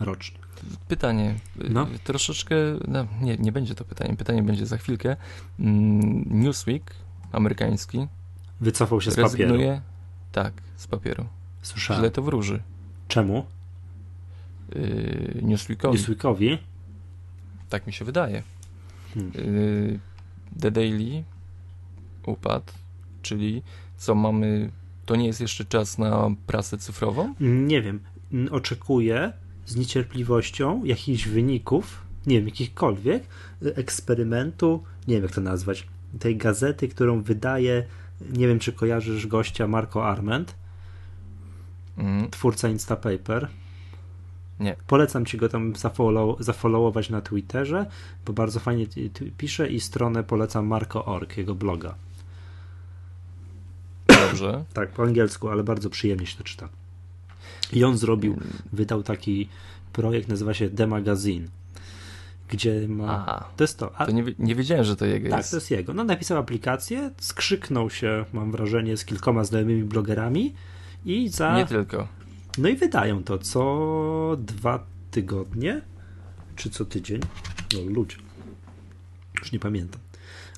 rocznie. 0.00 0.45
Pytanie, 0.88 1.34
y, 1.64 1.70
no. 1.70 1.86
troszeczkę, 2.04 2.56
no, 2.88 3.06
nie, 3.20 3.36
nie 3.36 3.52
będzie 3.52 3.74
to 3.74 3.84
pytanie, 3.84 4.16
pytanie 4.16 4.42
będzie 4.42 4.66
za 4.66 4.76
chwilkę. 4.76 5.16
Mm, 5.60 6.24
Newsweek 6.42 6.94
amerykański 7.32 8.06
wycofał 8.60 9.00
się 9.00 9.10
z 9.10 9.16
papieru. 9.16 9.54
Tak, 10.32 10.52
z 10.76 10.86
papieru. 10.86 11.26
Słyszałem. 11.62 12.02
Źle 12.02 12.10
to 12.10 12.22
wróży. 12.22 12.62
Czemu? 13.08 13.46
Yy, 14.74 15.40
Newsweekowi. 15.42 15.98
Newsweekowi? 15.98 16.58
Tak 17.68 17.86
mi 17.86 17.92
się 17.92 18.04
wydaje. 18.04 18.42
Hmm. 19.14 19.32
Yy, 19.34 20.00
The 20.60 20.70
Daily 20.70 21.24
upadł, 22.26 22.72
czyli 23.22 23.62
co 23.96 24.14
mamy, 24.14 24.70
to 25.06 25.16
nie 25.16 25.26
jest 25.26 25.40
jeszcze 25.40 25.64
czas 25.64 25.98
na 25.98 26.30
prasę 26.46 26.78
cyfrową? 26.78 27.34
Nie 27.40 27.82
wiem. 27.82 28.00
Oczekuję 28.50 29.32
z 29.66 29.76
niecierpliwością 29.76 30.84
jakichś 30.84 31.28
wyników, 31.28 32.02
nie 32.26 32.36
wiem, 32.36 32.46
jakichkolwiek, 32.46 33.22
eksperymentu, 33.62 34.82
nie 35.08 35.14
wiem 35.14 35.22
jak 35.22 35.32
to 35.32 35.40
nazwać, 35.40 35.86
tej 36.18 36.36
gazety, 36.36 36.88
którą 36.88 37.22
wydaje 37.22 37.86
nie 38.20 38.48
wiem, 38.48 38.58
czy 38.58 38.72
kojarzysz 38.72 39.26
gościa 39.26 39.66
Marco 39.66 40.06
Arment, 40.06 40.54
mm. 41.98 42.30
twórca 42.30 42.68
Instapaper. 42.68 43.48
Nie. 44.60 44.76
Polecam 44.86 45.26
ci 45.26 45.36
go 45.36 45.48
tam 45.48 45.76
zafollow, 45.76 46.40
zafollowować 46.40 47.10
na 47.10 47.20
Twitterze, 47.20 47.86
bo 48.26 48.32
bardzo 48.32 48.60
fajnie 48.60 48.86
pisze 49.38 49.68
i 49.68 49.80
stronę 49.80 50.24
polecam 50.24 50.66
Marco.org, 50.66 51.36
jego 51.36 51.54
bloga. 51.54 51.94
Dobrze. 54.06 54.64
tak, 54.72 54.90
po 54.90 55.02
angielsku, 55.02 55.48
ale 55.48 55.64
bardzo 55.64 55.90
przyjemnie 55.90 56.26
się 56.26 56.38
to 56.38 56.44
czyta. 56.44 56.68
I 57.72 57.84
on 57.84 57.98
zrobił, 57.98 58.36
wydał 58.72 59.02
taki 59.02 59.48
projekt, 59.92 60.28
nazywa 60.28 60.54
się 60.54 60.70
The 60.70 60.86
Magazine 60.86 61.48
gdzie 62.48 62.88
ma. 62.88 63.04
Aha, 63.08 63.48
to 63.56 63.64
jest 63.64 63.78
to. 63.78 63.96
A... 63.96 64.06
To 64.06 64.12
nie, 64.12 64.24
nie 64.38 64.54
wiedziałem, 64.54 64.84
że 64.84 64.96
to 64.96 65.06
jego 65.06 65.28
tak, 65.30 65.38
jest. 65.38 65.48
Tak, 65.48 65.50
to 65.50 65.56
jest 65.56 65.70
jego. 65.70 65.94
No, 65.94 66.04
napisał 66.04 66.38
aplikację, 66.38 67.10
skrzyknął 67.18 67.90
się, 67.90 68.24
mam 68.32 68.52
wrażenie, 68.52 68.96
z 68.96 69.04
kilkoma 69.04 69.44
znajomymi 69.44 69.84
blogerami 69.84 70.54
i 71.04 71.28
za. 71.28 71.56
Nie 71.56 71.66
tylko. 71.66 72.08
No 72.58 72.68
i 72.68 72.76
wydają 72.76 73.24
to 73.24 73.38
co 73.38 74.36
dwa 74.38 74.86
tygodnie, 75.10 75.82
czy 76.56 76.70
co 76.70 76.84
tydzień. 76.84 77.20
No, 77.74 77.80
ludzie. 77.90 78.16
Już 79.38 79.52
nie 79.52 79.58
pamiętam. 79.58 80.00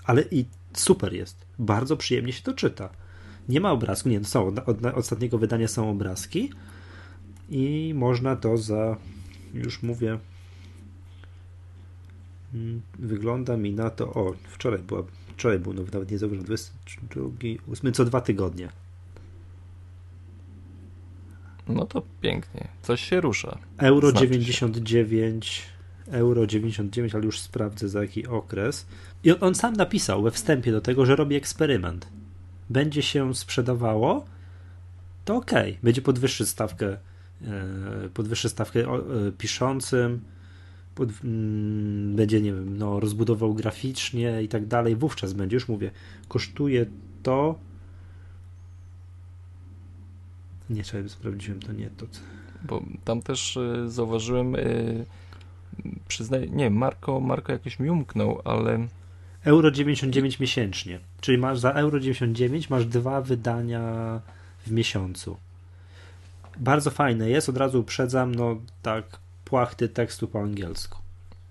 Ale 0.04 0.22
i 0.30 0.44
super 0.72 1.12
jest. 1.12 1.46
Bardzo 1.58 1.96
przyjemnie 1.96 2.32
się 2.32 2.42
to 2.42 2.52
czyta. 2.52 2.88
Nie 3.48 3.60
ma 3.60 3.72
obrazku, 3.72 4.08
nie, 4.08 4.24
są, 4.24 4.46
od, 4.46 4.58
od 4.58 4.84
ostatniego 4.84 5.38
wydania 5.38 5.68
są 5.68 5.90
obrazki 5.90 6.50
i 7.48 7.92
można 7.94 8.36
to 8.36 8.56
za, 8.56 8.96
już 9.54 9.82
mówię, 9.82 10.18
Mm, 12.54 12.82
wygląda 12.98 13.56
mi 13.56 13.72
na 13.72 13.90
to, 13.90 14.14
o, 14.14 14.34
wczoraj 14.48 14.78
była, 14.78 15.02
wczoraj 15.36 15.58
był, 15.58 15.72
no 15.74 15.82
nawet 15.92 16.10
nie 16.10 16.18
zauważyłem, 16.18 16.46
22, 16.46 17.72
8, 17.72 17.92
co 17.92 18.04
dwa 18.04 18.20
tygodnie. 18.20 18.68
No 21.68 21.86
to 21.86 22.02
pięknie, 22.20 22.68
coś 22.82 23.00
się 23.00 23.20
rusza. 23.20 23.58
Euro 23.78 24.10
znaczy 24.10 24.26
99, 24.26 25.46
się. 25.46 25.62
euro 26.10 26.46
99, 26.46 27.14
ale 27.14 27.24
już 27.24 27.40
sprawdzę 27.40 27.88
za 27.88 28.02
jaki 28.02 28.26
okres. 28.26 28.86
I 29.24 29.32
on, 29.32 29.54
sam 29.54 29.76
napisał 29.76 30.22
we 30.22 30.30
wstępie 30.30 30.72
do 30.72 30.80
tego, 30.80 31.06
że 31.06 31.16
robi 31.16 31.36
eksperyment. 31.36 32.08
Będzie 32.70 33.02
się 33.02 33.34
sprzedawało, 33.34 34.24
to 35.24 35.36
ok, 35.36 35.50
będzie 35.82 36.02
podwyższyć 36.02 36.48
stawkę, 36.48 36.96
podwyższy 38.14 38.48
stawkę 38.48 38.80
e, 38.80 38.98
piszącym, 39.38 40.20
pod, 40.98 41.08
mm, 41.24 42.16
będzie, 42.16 42.40
nie 42.40 42.52
wiem, 42.52 42.78
no, 42.78 43.00
rozbudował 43.00 43.54
graficznie 43.54 44.42
i 44.42 44.48
tak 44.48 44.66
dalej, 44.66 44.96
wówczas 44.96 45.32
będzie, 45.32 45.56
już 45.56 45.68
mówię, 45.68 45.90
kosztuje 46.28 46.86
to. 47.22 47.58
Nie, 50.70 50.84
czekaj, 50.84 51.08
sprawdziłem 51.08 51.60
to, 51.60 51.72
nie 51.72 51.90
to. 51.90 52.06
bo 52.62 52.82
tam 53.04 53.22
też 53.22 53.56
y, 53.56 53.90
zauważyłem, 53.90 54.54
y, 54.54 55.06
przyznaję, 56.08 56.46
nie, 56.46 56.70
Marko, 56.70 57.20
Marko 57.20 57.52
jakoś 57.52 57.78
mi 57.80 57.90
umknął, 57.90 58.40
ale... 58.44 58.86
Euro 59.44 59.70
99 59.70 60.40
miesięcznie, 60.40 61.00
czyli 61.20 61.38
masz 61.38 61.58
za 61.58 61.72
euro 61.72 62.00
99 62.00 62.70
masz 62.70 62.86
dwa 62.86 63.20
wydania 63.22 64.20
w 64.66 64.70
miesiącu. 64.70 65.36
Bardzo 66.60 66.90
fajne 66.90 67.30
jest, 67.30 67.48
od 67.48 67.56
razu 67.56 67.80
uprzedzam, 67.80 68.34
no 68.34 68.56
tak 68.82 69.04
płachty 69.44 69.88
tekstu 69.88 70.28
po 70.28 70.40
angielsku. 70.40 70.98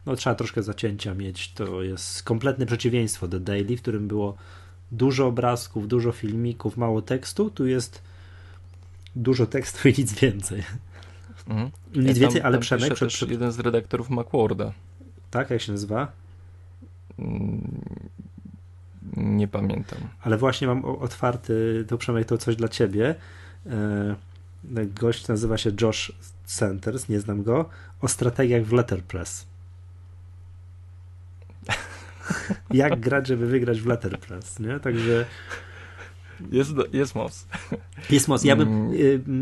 No 0.06 0.16
trzeba 0.16 0.36
troszkę 0.36 0.64
zacięcia 0.64 1.14
mieć, 1.14 1.54
to 1.54 1.84
jest 1.84 2.24
kompletne 2.24 2.66
przeciwieństwo 2.66 3.28
do 3.28 3.40
Daily, 3.40 3.78
w 3.78 3.82
którym 3.82 4.08
było 4.08 4.38
dużo 4.92 5.28
obrazków, 5.28 5.88
dużo 5.88 6.12
filmików, 6.12 6.78
mało 6.78 7.02
tekstu, 7.02 7.50
tu 7.50 7.68
jest 7.68 8.02
dużo 9.16 9.46
tekstu 9.46 9.90
i 9.90 9.94
nic 9.98 10.14
więcej. 10.14 10.64
Mhm. 11.48 11.72
Nic 11.96 12.08
ja 12.08 12.14
więcej, 12.14 12.42
tam, 12.42 12.48
ale 12.48 12.58
tam 12.58 12.62
Przemek... 12.62 12.94
Przed, 12.94 13.10
przed... 13.10 13.32
jeden 13.32 13.52
z 13.52 13.60
redaktorów 13.60 14.10
Macworda. 14.10 14.74
Tak, 15.32 15.50
jak 15.50 15.62
się 15.62 15.72
nazywa? 15.72 16.12
Mm, 17.20 17.82
nie 19.18 19.48
pamiętam. 19.48 20.00
Ale 20.22 20.38
właśnie 20.38 20.68
mam 20.68 20.86
otwarty, 20.86 21.86
to 21.88 21.98
Przemek, 21.98 22.28
to 22.28 22.38
coś 22.38 22.56
dla 22.56 22.68
ciebie. 22.68 23.16
Gość 24.70 25.28
nazywa 25.28 25.58
się 25.58 25.72
Josh 25.82 26.12
Centers, 26.46 27.10
nie 27.10 27.20
znam 27.20 27.44
go, 27.44 27.70
o 28.02 28.08
strategiach 28.08 28.64
w 28.64 28.74
Letterpress. 28.74 29.46
Jak 32.74 33.00
grać, 33.00 33.28
żeby 33.28 33.48
wygrać 33.48 33.82
w 33.82 33.86
Letterpress, 33.86 34.60
nie? 34.60 34.80
Także 34.80 35.26
jest, 36.52 36.72
jest 36.94 37.16
moc. 37.16 37.48
Jest 38.10 38.28
moc. 38.28 38.44
Ja 38.44 38.56
bym, 38.56 38.68
mm. 38.68 38.94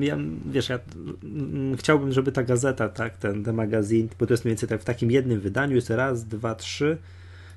y, 0.01 0.05
ja, 0.05 0.17
wiesz, 0.45 0.69
ja 0.69 0.79
mm, 1.23 1.77
chciałbym, 1.77 2.11
żeby 2.11 2.31
ta 2.31 2.43
gazeta, 2.43 2.89
tak, 2.89 3.17
ten, 3.17 3.43
ten 3.43 3.55
magazyn, 3.55 4.07
bo 4.19 4.25
to 4.25 4.33
jest 4.33 4.45
mniej 4.45 4.51
więcej 4.51 4.69
tak 4.69 4.81
w 4.81 4.85
takim 4.85 5.11
jednym 5.11 5.39
wydaniu, 5.39 5.75
jest 5.75 5.89
raz, 5.89 6.25
dwa, 6.25 6.55
trzy, 6.55 6.97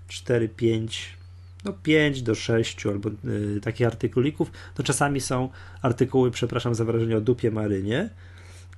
cztery, 0.09 0.49
pięć, 0.49 1.18
no 1.69 1.75
pięć 1.83 2.23
do 2.23 2.35
sześciu 2.35 2.91
albo 2.91 3.11
y, 3.57 3.61
takich 3.61 3.87
artykulików. 3.87 4.51
To 4.75 4.83
czasami 4.83 5.21
są 5.21 5.49
artykuły, 5.83 6.31
przepraszam 6.31 6.75
za 6.75 6.85
wrażenie, 6.85 7.16
o 7.16 7.21
dupie 7.21 7.51
marynie, 7.51 8.11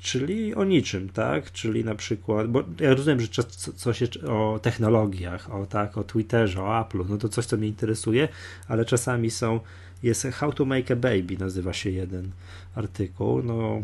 czyli 0.00 0.54
o 0.54 0.64
niczym, 0.64 1.08
tak? 1.08 1.52
Czyli 1.52 1.84
na 1.84 1.94
przykład, 1.94 2.48
bo 2.48 2.62
ja 2.80 2.94
rozumiem, 2.94 3.20
że 3.20 3.28
coś 3.76 4.02
o 4.28 4.60
technologiach, 4.62 5.54
o 5.54 5.66
tak, 5.66 5.98
o 5.98 6.04
Twitterze, 6.04 6.62
o 6.62 6.66
Apple'u, 6.66 7.04
no 7.08 7.16
to 7.16 7.28
coś, 7.28 7.46
co 7.46 7.56
mnie 7.56 7.68
interesuje, 7.68 8.28
ale 8.68 8.84
czasami 8.84 9.30
są 9.30 9.60
jest 10.02 10.26
How 10.26 10.52
to 10.52 10.64
Make 10.64 10.90
a 10.90 10.96
Baby, 10.96 11.36
nazywa 11.38 11.72
się 11.72 11.90
jeden 11.90 12.30
artykuł. 12.74 13.42
No, 13.42 13.82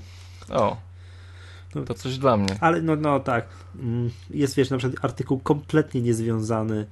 o, 0.49 0.77
no, 1.75 1.83
to 1.83 1.95
coś 1.95 2.19
dla 2.19 2.37
mnie. 2.37 2.57
Ale 2.61 2.83
no, 2.83 2.97
no 2.97 3.21
tak, 3.21 3.47
mm, 3.79 4.11
jest 4.31 4.57
wiesz, 4.57 4.71
na 4.71 4.79
przykład 4.79 5.05
artykuł 5.05 5.39
kompletnie 5.39 6.01
niezwiązany 6.01 6.87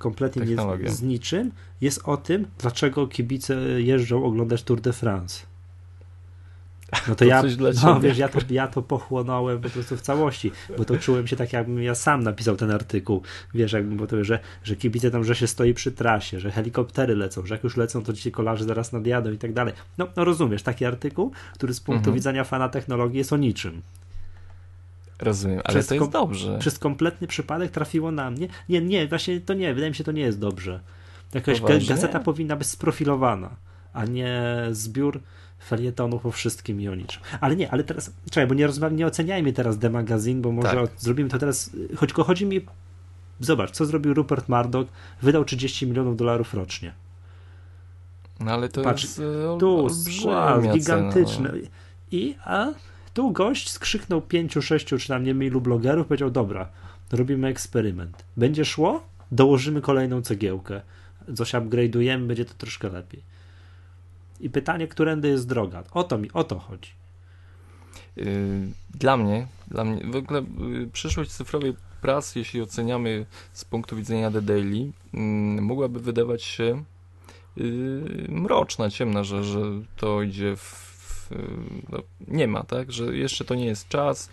kompletnie 0.00 0.46
nie, 0.46 0.90
z 0.90 1.02
niczym, 1.02 1.52
jest 1.80 2.00
o 2.04 2.16
tym, 2.16 2.46
dlaczego 2.58 3.06
kibice 3.06 3.54
jeżdżą 3.82 4.24
oglądać 4.24 4.62
Tour 4.62 4.80
de 4.80 4.92
France. 4.92 5.50
No 6.92 7.14
to, 7.14 7.14
to 7.14 7.24
ja, 7.24 7.42
no 7.84 8.00
wiesz, 8.00 8.18
ja 8.18 8.28
to, 8.28 8.38
ja 8.50 8.68
to 8.68 8.82
pochłonąłem 8.82 9.60
po 9.60 9.70
prostu 9.70 9.96
w 9.96 10.00
całości, 10.00 10.52
bo 10.78 10.84
to 10.84 10.98
czułem 10.98 11.26
się 11.26 11.36
tak, 11.36 11.52
jakbym 11.52 11.82
ja 11.82 11.94
sam 11.94 12.22
napisał 12.22 12.56
ten 12.56 12.70
artykuł. 12.70 13.22
Wiesz, 13.54 13.72
jakbym, 13.72 13.96
bo 13.96 14.06
to, 14.06 14.24
że, 14.24 14.38
że 14.64 14.76
kibice 14.76 15.10
tam, 15.10 15.24
że 15.24 15.34
się 15.34 15.46
stoi 15.46 15.74
przy 15.74 15.92
trasie, 15.92 16.40
że 16.40 16.50
helikoptery 16.50 17.16
lecą, 17.16 17.46
że 17.46 17.54
jak 17.54 17.64
już 17.64 17.76
lecą, 17.76 18.02
to 18.02 18.12
ci 18.12 18.32
kolarze 18.32 18.64
zaraz 18.64 18.92
nadjadą 18.92 19.32
i 19.32 19.38
tak 19.38 19.52
dalej. 19.52 19.74
No, 19.98 20.06
no 20.16 20.24
rozumiesz, 20.24 20.62
taki 20.62 20.84
artykuł, 20.84 21.32
który 21.54 21.74
z 21.74 21.80
punktu 21.80 21.98
mhm. 21.98 22.14
widzenia 22.14 22.44
fana 22.44 22.68
technologii 22.68 23.18
jest 23.18 23.32
o 23.32 23.36
niczym. 23.36 23.82
Rozumiem, 25.20 25.60
ale 25.64 25.74
przez 25.74 25.86
to 25.86 25.94
jest 25.94 26.10
dobrze. 26.10 26.58
Przez 26.58 26.78
kompletny 26.78 27.26
przypadek 27.26 27.70
trafiło 27.70 28.10
na 28.10 28.30
mnie. 28.30 28.48
Nie, 28.68 28.80
nie, 28.80 29.08
właśnie 29.08 29.40
to 29.40 29.54
nie, 29.54 29.74
wydaje 29.74 29.90
mi 29.90 29.96
się, 29.96 30.04
to 30.04 30.12
nie 30.12 30.22
jest 30.22 30.38
dobrze. 30.38 30.80
Jakaś 31.34 31.60
gazeta 31.88 32.20
powinna 32.20 32.56
być 32.56 32.66
sprofilowana, 32.66 33.50
a 33.92 34.04
nie 34.04 34.42
zbiór 34.70 35.20
felietonów 35.66 36.26
o 36.26 36.30
wszystkim 36.30 36.80
i 36.80 36.88
o 36.88 36.94
niczym. 36.94 37.22
Ale 37.40 37.56
nie, 37.56 37.70
ale 37.70 37.84
teraz, 37.84 38.12
czekaj, 38.30 38.46
bo 38.46 38.54
nie, 38.54 38.66
rozmawiam, 38.66 38.96
nie 38.96 39.06
oceniajmy 39.06 39.52
teraz 39.52 39.78
The 39.78 39.90
Magazine, 39.90 40.40
bo 40.40 40.52
może 40.52 40.68
tak. 40.68 40.90
zrobimy 40.98 41.30
to 41.30 41.38
teraz, 41.38 41.70
choć 41.96 42.12
chodzi 42.12 42.46
mi, 42.46 42.60
zobacz, 43.40 43.70
co 43.70 43.86
zrobił 43.86 44.14
Rupert 44.14 44.48
Murdoch, 44.48 44.86
wydał 45.22 45.44
30 45.44 45.86
milionów 45.86 46.16
dolarów 46.16 46.54
rocznie. 46.54 46.92
No 48.40 48.52
ale 48.52 48.68
to 48.68 48.82
Patrz, 48.82 49.02
jest 49.02 49.18
e, 49.18 49.58
tu 49.58 49.88
skład 49.90 50.72
gigantyczny. 50.72 51.50
No. 51.52 51.68
I 52.10 52.34
a 52.44 52.66
tu 53.20 53.30
gość 53.30 53.70
skrzyknął 53.70 54.22
pięciu, 54.22 54.62
sześciu 54.62 54.98
czy 54.98 55.08
tam 55.08 55.24
nie 55.24 55.34
mailu 55.34 55.60
blogerów, 55.60 56.06
powiedział, 56.06 56.30
dobra, 56.30 56.68
robimy 57.12 57.48
eksperyment. 57.48 58.24
Będzie 58.36 58.64
szło? 58.64 59.02
Dołożymy 59.32 59.80
kolejną 59.80 60.22
cegiełkę. 60.22 60.80
Coś 61.36 61.52
upgrade'ujemy, 61.52 62.26
będzie 62.26 62.44
to 62.44 62.54
troszkę 62.54 62.88
lepiej. 62.88 63.22
I 64.40 64.50
pytanie, 64.50 64.88
którędy 64.88 65.28
jest 65.28 65.48
droga? 65.48 65.82
O 65.92 66.04
to 66.04 66.18
mi, 66.18 66.32
o 66.32 66.44
to 66.44 66.58
chodzi. 66.58 66.90
Yy, 68.16 68.26
dla 68.94 69.16
mnie, 69.16 69.46
dla 69.68 69.84
mnie 69.84 70.04
w 70.04 70.16
ogóle 70.16 70.42
yy, 70.58 70.86
przyszłość 70.92 71.30
cyfrowej 71.30 71.74
prasy, 72.02 72.38
jeśli 72.38 72.62
oceniamy 72.62 73.26
z 73.52 73.64
punktu 73.64 73.96
widzenia 73.96 74.30
The 74.30 74.42
Daily, 74.42 74.76
yy, 74.76 74.92
mogłaby 75.60 76.00
wydawać 76.00 76.42
się 76.42 76.84
mroczna, 78.28 78.90
ciemna, 78.90 79.24
że, 79.24 79.44
że 79.44 79.60
to 79.96 80.22
idzie 80.22 80.56
w 80.56 80.89
no, 81.88 81.98
nie 82.28 82.48
ma, 82.48 82.62
tak, 82.62 82.92
że 82.92 83.16
jeszcze 83.16 83.44
to 83.44 83.54
nie 83.54 83.66
jest 83.66 83.88
czas, 83.88 84.30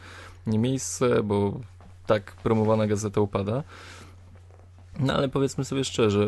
nie 0.47 0.59
miejsce, 0.59 1.23
bo 1.23 1.59
tak 2.05 2.31
promowana 2.31 2.87
gazeta 2.87 3.21
upada. 3.21 3.63
No 4.99 5.13
ale 5.13 5.29
powiedzmy 5.29 5.65
sobie 5.65 5.83
szczerze, 5.83 6.27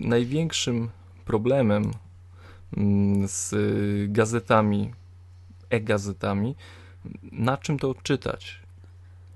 największym 0.00 0.88
problemem 1.24 1.92
Mm, 2.76 3.28
z 3.28 3.54
gazetami, 4.12 4.92
e-gazetami, 5.70 6.54
na 7.32 7.56
czym 7.56 7.78
to 7.78 7.94
czytać? 8.02 8.60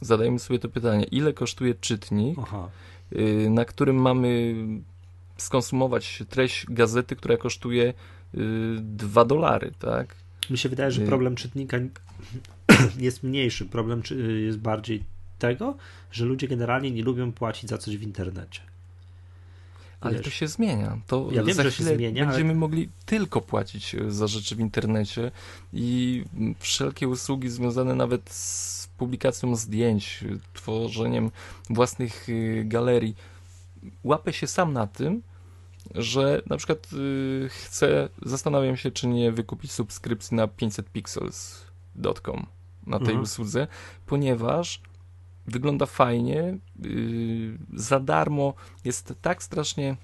Zadajmy 0.01 0.39
sobie 0.39 0.59
to 0.59 0.69
pytanie, 0.69 1.05
ile 1.05 1.33
kosztuje 1.33 1.75
czytnik, 1.75 2.39
Aha. 2.43 2.69
Y, 3.13 3.51
na 3.51 3.65
którym 3.65 3.97
mamy 3.97 4.55
skonsumować 5.37 6.23
treść 6.29 6.67
gazety, 6.69 7.17
która 7.17 7.37
kosztuje 7.37 7.95
2 8.79 9.23
y, 9.23 9.27
dolary, 9.27 9.73
tak? 9.79 10.15
Mi 10.51 10.59
się 10.59 10.69
wydaje, 10.69 10.91
że 10.91 11.03
y, 11.03 11.07
problem 11.07 11.37
czytnika 11.37 11.77
jest 12.99 13.23
mniejszy. 13.23 13.67
Problem 13.67 14.03
jest 14.45 14.59
bardziej 14.59 15.05
tego, 15.39 15.77
że 16.13 16.25
ludzie 16.25 16.49
generalnie 16.49 16.91
nie 16.91 17.03
lubią 17.03 17.33
płacić 17.33 17.71
za 17.71 17.79
coś 17.79 17.97
w 17.97 18.03
internecie. 18.03 18.61
Ale 20.01 20.15
Wiesz, 20.15 20.25
to 20.25 20.31
się 20.31 20.49
zmienia. 20.49 20.99
To 21.07 21.29
ja 21.33 21.43
wiem, 21.43 21.57
za 21.57 21.63
że 21.63 21.73
się 21.73 21.85
zmienia. 21.85 22.27
Będziemy 22.27 22.51
ale... 22.51 22.59
mogli 22.59 22.89
tylko 23.07 23.41
płacić 23.41 23.95
e, 23.95 24.11
za 24.11 24.27
rzeczy 24.27 24.57
w 24.57 24.61
internecie 24.61 25.31
i 25.73 26.25
wszelkie 26.59 27.09
usługi 27.09 27.49
związane 27.49 27.95
nawet 27.95 28.31
z 28.31 28.89
publikacją 28.99 29.57
zdjęć, 29.57 30.25
tworzeniem 30.55 31.31
własnych 31.71 32.27
galerii. 32.65 33.17
Łapę 34.05 34.33
się 34.33 34.47
sam 34.47 34.73
na 34.73 34.87
tym, 34.87 35.23
że 35.95 36.43
na 36.47 36.57
przykład 36.57 36.93
yy, 36.93 37.49
chcę, 37.49 38.09
zastanawiam 38.23 38.77
się, 38.77 38.91
czy 38.91 39.07
nie 39.07 39.33
wykupić 39.33 39.73
subskrypcji 39.73 40.37
na 40.37 40.47
500pixels.com 40.47 42.47
na 42.87 42.99
tej 42.99 43.09
mhm. 43.09 43.23
usłudze, 43.23 43.67
ponieważ 44.07 44.81
wygląda 45.47 45.87
fajnie, 45.87 46.59
yy, 46.83 47.59
za 47.75 48.01
darmo, 48.01 48.55
jest 48.85 49.15
tak 49.23 49.43
strasznie 49.43 49.97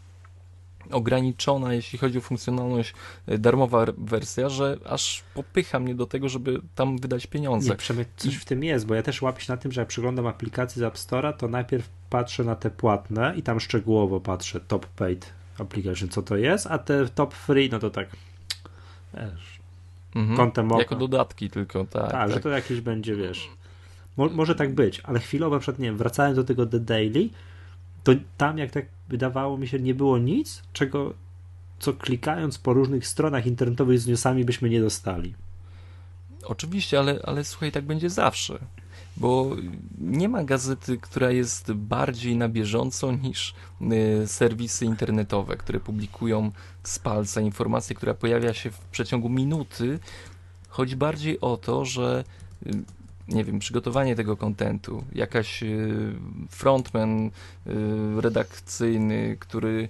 ograniczona, 0.91 1.75
jeśli 1.75 1.99
chodzi 1.99 2.19
o 2.19 2.21
funkcjonalność, 2.21 2.95
yy, 3.27 3.39
darmowa 3.39 3.87
wersja, 3.99 4.49
że 4.49 4.79
aż 4.85 5.25
popycha 5.35 5.81
mnie 5.81 5.95
do 5.95 6.07
tego, 6.07 6.29
żeby 6.29 6.61
tam 6.75 6.99
wydać 6.99 7.27
pieniądze. 7.27 7.71
Nie, 7.71 7.77
przynajmniej 7.77 8.15
coś 8.17 8.35
w 8.35 8.45
tym 8.45 8.65
jest, 8.65 8.87
bo 8.87 8.95
ja 8.95 9.03
też 9.03 9.23
łapię 9.23 9.41
się 9.41 9.53
na 9.53 9.57
tym, 9.57 9.73
że 9.73 9.81
jak 9.81 9.89
przeglądam 9.89 10.27
aplikacje 10.27 10.81
z 10.81 10.83
App 10.83 10.95
Store'a, 10.95 11.33
to 11.33 11.49
najpierw 11.49 11.89
patrzę 12.11 12.45
na 12.45 12.57
te 12.57 12.71
płatne 12.71 13.35
i 13.37 13.43
tam 13.43 13.61
szczegółowo 13.61 14.21
patrzę 14.21 14.61
top 14.61 14.87
paid 14.87 15.42
application, 15.59 16.09
co 16.09 16.23
to 16.23 16.37
jest, 16.37 16.67
a 16.67 16.79
te 16.79 17.09
top 17.09 17.35
free, 17.35 17.71
no 17.71 17.79
to 17.79 17.91
tak 17.91 18.09
wiesz, 19.15 19.61
mhm. 20.15 20.37
kątem 20.37 20.73
oka. 20.73 20.83
Jako 20.83 20.97
dodatki 20.97 21.51
tylko, 21.51 21.85
tak. 21.85 22.03
Tak, 22.03 22.13
tak. 22.13 22.31
że 22.33 22.41
to 22.41 22.49
jakieś 22.49 22.81
będzie, 22.81 23.17
wiesz 23.17 23.49
Mo, 24.17 24.29
może 24.29 24.55
tak 24.55 24.75
być, 24.75 25.01
ale 25.01 25.21
chwilowo, 25.21 25.59
przed, 25.59 25.79
nie 25.79 25.87
wiem, 25.87 25.97
wracając 25.97 26.37
do 26.37 26.45
tego 26.45 26.67
The 26.67 26.81
Daily, 26.81 27.29
to 28.05 28.13
tam, 28.37 28.59
jak 28.59 28.71
tak 28.71 28.87
wydawało 29.09 29.59
mi 29.59 29.69
się, 29.69 29.79
nie 29.79 29.95
było 29.95 30.19
nic, 30.19 30.63
czego, 30.73 31.15
co 31.79 31.93
klikając 31.93 32.59
po 32.59 32.73
różnych 32.73 33.07
stronach 33.07 33.47
internetowych 33.47 34.01
z 34.01 34.07
newsami 34.07 34.45
byśmy 34.45 34.71
nie 34.71 34.81
dostali. 34.81 35.35
Oczywiście, 36.45 36.99
ale, 36.99 37.21
ale 37.25 37.45
słuchaj, 37.45 37.73
tak 37.73 37.85
będzie 37.85 38.11
zawsze. 38.11 38.59
Bo 39.23 39.57
nie 40.01 40.29
ma 40.29 40.45
gazety, 40.45 40.99
która 40.99 41.31
jest 41.31 41.73
bardziej 41.73 42.37
na 42.37 42.49
bieżąco 42.49 43.13
niż 43.13 43.55
y, 44.23 44.27
serwisy 44.27 44.85
internetowe, 44.85 45.57
które 45.57 45.81
publikują 45.81 46.51
z 46.83 46.99
palca 46.99 47.41
informację, 47.41 47.97
która 47.97 48.15
pojawia 48.15 48.55
się 48.55 48.71
w 48.71 48.79
przeciągu 48.79 49.29
minuty. 49.29 49.99
Chodzi 50.69 50.97
bardziej 50.97 51.41
o 51.41 51.57
to, 51.57 51.85
że 51.85 52.25
y, 52.67 52.71
nie 53.29 53.45
wiem, 53.45 53.59
przygotowanie 53.59 54.17
tego 54.17 54.37
kontentu, 54.37 55.05
jakaś 55.13 55.63
y, 55.63 56.15
frontman 56.49 57.31
redakcyjny, 58.17 59.37
który 59.41 59.89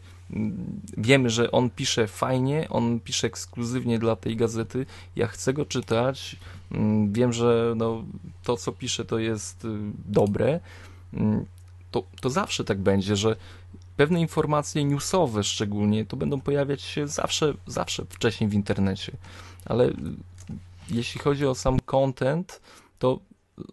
wiemy, 0.96 1.30
że 1.30 1.50
on 1.50 1.70
pisze 1.70 2.06
fajnie, 2.06 2.66
on 2.70 3.00
pisze 3.00 3.26
ekskluzywnie 3.26 3.98
dla 3.98 4.16
tej 4.16 4.36
gazety, 4.36 4.86
ja 5.16 5.26
chcę 5.26 5.52
go 5.52 5.64
czytać, 5.64 6.36
wiem, 7.12 7.32
że 7.32 7.74
no, 7.76 8.04
to, 8.42 8.56
co 8.56 8.72
pisze, 8.72 9.04
to 9.04 9.18
jest 9.18 9.64
y, 9.64 9.68
dobre, 10.06 10.60
mm, 11.14 11.44
to, 11.90 12.02
to 12.20 12.30
zawsze 12.30 12.64
tak 12.64 12.78
będzie, 12.78 13.16
że 13.16 13.36
pewne 13.96 14.20
informacje 14.20 14.84
newsowe 14.84 15.44
szczególnie, 15.44 16.04
to 16.04 16.16
będą 16.16 16.40
pojawiać 16.40 16.82
się 16.82 17.08
zawsze, 17.08 17.54
zawsze 17.66 18.04
wcześniej 18.08 18.50
w 18.50 18.54
internecie, 18.54 19.12
ale 19.64 19.90
jeśli 20.90 21.20
chodzi 21.20 21.46
o 21.46 21.54
sam 21.54 21.80
content, 21.80 22.60
to 22.98 23.18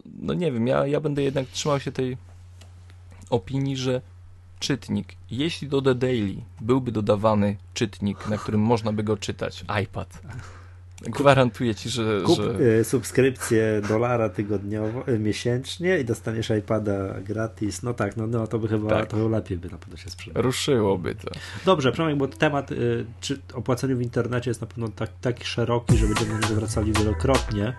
no 0.06 0.34
nie 0.34 0.52
wiem, 0.52 0.68
ja, 0.68 0.88
ja 0.88 1.00
będę 1.00 1.24
jednak 1.24 1.47
trzymał 1.47 1.80
się 1.80 1.91
tej 1.91 2.18
opinii, 3.30 3.78
że 3.78 4.02
czytnik, 4.60 5.16
jeśli 5.32 5.68
do 5.68 5.82
The 5.82 5.95
Daily 5.95 6.36
byłby 6.62 6.91
dodawany 6.91 7.58
czytnik, 7.74 8.28
na 8.28 8.38
którym 8.38 8.62
można 8.62 8.93
by 8.93 9.04
go 9.04 9.18
czytać, 9.18 9.66
iPad, 9.84 10.22
Gwarantuję 11.02 11.76
ci, 11.76 11.89
że. 11.89 12.22
Kup 12.22 12.36
że... 12.36 12.60
Y, 12.80 12.84
subskrypcję 12.84 13.82
dolara 13.88 14.30
tygodniowo, 14.30 15.08
y, 15.08 15.20
miesięcznie 15.20 16.00
i 16.00 16.06
dostaniesz 16.06 16.50
iPada 16.60 17.22
gratis. 17.22 17.84
No 17.84 17.93
tak, 17.93 18.18
no, 18.18 18.28
no 18.28 18.47
to 18.47 18.60
by 18.60 18.68
chyba 18.68 18.89
tak. 18.89 19.10
to 19.10 19.28
lepiej 19.28 19.58
by 19.58 19.70
na 19.70 19.78
pewno 19.78 19.97
się 19.97 20.10
sprzedało. 20.10 20.43
Ruszyłoby 20.43 21.16
to. 21.16 21.32
Dobrze, 21.66 21.91
Przemek, 21.91 22.18
bo 22.18 22.28
temat 22.28 22.72
y, 22.72 23.06
czy 23.22 23.41
o 23.54 23.62
płaceniu 23.62 23.97
w 23.97 24.02
internecie 24.02 24.50
jest 24.50 24.62
na 24.62 24.68
pewno 24.68 24.88
tak, 24.88 25.10
taki 25.22 25.45
szeroki, 25.45 25.97
że 25.97 26.08
będziemy 26.08 26.32
do 26.32 26.39
niego 26.39 26.56
wracali 26.56 26.93
wielokrotnie. 26.93 27.74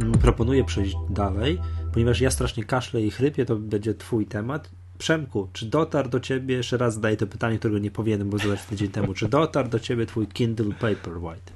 Mm, 0.00 0.12
proponuję 0.12 0.64
przejść 0.64 0.96
dalej, 1.10 1.60
ponieważ 1.92 2.20
ja 2.20 2.30
strasznie 2.30 2.64
kaszlę 2.64 3.02
i 3.02 3.10
chrypię, 3.10 3.44
to 3.44 3.56
będzie 3.56 3.94
twój 3.94 4.26
temat 4.26 4.77
Przemku, 4.98 5.48
czy 5.52 5.66
dotarł 5.66 6.08
do 6.08 6.20
ciebie, 6.20 6.56
jeszcze 6.56 6.76
raz 6.76 6.94
zadaję 6.94 7.16
to 7.16 7.26
pytanie, 7.26 7.58
którego 7.58 7.78
nie 7.78 7.90
powinienem 7.90 8.30
bo 8.30 8.38
zadać 8.38 8.64
tydzień 8.64 8.88
temu, 8.88 9.14
czy 9.14 9.28
dotarł 9.28 9.68
do 9.68 9.80
ciebie 9.80 10.06
twój 10.06 10.26
Kindle 10.26 10.72
Paperwhite? 10.72 11.52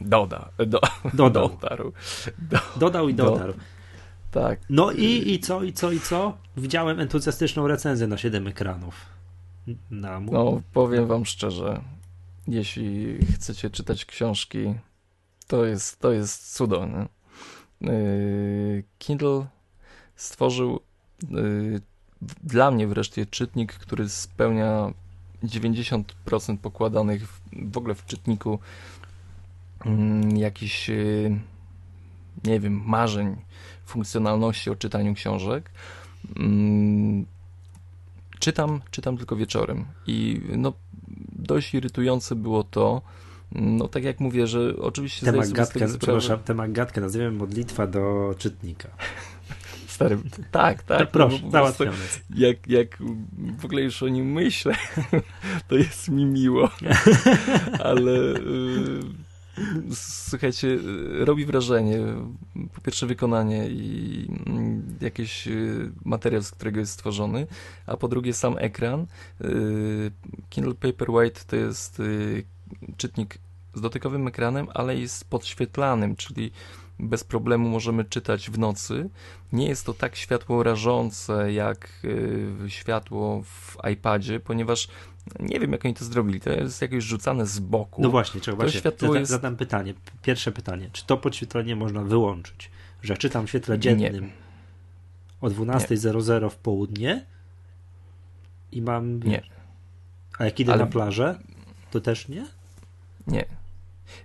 Doda, 0.00 0.48
do, 0.66 0.80
Dodał. 1.14 1.48
Dotarł. 1.48 1.92
Do, 2.38 2.58
Dodał 2.76 3.08
i 3.08 3.14
dotarł. 3.14 3.52
Do, 3.52 3.58
tak. 4.30 4.60
No 4.70 4.92
i, 4.92 5.32
i 5.32 5.40
co, 5.40 5.62
i 5.62 5.72
co, 5.72 5.92
i 5.92 6.00
co? 6.00 6.38
Widziałem 6.56 7.00
entuzjastyczną 7.00 7.68
recenzję 7.68 8.06
na 8.06 8.16
7 8.16 8.46
ekranów. 8.46 8.94
Na 9.90 10.20
no, 10.20 10.62
powiem 10.72 11.06
wam 11.06 11.24
szczerze, 11.24 11.80
jeśli 12.48 13.18
chcecie 13.34 13.70
czytać 13.70 14.04
książki, 14.04 14.74
to 15.46 15.64
jest, 15.64 16.00
to 16.00 16.12
jest 16.12 16.54
cudowne. 16.54 17.08
Yy, 17.80 18.84
Kindle 18.98 19.46
stworzył 20.16 20.80
yy, 21.30 21.80
dla 22.42 22.70
mnie 22.70 22.86
wreszcie 22.86 23.26
czytnik, 23.26 23.72
który 23.72 24.08
spełnia 24.08 24.92
90% 25.44 26.56
pokładanych 26.56 27.28
w, 27.28 27.40
w 27.72 27.76
ogóle 27.78 27.94
w 27.94 28.06
czytniku 28.06 28.58
mm, 29.84 30.36
jakichś, 30.36 30.90
y, 30.90 31.40
nie 32.44 32.60
wiem, 32.60 32.82
marzeń, 32.86 33.36
funkcjonalności 33.86 34.70
o 34.70 34.76
czytaniu 34.76 35.14
książek. 35.14 35.70
Mm, 36.36 37.26
czytam, 38.38 38.80
czytam 38.90 39.16
tylko 39.16 39.36
wieczorem 39.36 39.84
i 40.06 40.42
no, 40.56 40.72
dość 41.32 41.74
irytujące 41.74 42.36
było 42.36 42.64
to, 42.64 43.02
no 43.52 43.88
tak 43.88 44.04
jak 44.04 44.20
mówię, 44.20 44.46
że 44.46 44.76
oczywiście... 44.80 45.26
Tę 45.26 45.32
magatkę, 45.32 45.86
przepraszam, 45.98 46.38
tę 46.38 46.54
magatkę 46.54 47.00
nazywamy 47.00 47.30
modlitwa 47.30 47.86
do 47.86 48.34
czytnika. 48.38 48.88
Stary, 50.06 50.18
tak, 50.50 50.82
tak. 50.82 51.10
proszę, 51.10 51.38
załatwione. 51.50 51.92
Jak, 52.34 52.68
jak 52.68 52.98
w 53.58 53.64
ogóle 53.64 53.82
już 53.82 54.02
o 54.02 54.08
nim 54.08 54.32
myślę, 54.32 54.74
to 55.68 55.76
jest 55.76 56.08
mi 56.08 56.24
miło. 56.24 56.70
Ale 57.84 58.12
y, 58.12 59.00
słuchajcie, 59.94 60.78
robi 61.18 61.46
wrażenie. 61.46 61.98
Po 62.74 62.80
pierwsze 62.80 63.06
wykonanie 63.06 63.68
i 63.68 64.26
mm, 64.46 64.98
jakiś 65.00 65.48
y, 65.48 65.92
materiał, 66.04 66.42
z 66.42 66.50
którego 66.50 66.80
jest 66.80 66.92
stworzony, 66.92 67.46
a 67.86 67.96
po 67.96 68.08
drugie 68.08 68.34
sam 68.34 68.58
ekran. 68.58 69.06
Y, 69.40 70.10
Kindle 70.50 70.74
Paperwhite 70.74 71.40
to 71.46 71.56
jest 71.56 72.02
czytnik 72.96 73.38
z 73.74 73.80
dotykowym 73.80 74.26
ekranem, 74.26 74.66
ale 74.74 74.96
jest 74.96 75.30
podświetlanym, 75.30 76.16
czyli 76.16 76.50
bez 76.98 77.24
problemu 77.24 77.68
możemy 77.68 78.04
czytać 78.04 78.50
w 78.50 78.58
nocy. 78.58 79.10
Nie 79.52 79.68
jest 79.68 79.86
to 79.86 79.94
tak 79.94 80.16
światło 80.16 80.62
rażące 80.62 81.52
jak 81.52 81.88
y, 82.04 82.50
światło 82.68 83.42
w 83.42 83.76
iPadzie, 83.92 84.40
ponieważ 84.40 84.88
nie 85.40 85.60
wiem, 85.60 85.72
jak 85.72 85.84
oni 85.84 85.94
to 85.94 86.04
zrobili. 86.04 86.40
To 86.40 86.50
jest 86.50 86.82
jakieś 86.82 87.04
rzucane 87.04 87.46
z 87.46 87.58
boku. 87.58 88.02
No 88.02 88.10
właśnie, 88.10 88.40
trzeba 88.40 88.56
właśnie. 88.56 88.80
Światło 88.80 89.16
jest... 89.16 89.30
Zadam 89.30 89.56
pytanie. 89.56 89.94
Pierwsze 90.22 90.52
pytanie. 90.52 90.90
Czy 90.92 91.06
to 91.06 91.16
podświetlenie 91.16 91.76
można 91.76 92.02
wyłączyć? 92.02 92.70
Że 93.02 93.16
czytam 93.16 93.46
w 93.46 93.48
świetle 93.48 93.78
dziennym 93.78 94.24
nie. 94.24 94.30
o 95.40 95.46
12.00 95.46 96.50
w 96.50 96.56
południe 96.56 97.26
i 98.72 98.82
mam... 98.82 99.22
Nie. 99.22 99.42
A 100.38 100.44
jak 100.44 100.60
idę 100.60 100.72
Ale... 100.72 100.84
na 100.84 100.90
plażę, 100.90 101.38
to 101.90 102.00
też 102.00 102.28
nie? 102.28 102.46
Nie. 103.26 103.61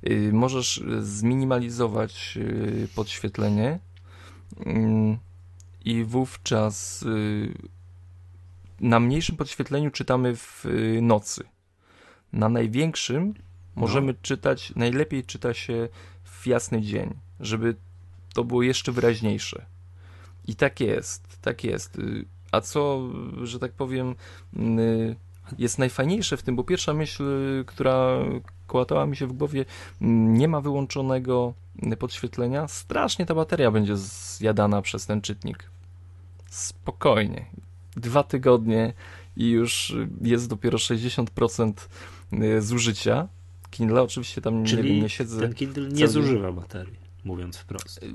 Y, 0.09 0.33
możesz 0.33 0.83
zminimalizować 0.99 2.37
y, 2.37 2.87
podświetlenie 2.95 3.79
i 5.85 6.03
wówczas 6.03 7.03
y, 7.03 7.53
na 8.79 8.99
mniejszym 8.99 9.37
podświetleniu 9.37 9.91
czytamy 9.91 10.35
w 10.35 10.65
nocy. 11.01 11.43
Na 12.33 12.49
największym 12.49 13.33
możemy 13.75 14.13
no. 14.13 14.19
czytać, 14.21 14.73
najlepiej 14.75 15.23
czyta 15.23 15.53
się 15.53 15.89
w 16.23 16.47
jasny 16.47 16.81
dzień, 16.81 17.13
żeby 17.39 17.75
to 18.33 18.43
było 18.43 18.63
jeszcze 18.63 18.91
wyraźniejsze. 18.91 19.65
I 20.47 20.55
tak 20.55 20.79
jest, 20.79 21.41
tak 21.41 21.63
jest. 21.63 21.97
A 22.51 22.61
co, 22.61 23.09
że 23.43 23.59
tak 23.59 23.71
powiem, 23.71 24.15
jest 25.57 25.79
najfajniejsze 25.79 26.37
w 26.37 26.43
tym, 26.43 26.55
bo 26.55 26.63
pierwsza 26.63 26.93
myśl, 26.93 27.23
która 27.65 28.19
kołatała 28.67 29.05
mi 29.05 29.15
się 29.15 29.27
w 29.27 29.33
głowie, 29.33 29.65
nie 30.01 30.47
ma 30.47 30.61
wyłączonego 30.61 31.53
podświetlenia, 31.99 32.67
strasznie 32.67 33.25
ta 33.25 33.35
bateria 33.35 33.71
będzie 33.71 33.97
zjadana 33.97 34.81
przez 34.81 35.05
ten 35.05 35.21
czytnik. 35.21 35.69
Spokojnie. 36.49 37.45
Dwa 37.95 38.23
tygodnie 38.23 38.93
i 39.37 39.49
już 39.49 39.95
jest 40.21 40.49
dopiero 40.49 40.77
60% 40.77 41.73
y, 42.33 42.61
zużycia. 42.61 43.27
Kindle 43.71 44.01
oczywiście 44.01 44.41
tam 44.41 44.65
Czyli 44.65 44.93
nie, 44.93 45.01
nie 45.01 45.09
siedzę. 45.09 45.41
Ten 45.41 45.53
Kindle 45.53 45.89
nie 45.89 46.07
zużywa 46.07 46.51
baterii, 46.51 46.95
mówiąc 47.23 47.57
wprost. 47.57 48.05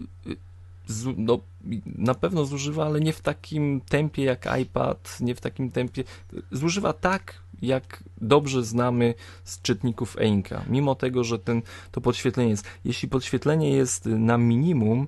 No, 1.16 1.40
na 1.86 2.14
pewno 2.14 2.44
zużywa, 2.44 2.86
ale 2.86 3.00
nie 3.00 3.12
w 3.12 3.20
takim 3.20 3.80
tempie 3.80 4.24
jak 4.24 4.48
iPad, 4.60 5.18
nie 5.20 5.34
w 5.34 5.40
takim 5.40 5.70
tempie. 5.70 6.04
Zużywa 6.52 6.92
tak, 6.92 7.42
jak 7.62 8.04
dobrze 8.20 8.64
znamy 8.64 9.14
z 9.44 9.62
czytników 9.62 10.16
e-inka. 10.18 10.64
Mimo 10.68 10.94
tego, 10.94 11.24
że 11.24 11.38
ten, 11.38 11.62
to 11.92 12.00
podświetlenie 12.00 12.50
jest. 12.50 12.64
Jeśli 12.84 13.08
podświetlenie 13.08 13.70
jest 13.70 14.06
na 14.06 14.38
minimum, 14.38 15.06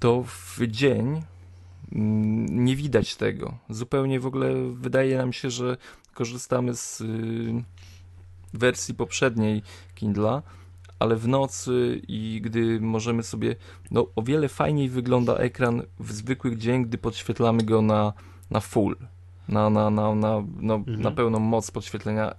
to 0.00 0.22
w 0.26 0.58
dzień 0.66 1.22
mm, 1.92 2.64
nie 2.64 2.76
widać 2.76 3.16
tego. 3.16 3.58
Zupełnie 3.68 4.20
w 4.20 4.26
ogóle 4.26 4.54
wydaje 4.72 5.18
nam 5.18 5.32
się, 5.32 5.50
że 5.50 5.76
korzystamy 6.14 6.74
z 6.74 7.00
y, 7.00 7.64
wersji 8.54 8.94
poprzedniej 8.94 9.62
Kindla, 9.94 10.42
ale 11.00 11.16
w 11.16 11.28
nocy 11.28 12.00
i 12.08 12.40
gdy 12.44 12.80
możemy 12.80 13.22
sobie, 13.22 13.56
no 13.90 14.06
o 14.16 14.22
wiele 14.22 14.48
fajniej 14.48 14.88
wygląda 14.88 15.36
ekran 15.36 15.82
w 16.00 16.12
zwykłych 16.12 16.58
dzień, 16.58 16.84
gdy 16.84 16.98
podświetlamy 16.98 17.62
go 17.62 17.82
na, 17.82 18.12
na 18.50 18.60
full, 18.60 18.96
na, 19.48 19.70
na, 19.70 19.90
na, 19.90 20.14
na, 20.14 20.44
no, 20.60 20.74
mhm. 20.74 21.00
na 21.00 21.10
pełną 21.10 21.38
moc 21.38 21.70
podświetlenia. 21.70 22.34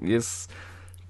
Jest 0.00 0.52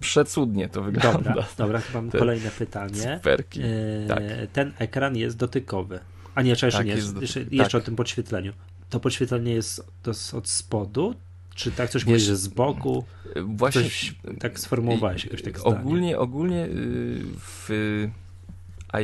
przecudnie 0.01 0.69
to 0.69 0.83
wygląda. 0.83 1.19
Dobra, 1.19 1.47
dobra 1.59 1.83
mam 1.95 2.11
Te 2.11 2.19
kolejne 2.19 2.51
pytanie. 2.51 3.19
Cyferki. 3.19 3.61
E, 3.63 4.07
tak. 4.09 4.23
Ten 4.53 4.73
ekran 4.79 5.17
jest 5.17 5.37
dotykowy. 5.37 6.01
A 6.35 6.43
nie, 6.43 6.51
jeszcze, 6.51 6.73
tak, 6.73 6.87
nie, 6.87 6.93
jest, 6.93 7.21
jeszcze, 7.21 7.45
tak. 7.45 7.53
jeszcze 7.53 7.79
o 7.79 7.81
tym 7.81 7.97
podświetleniu. 7.97 8.53
To 8.91 9.01
podświetlenie 9.01 9.53
jest, 9.53 9.87
to 10.03 10.11
jest 10.11 10.35
od 10.35 10.49
spodu, 10.49 11.15
czy 11.59 11.73
tak 11.73 11.91
coś 11.91 12.07
mówisz, 12.07 12.23
że 12.23 12.37
z 12.37 12.49
boku? 12.49 13.05
Właśnie 13.37 13.83
coś, 13.83 14.15
tak 14.41 14.61
sformułowałeś 14.61 15.25
jakoś 15.25 15.43
tak 15.43 15.67
Ogólnie, 15.67 16.19
ogólnie 16.19 16.65
y, 16.67 17.23
w 17.41 17.69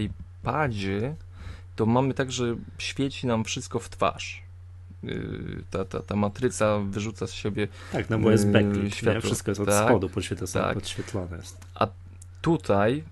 iPadzie 0.01 1.15
to 1.77 1.87
mamy 1.87 2.15
tak, 2.15 2.33
że 2.33 2.57
świeci 2.79 3.27
nam 3.27 3.45
wszystko 3.45 3.79
w 3.79 3.89
twarz. 3.89 4.43
ta, 5.71 5.85
ta, 5.85 6.01
ta 6.01 6.17
matryca 6.17 6.79
wyrzuca 6.79 7.27
z 7.27 7.33
siebie 7.33 7.69
Tak, 7.93 8.11
no 8.11 8.19
bo 8.19 8.31
jest 8.31 8.49
backlit, 8.51 8.95
światło. 8.95 9.21
wszystko 9.21 9.51
jest 9.51 9.61
od 9.61 9.69
tak, 9.69 9.89
spodu 9.89 10.09
podświetlone, 10.09 10.53
tak. 10.53 10.75
podświetlone 10.75 11.37
jest. 11.37 11.59
A 11.75 11.89
tutaj 12.43 13.05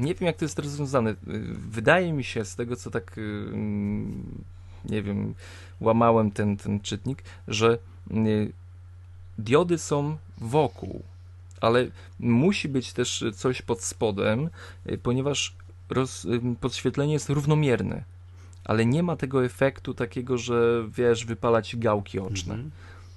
nie 0.00 0.14
wiem, 0.14 0.26
jak 0.26 0.36
to 0.36 0.44
jest 0.44 0.58
rozwiązane. 0.58 1.14
Wydaje 1.70 2.12
mi 2.12 2.24
się, 2.24 2.44
z 2.44 2.56
tego 2.56 2.76
co 2.76 2.90
tak 2.90 3.16
nie 4.84 5.02
wiem, 5.02 5.34
łamałem 5.80 6.30
ten, 6.30 6.56
ten 6.56 6.80
czytnik, 6.80 7.22
że 7.48 7.78
diody 9.38 9.78
są 9.78 10.16
wokół, 10.38 11.02
ale 11.60 11.86
musi 12.20 12.68
być 12.68 12.92
też 12.92 13.24
coś 13.34 13.62
pod 13.62 13.82
spodem, 13.82 14.50
ponieważ 15.02 15.54
roz, 15.90 16.26
podświetlenie 16.60 17.12
jest 17.12 17.30
równomierne, 17.30 18.04
ale 18.64 18.86
nie 18.86 19.02
ma 19.02 19.16
tego 19.16 19.44
efektu 19.44 19.94
takiego, 19.94 20.38
że 20.38 20.84
wiesz, 20.88 21.24
wypala 21.24 21.62
ci 21.62 21.78
gałki 21.78 22.18
oczne. 22.18 22.54
Mhm. 22.54 22.70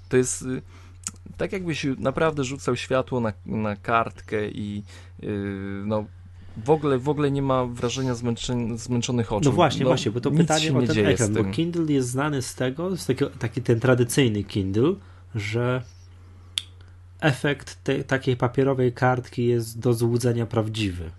To 0.10 0.18
jest 0.18 0.42
y, 0.42 0.62
tak 1.38 1.52
jakbyś 1.52 1.86
naprawdę 1.98 2.44
rzucał 2.44 2.76
światło 2.76 3.20
na, 3.20 3.34
na 3.46 3.76
kartkę 3.76 4.50
i 4.50 4.84
yy, 5.20 5.84
no 5.86 6.06
w 6.58 6.70
ogóle, 6.70 6.98
w 6.98 7.10
ogóle 7.10 7.32
nie 7.32 7.42
ma 7.42 7.66
wrażenia 7.66 8.16
zmęczeń, 8.16 8.78
zmęczonych 8.78 9.34
oczu. 9.34 9.50
No 9.50 9.56
właśnie, 9.56 9.84
no, 9.84 9.90
właśnie, 9.90 10.12
bo 10.12 10.22
to 10.22 10.32
pytanie 10.32 10.78
o 10.78 10.82
ten 10.82 11.06
ekran, 11.06 11.34
bo 11.34 11.44
Kindle 11.44 11.94
jest 11.94 12.10
znany 12.10 12.42
z 12.42 12.56
tego, 12.56 12.98
z 12.98 13.06
taki, 13.06 13.26
taki 13.40 13.62
ten 13.62 13.80
tradycyjny 13.80 14.44
Kindle, 14.44 14.94
że 15.36 15.84
efekt 17.20 17.84
te, 17.84 18.04
takiej 18.04 18.38
papierowej 18.38 18.94
kartki 18.94 19.46
jest 19.46 19.80
do 19.80 19.94
złudzenia 19.94 20.46
prawdziwy. 20.46 21.12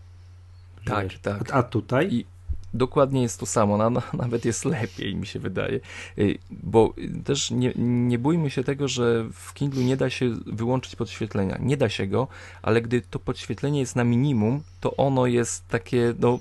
Tak, 0.84 1.04
Wiesz, 1.04 1.18
tak. 1.18 1.52
A, 1.52 1.54
a 1.54 1.62
tutaj? 1.62 2.08
I 2.14 2.26
dokładnie 2.74 3.22
jest 3.22 3.40
to 3.40 3.46
samo, 3.46 3.76
na, 3.76 3.90
nawet 4.12 4.44
jest 4.44 4.64
lepiej, 4.64 5.16
mi 5.16 5.26
się 5.26 5.38
wydaje. 5.38 5.80
Y, 6.18 6.38
bo 6.50 6.94
też 7.24 7.50
nie, 7.50 7.72
nie 7.76 8.18
bójmy 8.18 8.50
się 8.50 8.64
tego, 8.64 8.88
że 8.88 9.24
w 9.32 9.54
Kindle 9.54 9.84
nie 9.84 9.96
da 9.96 10.10
się 10.10 10.30
wyłączyć 10.46 10.96
podświetlenia. 10.96 11.58
Nie 11.60 11.76
da 11.76 11.88
się 11.88 12.06
go, 12.06 12.28
ale 12.62 12.82
gdy 12.82 13.02
to 13.02 13.18
podświetlenie 13.18 13.80
jest 13.80 13.96
na 13.96 14.04
minimum, 14.04 14.62
to 14.80 14.96
ono 14.96 15.26
jest 15.26 15.68
takie, 15.68 16.14
no 16.18 16.38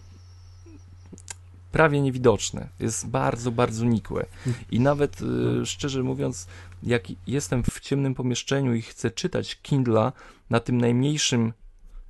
prawie 1.71 2.01
niewidoczne. 2.01 2.67
Jest 2.79 3.07
bardzo, 3.07 3.51
bardzo 3.51 3.85
nikłe. 3.85 4.25
I 4.71 4.79
nawet 4.79 5.21
y, 5.21 5.65
szczerze 5.65 6.03
mówiąc, 6.03 6.47
jak 6.83 7.03
jestem 7.27 7.63
w 7.63 7.79
ciemnym 7.79 8.15
pomieszczeniu 8.15 8.73
i 8.73 8.81
chcę 8.81 9.11
czytać 9.11 9.61
Kindla 9.61 10.11
na 10.49 10.59
tym 10.59 10.77
najmniejszym 10.77 11.53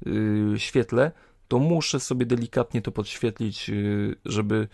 y, 0.07 0.53
świetle, 0.57 1.11
to 1.49 1.59
muszę 1.59 1.99
sobie 1.99 2.25
delikatnie 2.25 2.81
to 2.81 2.91
podświetlić, 2.91 3.69
y, 3.69 4.15
żeby 4.25 4.67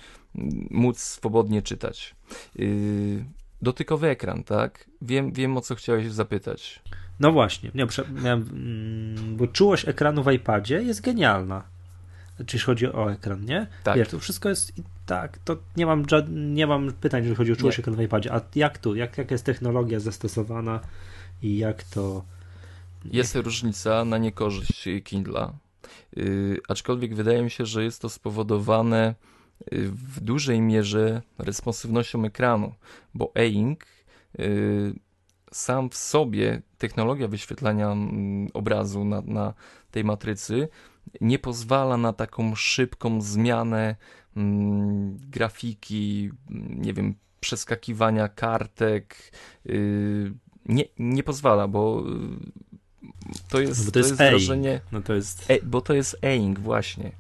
móc 0.72 1.00
swobodnie 1.00 1.62
czytać. 1.62 2.16
Y, 2.60 3.26
dotykowy 3.62 4.08
ekran, 4.08 4.44
tak? 4.44 4.90
Wiem, 5.02 5.32
wiem 5.32 5.58
o 5.58 5.62
co 5.62 5.76
chciałeś 5.76 6.12
zapytać. 6.12 6.82
No 7.20 7.32
właśnie, 7.32 7.72
nie, 7.76 7.88
mm, 8.32 9.38
bo 9.38 9.48
czułość 9.48 9.88
ekranu 9.88 10.24
w 10.24 10.32
iPadzie 10.32 10.84
jest 10.84 11.02
genialna. 11.02 11.64
Czy 12.46 12.60
chodzi 12.60 12.88
o 12.88 13.12
ekran, 13.12 13.46
nie? 13.46 13.68
Tak. 13.84 13.98
Wiesz, 13.98 14.08
to 14.08 14.20
wszystko 14.20 14.50
jest 14.50 14.74
tak, 15.06 15.38
to 15.38 15.58
nie 15.78 15.86
mam, 15.86 16.06
nie 16.30 16.68
mam 16.68 16.94
pytań, 16.94 17.22
jeżeli 17.22 17.36
chodzi 17.36 17.52
o 17.52 17.56
czułość 17.56 17.80
ekranu 17.80 17.98
w 17.98 18.02
iPadzie. 18.02 18.34
A 18.34 18.42
jak 18.56 18.78
tu, 18.78 18.96
jak, 18.96 19.18
jaka 19.18 19.36
jest 19.36 19.46
technologia 19.46 20.00
zastosowana 20.00 20.80
i 21.42 21.58
jak 21.58 21.84
to... 21.84 22.26
Jest 23.06 23.36
różnica 23.36 24.06
na 24.06 24.18
niekorzyść 24.18 24.88
Kindla. 25.04 25.54
Yy, 26.16 26.60
aczkolwiek 26.68 27.16
wydaje 27.16 27.44
mi 27.44 27.52
się, 27.52 27.66
że 27.66 27.84
jest 27.84 28.02
to 28.02 28.10
spowodowane 28.10 29.16
yy, 29.72 29.88
w 29.88 30.20
dużej 30.20 30.62
mierze 30.62 31.22
responsywnością 31.38 32.26
ekranu, 32.26 32.74
bo 33.14 33.32
e-ink 33.36 33.86
yy, 34.38 34.94
sam 35.52 35.90
w 35.90 35.96
sobie, 35.96 36.62
technologia 36.78 37.28
wyświetlania 37.28 37.92
mm, 37.92 38.48
obrazu 38.54 39.06
na, 39.06 39.22
na 39.22 39.54
tej 39.92 40.04
matrycy 40.04 40.68
nie 41.22 41.40
pozwala 41.40 41.98
na 41.98 42.14
taką 42.14 42.56
szybką 42.56 43.22
zmianę 43.22 43.96
mm, 44.36 45.18
grafiki, 45.18 46.32
nie 46.70 46.94
wiem, 46.94 47.16
przeskakiwania 47.40 48.30
kartek. 48.30 49.32
Nie, 50.66 50.84
nie 51.00 51.24
pozwala, 51.24 51.68
bo 51.68 52.04
to 53.50 53.60
jest, 53.62 53.86
no 53.86 53.92
to 53.92 54.00
jest, 54.00 54.18
to 54.18 54.24
jest 54.24 54.32
wrażenie. 54.32 54.82
No 54.92 55.02
to 55.02 55.14
jest... 55.14 55.52
E, 55.52 55.62
bo 55.64 55.82
to 55.82 55.94
jest 55.94 56.18
e-ink, 56.22 56.60
właśnie. 56.60 57.12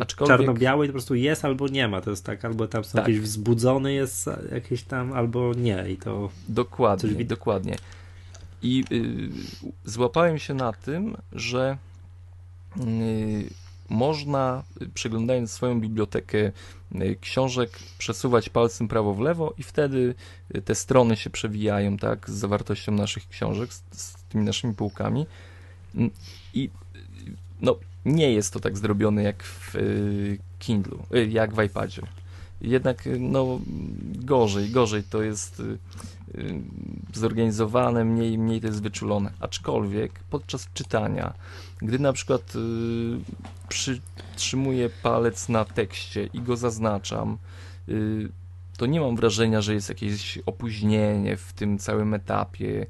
Aczkolwiek... 0.00 0.38
Czarno-biały 0.38 0.86
po 0.86 0.92
prostu 0.92 1.14
jest 1.14 1.44
albo 1.44 1.68
nie 1.68 1.88
ma. 1.88 2.00
To 2.00 2.10
jest 2.10 2.24
tak, 2.24 2.44
albo 2.44 2.68
tam 2.68 2.84
są 2.84 2.92
tak. 2.92 3.08
jakieś 3.08 3.20
wzbudzony 3.20 3.92
jest 3.92 4.30
jakieś 4.52 4.82
tam, 4.82 5.12
albo 5.12 5.52
nie. 5.54 5.84
I 5.90 5.96
to. 5.96 6.30
Dokładnie, 6.48 7.14
coś... 7.14 7.24
dokładnie. 7.24 7.76
I 8.62 8.84
y, 8.92 9.30
złapałem 9.84 10.38
się 10.38 10.54
na 10.54 10.72
tym, 10.72 11.16
że 11.32 11.76
y, 12.80 13.50
można, 13.88 14.62
przeglądając 14.94 15.50
swoją 15.50 15.80
bibliotekę 15.80 16.52
y, 16.94 17.16
książek, 17.20 17.78
przesuwać 17.98 18.48
palcem 18.48 18.88
prawo 18.88 19.14
w 19.14 19.20
lewo 19.20 19.54
i 19.58 19.62
wtedy 19.62 20.14
te 20.64 20.74
strony 20.74 21.16
się 21.16 21.30
przewijają, 21.30 21.96
tak, 21.96 22.30
z 22.30 22.34
zawartością 22.34 22.92
naszych 22.92 23.28
książek, 23.28 23.72
z, 23.72 23.82
z 23.92 24.14
tymi 24.28 24.44
naszymi 24.44 24.74
półkami. 24.74 25.26
I 26.54 26.70
no, 27.60 27.76
nie 28.04 28.32
jest 28.32 28.52
to 28.52 28.60
tak 28.60 28.78
zrobione 28.78 29.22
jak 29.22 29.42
w 29.42 29.74
Kindlu, 30.58 31.02
y, 31.14 31.26
jak 31.26 31.54
w 31.54 31.62
iPadzie. 31.62 32.02
Jednak 32.60 33.08
no, 33.20 33.60
gorzej, 34.14 34.70
gorzej 34.70 35.02
to 35.02 35.22
jest 35.22 35.60
y, 35.60 35.78
zorganizowane, 37.14 38.04
mniej, 38.04 38.38
mniej 38.38 38.60
to 38.60 38.66
jest 38.66 38.82
wyczulone. 38.82 39.30
Aczkolwiek 39.40 40.20
podczas 40.30 40.68
czytania, 40.74 41.34
gdy 41.78 41.98
na 41.98 42.12
przykład 42.12 42.52
przytrzymuję 43.68 44.90
palec 45.02 45.48
na 45.48 45.64
tekście 45.64 46.28
i 46.32 46.40
go 46.40 46.56
zaznaczam, 46.56 47.38
to 48.76 48.86
nie 48.86 49.00
mam 49.00 49.16
wrażenia, 49.16 49.60
że 49.60 49.74
jest 49.74 49.88
jakieś 49.88 50.38
opóźnienie 50.46 51.36
w 51.36 51.52
tym 51.52 51.78
całym 51.78 52.14
etapie 52.14 52.86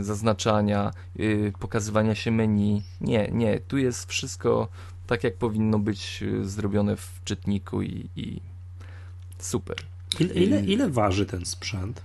zaznaczania, 0.00 0.90
pokazywania 1.58 2.14
się 2.14 2.30
menu. 2.30 2.82
Nie, 3.00 3.28
nie, 3.32 3.60
tu 3.60 3.78
jest 3.78 4.10
wszystko 4.10 4.68
tak, 5.06 5.24
jak 5.24 5.36
powinno 5.36 5.78
być 5.78 6.22
y, 6.22 6.48
zrobione 6.48 6.96
w 6.96 7.20
czytniku 7.24 7.82
i, 7.82 8.08
i 8.16 8.40
super. 9.38 9.76
Ile, 10.20 10.34
ile, 10.34 10.64
ile 10.64 10.90
waży 10.90 11.26
ten 11.26 11.44
sprzęt? 11.44 12.00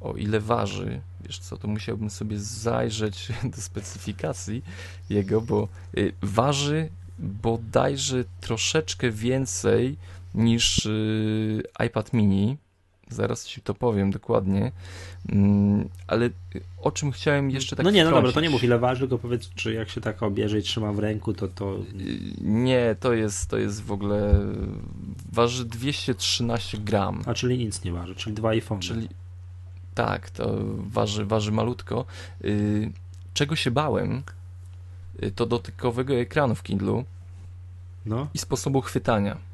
O 0.00 0.12
ile 0.16 0.40
waży, 0.40 1.00
wiesz 1.20 1.38
co, 1.38 1.56
to 1.56 1.68
musiałbym 1.68 2.10
sobie 2.10 2.40
zajrzeć 2.40 3.28
do 3.56 3.62
specyfikacji 3.62 4.62
jego, 5.10 5.40
bo 5.40 5.68
y, 5.98 6.12
waży 6.22 6.88
bodajże 7.18 8.24
troszeczkę 8.40 9.10
więcej 9.10 9.96
niż 10.34 10.86
y, 10.86 11.62
iPad 11.86 12.12
mini. 12.12 12.56
Zaraz 13.10 13.46
ci 13.46 13.60
to 13.60 13.74
powiem 13.74 14.10
dokładnie. 14.10 14.72
Mm, 15.28 15.88
ale 16.06 16.30
o 16.78 16.90
czym 16.90 17.12
chciałem 17.12 17.50
jeszcze 17.50 17.76
tak 17.76 17.84
No 17.84 17.90
nie, 17.90 18.04
no 18.04 18.10
dobra, 18.10 18.32
to 18.32 18.40
nie 18.40 18.50
mów 18.50 18.64
ile 18.64 18.78
waży, 18.78 19.00
tylko 19.00 19.18
powiedz, 19.18 19.50
czy 19.54 19.72
jak 19.72 19.88
się 19.88 20.00
tak 20.00 20.22
obierze 20.22 20.58
i 20.58 20.62
trzyma 20.62 20.92
w 20.92 20.98
ręku, 20.98 21.34
to 21.34 21.48
to... 21.48 21.76
Y, 21.76 21.80
nie, 22.40 22.96
to 23.00 23.12
jest, 23.12 23.50
to 23.50 23.58
jest 23.58 23.82
w 23.84 23.92
ogóle... 23.92 24.40
Waży 25.32 25.64
213 25.64 26.78
gram. 26.78 27.22
A 27.26 27.34
czyli 27.34 27.58
nic 27.58 27.84
nie 27.84 27.92
waży, 27.92 28.14
czyli 28.14 28.36
dwa 28.36 28.48
iPhone. 28.48 28.80
Czyli 28.80 29.08
tak, 29.94 30.30
to 30.30 30.58
waży, 30.76 31.24
waży 31.24 31.52
malutko. 31.52 32.04
Y, 32.44 32.92
czego 33.34 33.56
się 33.56 33.70
bałem, 33.70 34.22
to 35.34 35.46
dotykowego 35.46 36.14
ekranu 36.14 36.54
w 36.54 36.62
Kindlu 36.62 37.04
no. 38.06 38.28
i 38.34 38.38
sposobu 38.38 38.80
chwytania 38.80 39.47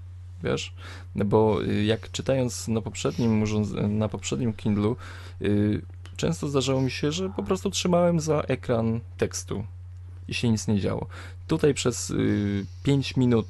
wiesz? 0.45 0.75
No 1.15 1.25
bo 1.25 1.63
y, 1.63 1.85
jak 1.85 2.11
czytając 2.11 2.69
na 2.69 2.81
poprzednim, 2.81 3.45
na 3.89 4.09
poprzednim 4.09 4.53
Kindlu, 4.53 4.97
yy, 5.41 5.83
często 6.17 6.49
zdarzało 6.49 6.81
mi 6.81 6.91
się, 6.91 7.13
że 7.13 7.31
po 7.31 7.43
prostu 7.43 7.71
trzymałem 7.71 8.21
za 8.21 8.41
ekran 8.41 9.01
tekstu 9.17 9.65
i 10.29 10.35
się 10.35 10.49
nic 10.49 10.69
nie 10.69 10.81
działo. 10.81 11.07
Tutaj 11.47 11.75
przez 11.75 12.09
yy, 12.09 12.67
5 12.83 13.17
minut 13.17 13.47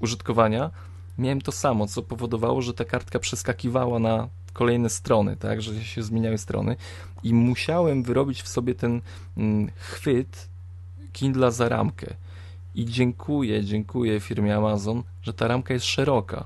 użytkowania 0.00 0.70
miałem 1.18 1.40
to 1.40 1.52
samo, 1.52 1.86
co 1.86 2.02
powodowało, 2.02 2.62
że 2.62 2.74
ta 2.74 2.84
kartka 2.84 3.18
przeskakiwała 3.18 3.98
na 3.98 4.28
kolejne 4.52 4.90
strony, 4.90 5.36
tak, 5.36 5.62
że 5.62 5.84
się 5.84 6.02
zmieniały 6.02 6.38
strony 6.38 6.76
i 7.22 7.34
musiałem 7.34 8.02
wyrobić 8.02 8.42
w 8.42 8.48
sobie 8.48 8.74
ten 8.74 9.00
mm, 9.36 9.70
chwyt 9.76 10.48
Kindla 11.12 11.50
za 11.50 11.68
ramkę. 11.68 12.14
I 12.74 12.84
dziękuję, 12.84 13.64
dziękuję 13.64 14.20
firmie 14.20 14.56
Amazon, 14.56 15.02
że 15.22 15.32
ta 15.34 15.48
ramka 15.48 15.74
jest 15.74 15.86
szeroka, 15.86 16.44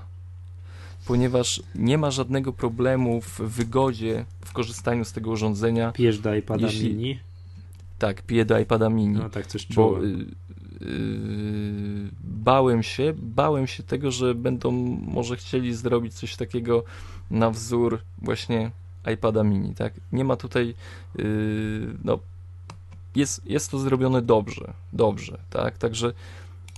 ponieważ 1.07 1.63
nie 1.75 1.97
ma 1.97 2.11
żadnego 2.11 2.53
problemu 2.53 3.21
w 3.21 3.39
wygodzie 3.39 4.25
w 4.45 4.53
korzystaniu 4.53 5.05
z 5.05 5.11
tego 5.11 5.31
urządzenia. 5.31 5.91
Pijesz 5.91 6.19
do 6.19 6.35
iPada 6.35 6.65
jeśli... 6.65 6.89
mini? 6.89 7.19
Tak, 7.99 8.21
piję 8.21 8.45
do 8.45 8.59
iPada 8.59 8.89
mini. 8.89 9.17
No 9.17 9.29
tak, 9.29 9.47
coś 9.47 9.67
czułem. 9.67 10.01
Bo 10.01 10.39
bałem 12.23 12.83
się, 12.83 13.13
bałem 13.17 13.67
się 13.67 13.83
tego, 13.83 14.11
że 14.11 14.35
będą 14.35 14.71
może 15.07 15.35
chcieli 15.35 15.73
zrobić 15.73 16.13
coś 16.13 16.35
takiego 16.35 16.83
na 17.31 17.51
wzór 17.51 18.01
właśnie 18.21 18.71
iPada 19.13 19.43
mini, 19.43 19.75
tak? 19.75 19.93
Nie 20.11 20.23
ma 20.25 20.35
tutaj, 20.35 20.73
yy, 21.17 21.95
no, 22.03 22.19
jest, 23.15 23.45
jest 23.45 23.71
to 23.71 23.79
zrobione 23.79 24.21
dobrze, 24.21 24.73
dobrze, 24.93 25.37
tak? 25.49 25.77
Także 25.77 26.13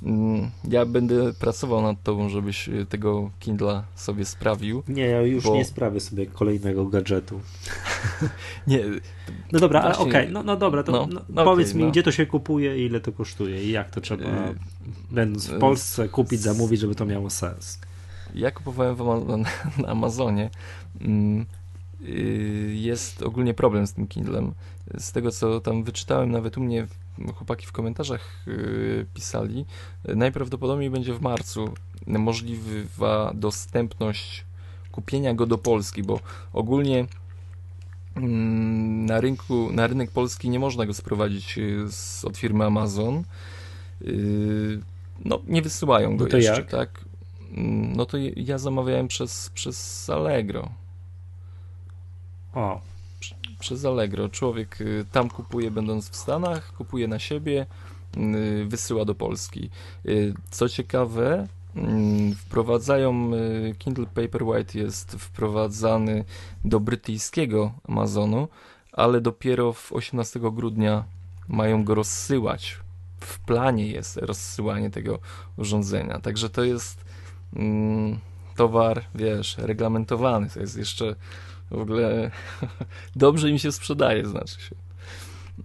mm, 0.03 0.51
ja 0.69 0.85
będę 0.85 1.33
pracował 1.33 1.81
nad 1.81 2.03
tobą, 2.03 2.29
żebyś 2.29 2.69
tego 2.89 3.29
Kindla 3.39 3.83
sobie 3.95 4.25
sprawił. 4.25 4.83
Nie, 4.87 5.05
ja 5.05 5.21
już 5.21 5.43
bo... 5.43 5.55
nie 5.55 5.65
sprawię 5.65 5.99
sobie 5.99 6.25
kolejnego 6.25 6.85
gadżetu. 6.85 7.41
nie. 8.67 8.79
No 9.51 9.59
dobra, 9.59 9.81
ale 9.81 9.97
okej, 9.97 10.09
okay. 10.09 10.31
no, 10.31 10.43
no 10.43 10.57
dobra, 10.57 10.83
to 10.83 10.91
no, 10.91 11.07
no, 11.13 11.21
no 11.29 11.43
powiedz 11.43 11.69
okay, 11.69 11.79
mi, 11.79 11.85
no. 11.85 11.91
gdzie 11.91 12.03
to 12.03 12.11
się 12.11 12.25
kupuje 12.25 12.77
i 12.77 12.85
ile 12.85 12.99
to 12.99 13.11
kosztuje 13.11 13.63
i 13.63 13.71
jak 13.71 13.89
to 13.89 14.01
trzeba, 14.01 14.23
yy, 14.23 14.55
będąc 15.11 15.47
w 15.47 15.59
Polsce, 15.59 16.09
kupić, 16.09 16.41
zamówić, 16.41 16.79
żeby 16.79 16.95
to 16.95 17.05
miało 17.05 17.29
sens. 17.29 17.79
Ja 18.35 18.51
kupowałem 18.51 19.41
na 19.77 19.87
Amazonie. 19.87 20.49
Mm, 21.01 21.45
jest 22.73 23.21
ogólnie 23.21 23.53
problem 23.53 23.87
z 23.87 23.93
tym 23.93 24.07
Kindlem. 24.07 24.53
Z 24.97 25.11
tego, 25.11 25.31
co 25.31 25.61
tam 25.61 25.83
wyczytałem, 25.83 26.31
nawet 26.31 26.57
u 26.57 26.61
mnie 26.61 26.87
chłopaki 27.35 27.65
w 27.65 27.71
komentarzach 27.71 28.47
y, 28.47 29.05
pisali, 29.13 29.65
najprawdopodobniej 30.15 30.89
będzie 30.89 31.13
w 31.13 31.21
marcu 31.21 31.73
możliwa 32.07 33.31
dostępność 33.35 34.45
kupienia 34.91 35.33
go 35.33 35.45
do 35.45 35.57
Polski, 35.57 36.03
bo 36.03 36.19
ogólnie 36.53 37.07
mm, 38.15 39.05
na 39.05 39.21
rynku, 39.21 39.69
na 39.71 39.87
rynek 39.87 40.11
polski 40.11 40.49
nie 40.49 40.59
można 40.59 40.85
go 40.85 40.93
sprowadzić 40.93 41.57
y, 41.57 41.85
z, 41.91 42.25
od 42.25 42.37
firmy 42.37 42.65
Amazon. 42.65 43.23
No, 45.25 45.39
nie 45.47 45.61
wysyłają 45.61 46.17
go 46.17 46.27
no 46.31 46.37
jeszcze, 46.37 46.61
jak? 46.61 46.71
tak? 46.71 47.05
Mm, 47.51 47.95
no 47.95 48.05
to 48.05 48.17
ja 48.35 48.57
zamawiałem 48.57 49.07
przez, 49.07 49.49
przez 49.49 50.09
Allegro. 50.09 50.80
O. 52.53 52.81
Przez 53.59 53.85
Allegro. 53.85 54.29
Człowiek 54.29 54.81
y, 54.81 55.05
tam 55.11 55.29
kupuje, 55.29 55.71
będąc 55.71 56.09
w 56.09 56.15
Stanach, 56.15 56.73
kupuje 56.73 57.07
na 57.07 57.19
siebie, 57.19 57.65
y, 58.17 58.65
wysyła 58.67 59.05
do 59.05 59.15
Polski. 59.15 59.69
Y, 60.05 60.33
co 60.51 60.69
ciekawe, 60.69 61.47
mm, 61.75 62.35
wprowadzają 62.35 63.31
Kindle 63.79 64.05
Paperwhite 64.05 64.79
jest 64.79 65.11
wprowadzany 65.11 66.25
do 66.65 66.79
brytyjskiego 66.79 67.71
Amazonu, 67.87 68.47
ale 68.91 69.21
dopiero 69.21 69.73
w 69.73 69.93
18 69.93 70.51
grudnia 70.51 71.03
mają 71.47 71.83
go 71.83 71.95
rozsyłać. 71.95 72.77
W 73.19 73.39
planie 73.39 73.87
jest 73.87 74.17
rozsyłanie 74.17 74.89
tego 74.89 75.19
urządzenia. 75.57 76.19
Także 76.19 76.49
to 76.49 76.63
jest 76.63 77.05
mm, 77.55 78.19
towar, 78.55 79.03
wiesz, 79.15 79.57
reglamentowany. 79.57 80.49
To 80.49 80.59
jest 80.59 80.77
jeszcze 80.77 81.15
w 81.71 81.81
ogóle 81.81 82.31
dobrze 83.15 83.49
im 83.49 83.57
się 83.57 83.71
sprzedaje, 83.71 84.25
znaczy 84.25 84.61
się. 84.61 84.75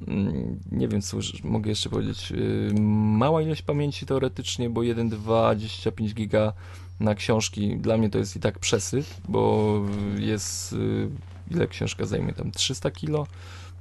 Mm, 0.08 0.60
nie 0.72 0.88
wiem, 0.88 1.02
co 1.02 1.16
mogę 1.44 1.70
jeszcze 1.70 1.90
powiedzieć. 1.90 2.32
Y, 2.32 2.74
mała 2.80 3.42
ilość 3.42 3.62
pamięci 3.62 4.06
teoretycznie, 4.06 4.70
bo 4.70 4.80
1,25 4.80 6.14
giga 6.14 6.52
na 7.00 7.14
książki 7.14 7.76
dla 7.76 7.96
mnie 7.96 8.10
to 8.10 8.18
jest 8.18 8.36
i 8.36 8.40
tak 8.40 8.58
przesyt, 8.58 9.16
bo 9.28 9.80
jest 10.18 10.72
y, 10.72 11.08
ile 11.50 11.66
książka 11.66 12.04
zajmie 12.04 12.32
tam 12.32 12.50
300 12.50 12.90
kilo, 12.90 13.26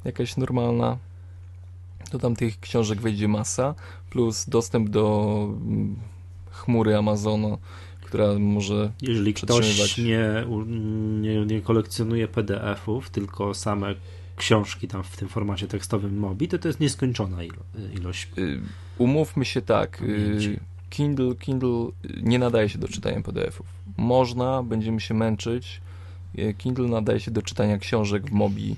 jakaś 0.05 0.37
normalna. 0.37 0.97
To 2.11 2.19
tam 2.19 2.35
tych 2.35 2.59
książek 2.59 3.01
wejdzie 3.01 3.27
masa, 3.27 3.75
plus 4.09 4.45
dostęp 4.49 4.89
do 4.89 5.35
mm, 5.49 5.95
chmury 6.51 6.97
Amazonu 6.97 7.57
która 8.05 8.39
może 8.39 8.91
Jeżeli 9.01 9.33
ktoś 9.33 9.97
nie, 9.97 10.45
nie, 11.21 11.45
nie 11.45 11.61
kolekcjonuje 11.61 12.27
PDF-ów, 12.27 13.09
tylko 13.09 13.53
same 13.53 13.95
książki 14.37 14.87
tam 14.87 15.03
w 15.03 15.17
tym 15.17 15.27
formacie 15.27 15.67
tekstowym 15.67 16.17
MOBI, 16.19 16.47
to 16.47 16.57
to 16.57 16.67
jest 16.67 16.79
nieskończona 16.79 17.43
ilo 17.43 17.63
ilość. 17.93 18.27
Y, 18.37 18.61
umówmy 18.97 19.45
się 19.45 19.61
tak, 19.61 20.01
y, 20.01 20.59
Kindle, 20.89 21.35
Kindle 21.35 21.87
nie 22.21 22.39
nadaje 22.39 22.69
się 22.69 22.79
do 22.79 22.87
czytania 22.87 23.21
PDF-ów. 23.21 23.67
Można, 23.97 24.63
będziemy 24.63 25.01
się 25.01 25.13
męczyć. 25.13 25.81
Y, 26.39 26.53
Kindle 26.57 26.87
nadaje 26.87 27.19
się 27.19 27.31
do 27.31 27.41
czytania 27.41 27.77
książek 27.77 28.29
w 28.29 28.31
MOBI. 28.31 28.75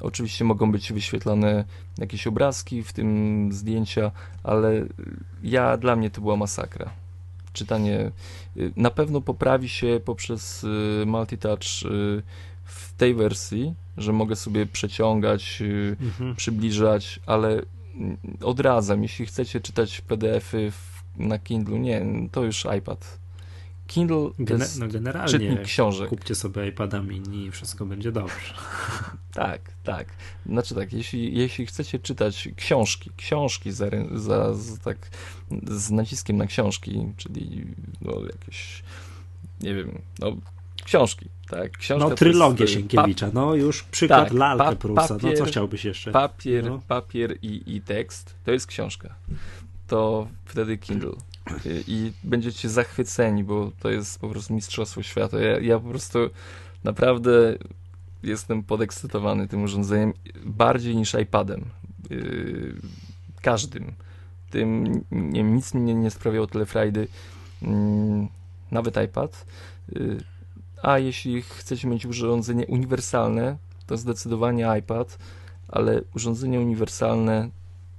Oczywiście 0.00 0.44
mogą 0.44 0.72
być 0.72 0.92
wyświetlane 0.92 1.64
jakieś 1.98 2.26
obrazki, 2.26 2.82
w 2.82 2.92
tym 2.92 3.48
zdjęcia, 3.52 4.10
ale 4.42 4.86
ja, 5.42 5.76
dla 5.76 5.96
mnie 5.96 6.10
to 6.10 6.20
była 6.20 6.36
masakra 6.36 7.03
czytanie 7.54 8.10
y, 8.56 8.72
na 8.76 8.90
pewno 8.90 9.20
poprawi 9.20 9.68
się 9.68 10.00
poprzez 10.04 10.64
y, 10.64 11.06
multitouch 11.06 11.82
y, 11.84 12.22
w 12.64 12.94
tej 12.96 13.14
wersji, 13.14 13.74
że 13.96 14.12
mogę 14.12 14.36
sobie 14.36 14.66
przeciągać, 14.66 15.62
mhm. 16.00 16.34
przybliżać, 16.36 17.20
ale 17.26 17.48
mm, 17.94 18.16
odradzam, 18.42 19.02
jeśli 19.02 19.26
chcecie 19.26 19.60
czytać 19.60 20.00
PDF-y 20.00 20.72
na 21.16 21.38
Kindle, 21.38 21.78
nie, 21.78 22.06
to 22.32 22.44
już 22.44 22.66
iPad. 22.78 23.23
Kindle 23.94 24.30
Gene, 24.38 24.64
jest 24.64 24.80
no 24.80 24.88
generalnie 24.88 25.30
czytnik 25.32 25.62
książek. 25.62 26.08
Kupcie 26.08 26.34
sobie 26.34 26.68
iPada 26.68 27.02
mini 27.02 27.46
i 27.46 27.50
wszystko 27.50 27.86
będzie 27.86 28.12
dobrze. 28.12 28.54
tak, 29.34 29.60
tak. 29.84 30.06
Znaczy 30.46 30.74
tak, 30.74 30.92
jeśli, 30.92 31.38
jeśli 31.38 31.66
chcecie 31.66 31.98
czytać 31.98 32.48
książki, 32.56 33.10
książki 33.16 33.72
za, 33.72 33.86
za, 34.14 34.54
za 34.54 34.76
tak 34.76 34.96
z 35.66 35.90
naciskiem 35.90 36.36
na 36.36 36.46
książki, 36.46 37.06
czyli 37.16 37.66
no, 38.02 38.12
jakieś 38.26 38.82
nie 39.60 39.74
wiem, 39.74 39.98
no 40.18 40.36
książki, 40.84 41.28
tak? 41.48 41.78
Książka 41.78 42.08
no 42.08 42.14
trylogię 42.14 42.64
jest, 42.64 42.74
Sienkiewicza, 42.74 43.30
no 43.34 43.54
już 43.54 43.82
przykład 43.82 44.28
tak, 44.28 44.32
lalkę 44.32 44.64
pa, 44.64 44.76
Prusa, 44.76 45.16
no 45.22 45.32
co 45.32 45.44
chciałbyś 45.44 45.84
jeszcze? 45.84 46.12
Papier, 46.12 46.64
no. 46.64 46.80
papier 46.88 47.36
i, 47.42 47.62
i 47.66 47.80
tekst, 47.80 48.34
to 48.44 48.52
jest 48.52 48.66
książka. 48.66 49.14
To 49.86 50.28
wtedy 50.44 50.78
Kindle 50.78 51.12
i 51.86 52.12
będziecie 52.24 52.68
zachwyceni, 52.68 53.44
bo 53.44 53.72
to 53.80 53.90
jest 53.90 54.18
po 54.18 54.28
prostu 54.28 54.54
mistrzostwo 54.54 55.02
świata. 55.02 55.40
Ja, 55.40 55.60
ja 55.60 55.78
po 55.78 55.88
prostu 55.88 56.18
naprawdę 56.84 57.58
jestem 58.22 58.62
podekscytowany 58.62 59.48
tym 59.48 59.62
urządzeniem 59.62 60.12
bardziej 60.44 60.96
niż 60.96 61.14
iPadem. 61.14 61.64
Yy, 62.10 62.74
każdym. 63.42 63.92
Tym 64.50 64.84
nie, 65.10 65.42
nic 65.42 65.74
mi 65.74 65.94
nie, 65.94 66.10
sprawiało 66.10 66.46
tyle 66.46 66.66
frajdy. 66.66 67.08
Yy, 67.62 67.68
nawet 68.70 68.96
iPad. 69.04 69.46
Yy, 69.92 70.18
a 70.82 70.98
jeśli 70.98 71.42
chcecie 71.42 71.88
mieć 71.88 72.06
urządzenie 72.06 72.66
uniwersalne, 72.66 73.56
to 73.86 73.96
zdecydowanie 73.96 74.68
iPad, 74.78 75.18
ale 75.68 76.02
urządzenie 76.16 76.60
uniwersalne 76.60 77.50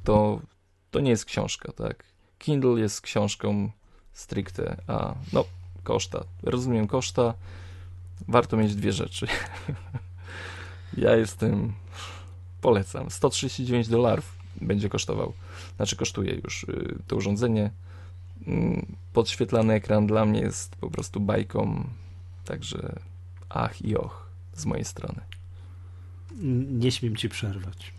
to, 0.03 0.41
to 0.91 0.99
nie 0.99 1.09
jest 1.09 1.25
książka, 1.25 1.71
tak? 1.71 2.14
Kindle 2.39 2.79
jest 2.79 3.01
książką 3.01 3.69
stricte, 4.13 4.77
a 4.87 5.15
no, 5.33 5.45
koszta. 5.83 6.23
Rozumiem 6.43 6.87
koszta. 6.87 7.33
Warto 8.27 8.57
mieć 8.57 8.75
dwie 8.75 8.93
rzeczy. 8.93 9.27
ja 10.97 11.15
jestem. 11.15 11.73
Polecam. 12.61 13.11
139 13.11 13.87
dolarów 13.87 14.35
będzie 14.61 14.89
kosztował. 14.89 15.33
Znaczy, 15.75 15.95
kosztuje 15.95 16.35
już 16.43 16.63
y, 16.63 16.95
to 17.07 17.15
urządzenie. 17.15 17.71
Mm, 18.47 18.85
podświetlany 19.13 19.73
ekran 19.73 20.07
dla 20.07 20.25
mnie 20.25 20.39
jest 20.39 20.75
po 20.75 20.89
prostu 20.89 21.19
bajką. 21.19 21.83
Także 22.45 22.99
ach 23.49 23.81
i 23.81 23.97
och 23.97 24.29
z 24.53 24.65
mojej 24.65 24.85
strony. 24.85 25.21
Nie 26.71 26.91
śmiem 26.91 27.15
ci 27.15 27.29
przerwać. 27.29 27.93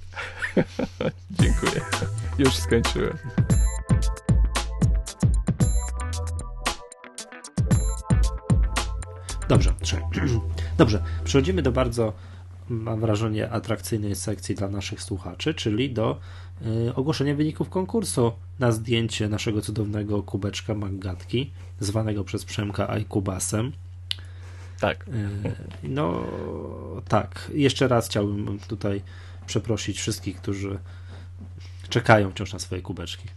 Dziękuję. 1.40 1.80
Już 2.38 2.56
skończyłem. 2.56 3.18
Dobrze, 9.48 9.74
Dobrze, 10.78 11.02
przechodzimy 11.24 11.62
do 11.62 11.72
bardzo, 11.72 12.12
mam 12.68 13.00
wrażenie, 13.00 13.50
atrakcyjnej 13.50 14.14
sekcji 14.14 14.54
dla 14.54 14.68
naszych 14.68 15.02
słuchaczy, 15.02 15.54
czyli 15.54 15.92
do 15.92 16.20
y, 16.88 16.94
ogłoszenia 16.94 17.34
wyników 17.34 17.68
konkursu 17.70 18.32
na 18.58 18.72
zdjęcie 18.72 19.28
naszego 19.28 19.60
cudownego 19.60 20.22
kubeczka 20.22 20.74
Maggatki, 20.74 21.50
zwanego 21.80 22.24
przez 22.24 22.44
Przemka 22.44 22.88
Ajkubasem. 22.88 23.72
Tak. 24.80 25.08
Y, 25.08 25.52
no 25.82 26.24
tak, 27.08 27.50
jeszcze 27.54 27.88
raz 27.88 28.08
chciałbym 28.08 28.58
tutaj 28.58 29.02
przeprosić 29.46 29.98
wszystkich, 29.98 30.36
którzy 30.36 30.78
czekają 31.88 32.30
wciąż 32.30 32.52
na 32.52 32.58
swoje 32.58 32.82
kubeczki. 32.82 33.28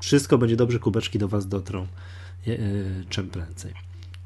Wszystko 0.00 0.38
będzie 0.38 0.56
dobrze, 0.56 0.78
kubeczki 0.78 1.18
do 1.18 1.28
Was 1.28 1.48
dotrą 1.48 1.86
y, 2.46 3.04
czym 3.08 3.30
prędzej. 3.30 3.74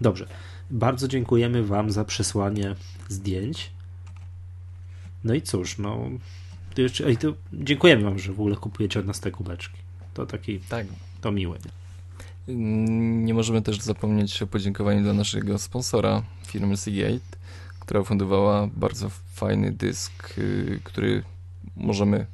Dobrze. 0.01 0.27
Bardzo 0.71 1.09
dziękujemy 1.09 1.65
Wam 1.65 1.91
za 1.91 2.05
przesłanie 2.05 2.75
zdjęć. 3.09 3.71
No 5.25 5.35
i 5.35 5.43
cóż, 5.43 5.79
no. 5.79 6.11
To 6.75 6.83
jeszcze, 6.83 7.17
to 7.17 7.33
dziękujemy 7.53 8.05
Wam, 8.05 8.19
że 8.19 8.33
w 8.33 8.41
ogóle 8.41 8.57
kupujecie 8.57 9.01
od 9.01 9.07
nas 9.07 9.21
te 9.21 9.31
kubeczki. 9.31 9.79
To 10.15 10.27
taki, 10.27 10.61
tak. 10.61 10.87
to 11.21 11.33
miłe. 11.33 11.59
Nie 12.49 13.35
możemy 13.35 13.63
też 13.63 13.81
zapomnieć 13.81 14.43
o 14.43 14.47
podziękowaniu 14.47 15.03
dla 15.03 15.13
naszego 15.13 15.59
sponsora, 15.59 16.23
firmy 16.47 16.77
Seagate, 16.77 17.37
która 17.81 18.03
fundowała 18.03 18.69
bardzo 18.77 19.11
fajny 19.11 19.73
dysk, 19.73 20.39
y, 20.39 20.81
który 20.85 21.23
możemy 21.77 22.27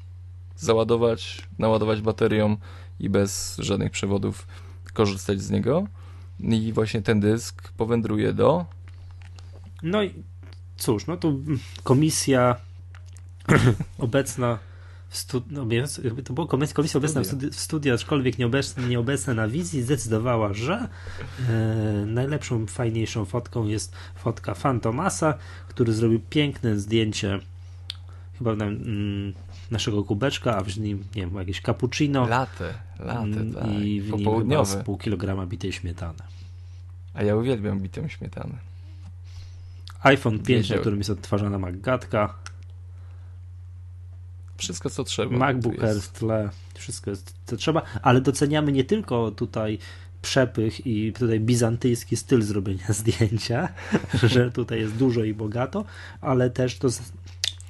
załadować, 0.57 1.43
naładować 1.59 2.01
baterią 2.01 2.57
i 3.01 3.09
bez 3.09 3.57
żadnych 3.59 3.93
przewodów 3.93 4.47
korzystać 4.93 5.41
z 5.41 5.51
niego. 5.51 5.87
I 6.43 6.73
właśnie 6.73 7.03
ten 7.03 7.21
dysk 7.21 7.73
powędruje 7.73 8.33
do. 8.33 8.67
No 9.83 10.03
i 10.03 10.15
cóż, 10.77 11.07
no 11.07 11.17
to 11.17 11.33
komisja 11.83 12.57
obecna 13.99 14.59
w 15.09 15.17
studi- 15.17 15.51
no, 15.51 15.67
to 16.25 16.33
była 16.33 16.47
komisja, 16.47 16.75
komisja 16.75 16.99
obecna 16.99 17.21
w, 17.21 17.25
studi- 17.25 17.51
w 17.51 17.61
studiu, 17.61 17.95
aczkolwiek 17.95 18.39
nieobecna, 18.39 18.87
nieobecna 18.87 19.35
na 19.35 19.49
wizji, 19.49 19.83
zdecydowała, 19.83 20.55
że 20.55 20.89
e, 21.49 21.53
najlepszą, 22.07 22.67
fajniejszą 22.67 23.25
fotką 23.25 23.67
jest 23.67 23.95
fotka 24.15 24.55
Fantomasa, 24.55 25.35
który 25.69 25.93
zrobił 25.93 26.21
piękne 26.31 26.79
zdjęcie 26.79 27.41
chyba 28.39 28.53
mm, 28.53 29.33
naszego 29.73 30.05
kubeczka, 30.05 30.57
a 30.57 30.63
w 30.63 30.79
nim, 30.79 31.05
nie 31.17 31.23
wiem, 31.23 31.35
jakieś 31.35 31.63
cappuccino. 31.63 32.27
Latę, 32.27 32.75
latę, 32.99 33.23
mm, 33.23 33.55
tak. 33.55 33.71
I 33.71 34.01
w 34.01 34.13
nim 34.13 34.49
chyba 34.49 34.65
z 34.65 34.85
pół 34.85 34.99
kilograma 34.99 35.47
bitej 35.47 35.73
śmietany. 35.73 36.19
A 37.15 37.23
ja 37.23 37.37
uwielbiam 37.37 37.81
bitą 37.81 38.09
śmietanę. 38.09 38.55
iPhone 40.03 40.39
5, 40.39 40.71
na 40.71 40.79
którym 40.79 40.99
jest 40.99 41.11
odtwarzana 41.11 41.59
Maggatka. 41.59 42.35
Wszystko, 44.57 44.91
co 44.91 45.05
trzeba. 45.05 45.37
MacBook 45.37 45.85
Air 45.85 46.01
w 46.01 46.09
tle, 46.09 46.51
wszystko 46.75 47.11
jest, 47.11 47.35
co 47.47 47.57
trzeba, 47.57 47.83
ale 48.03 48.21
doceniamy 48.21 48.73
nie 48.73 48.85
tylko 48.85 49.31
tutaj 49.31 49.79
przepych 50.23 50.87
i 50.87 51.13
tutaj 51.13 51.41
bizantyjski 51.41 52.17
styl 52.17 52.43
zrobienia 52.43 52.93
zdjęcia, 53.01 53.69
że 54.23 54.51
tutaj 54.51 54.81
jest 54.81 54.95
dużo 54.95 55.25
i 55.25 55.35
bogato, 55.35 55.85
ale 56.21 56.51
też 56.51 56.79
to 56.79 56.89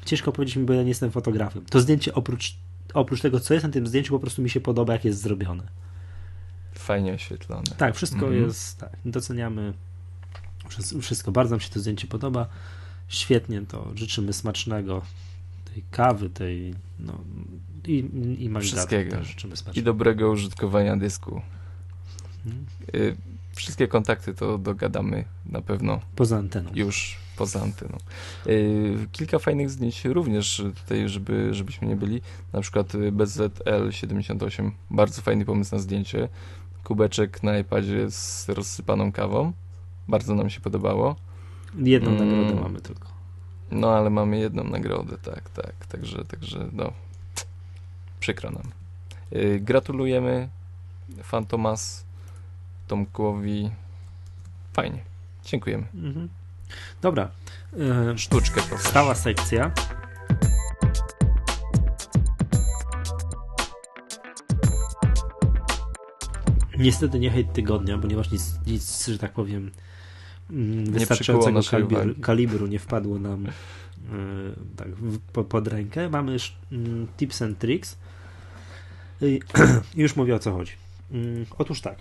ciężko 0.05 0.33
powiedzieć 0.33 0.57
mi, 0.57 0.65
bo 0.65 0.73
ja 0.73 0.83
nie 0.83 0.89
jestem 0.89 1.11
fotografem. 1.11 1.65
To 1.65 1.81
zdjęcie 1.81 2.15
oprócz, 2.15 2.57
oprócz 2.95 3.21
tego, 3.21 3.41
co 3.41 3.55
jest 3.55 3.67
na 3.67 3.73
tym 3.73 3.87
zdjęciu, 3.87 4.13
po 4.13 4.21
prostu 4.21 4.43
mi 4.43 4.51
się 4.51 4.61
podoba, 4.61 4.93
jak 4.93 5.05
jest 5.05 5.21
zrobione. 5.21 5.63
Fajnie 6.75 7.15
oświetlone. 7.15 7.73
Tak, 7.77 7.97
wszystko 7.97 8.27
mhm. 8.27 8.43
jest, 8.43 8.79
tak, 8.79 8.97
doceniamy 9.05 9.73
wszystko. 11.01 11.33
Bardzo 11.33 11.51
nam 11.51 11.61
się 11.61 11.71
to 11.71 11.81
zdjęcie 11.81 12.07
podoba. 12.07 12.47
Świetnie 13.09 13.63
to 13.69 13.93
życzymy 13.95 14.33
smacznego 14.33 15.03
tej 15.75 15.85
kawy, 15.91 16.31
tej 16.31 16.75
no, 16.99 17.19
i, 17.87 18.05
i 18.39 18.61
Wszystkiego. 18.61 19.25
Życzymy 19.25 19.57
smacznego. 19.57 19.81
I 19.81 19.83
dobrego 19.83 20.31
użytkowania 20.31 20.97
dysku. 20.97 21.43
Hmm. 22.45 22.67
Wszystkie 23.55 23.89
kontakty 23.89 24.35
to 24.35 24.59
dogadamy 24.59 25.25
na 25.47 25.61
pewno. 25.63 26.01
Poza 26.17 26.39
anteną. 26.39 26.71
Już 26.75 27.17
poza 27.43 27.63
anteną. 27.63 27.99
Y, 28.47 29.07
kilka 29.13 29.39
fajnych 29.39 29.71
zdjęć 29.71 30.05
również 30.05 30.63
tutaj, 30.81 31.09
żeby, 31.09 31.55
żebyśmy 31.55 31.89
nie 31.89 31.97
byli. 31.97 32.21
Na 32.53 32.61
przykład 32.61 32.93
BZL78, 32.93 34.71
bardzo 34.91 35.23
fajny 35.23 35.45
pomysł 35.45 35.75
na 35.75 35.81
zdjęcie. 35.81 36.29
Kubeczek 36.85 37.43
na 37.43 37.59
iPadzie 37.59 38.11
z 38.11 38.49
rozsypaną 38.49 39.13
kawą. 39.13 39.53
Bardzo 40.09 40.35
nam 40.35 40.51
się 40.51 40.61
podobało. 40.61 41.17
Jedną 41.79 42.11
mm. 42.11 42.29
nagrodę 42.29 42.61
mamy 42.61 42.81
tylko. 42.81 43.09
No, 43.71 43.91
ale 43.91 44.11
mamy 44.11 44.39
jedną 44.39 44.65
nagrodę, 44.65 45.19
tak, 45.19 45.51
tak. 45.51 45.87
Także, 45.87 46.25
także 46.25 46.69
no, 46.73 46.93
przykro 48.21 48.51
nam. 48.51 48.71
Y, 49.33 49.61
gratulujemy 49.61 50.49
Fantomas 51.23 52.05
Tomkowi. 52.89 53.71
Fajnie. 54.73 54.99
Dziękujemy. 55.45 55.85
Mhm. 55.95 56.29
Dobra. 57.03 57.31
E, 57.79 58.19
Sztuczkę 58.19 58.61
proszę. 58.69 58.89
Stała 58.89 59.15
sekcja. 59.15 59.73
Niestety 66.79 67.19
nie 67.19 67.31
hejt 67.31 67.53
tygodnia, 67.53 67.99
ponieważ 67.99 68.31
nic, 68.31 68.55
nic 68.67 69.07
że 69.07 69.19
tak 69.19 69.33
powiem, 69.33 69.71
mm, 70.51 70.85
wystarczającego 70.85 71.61
kalibru, 71.71 72.15
kalibru 72.21 72.67
nie 72.67 72.79
wpadło 72.79 73.19
nam 73.19 73.45
yy, 73.45 73.51
tak, 74.77 74.89
w, 74.89 75.19
pod 75.45 75.69
rękę. 75.69 76.09
Mamy 76.09 76.33
yy, 76.33 77.07
tips 77.17 77.43
and 77.43 77.59
tricks. 77.59 77.99
Yy, 79.21 79.39
już 79.95 80.17
mówię 80.17 80.35
o 80.35 80.39
co 80.39 80.53
chodzi. 80.53 80.73
Mm, 81.13 81.47
otóż 81.59 81.81
tak 81.81 81.97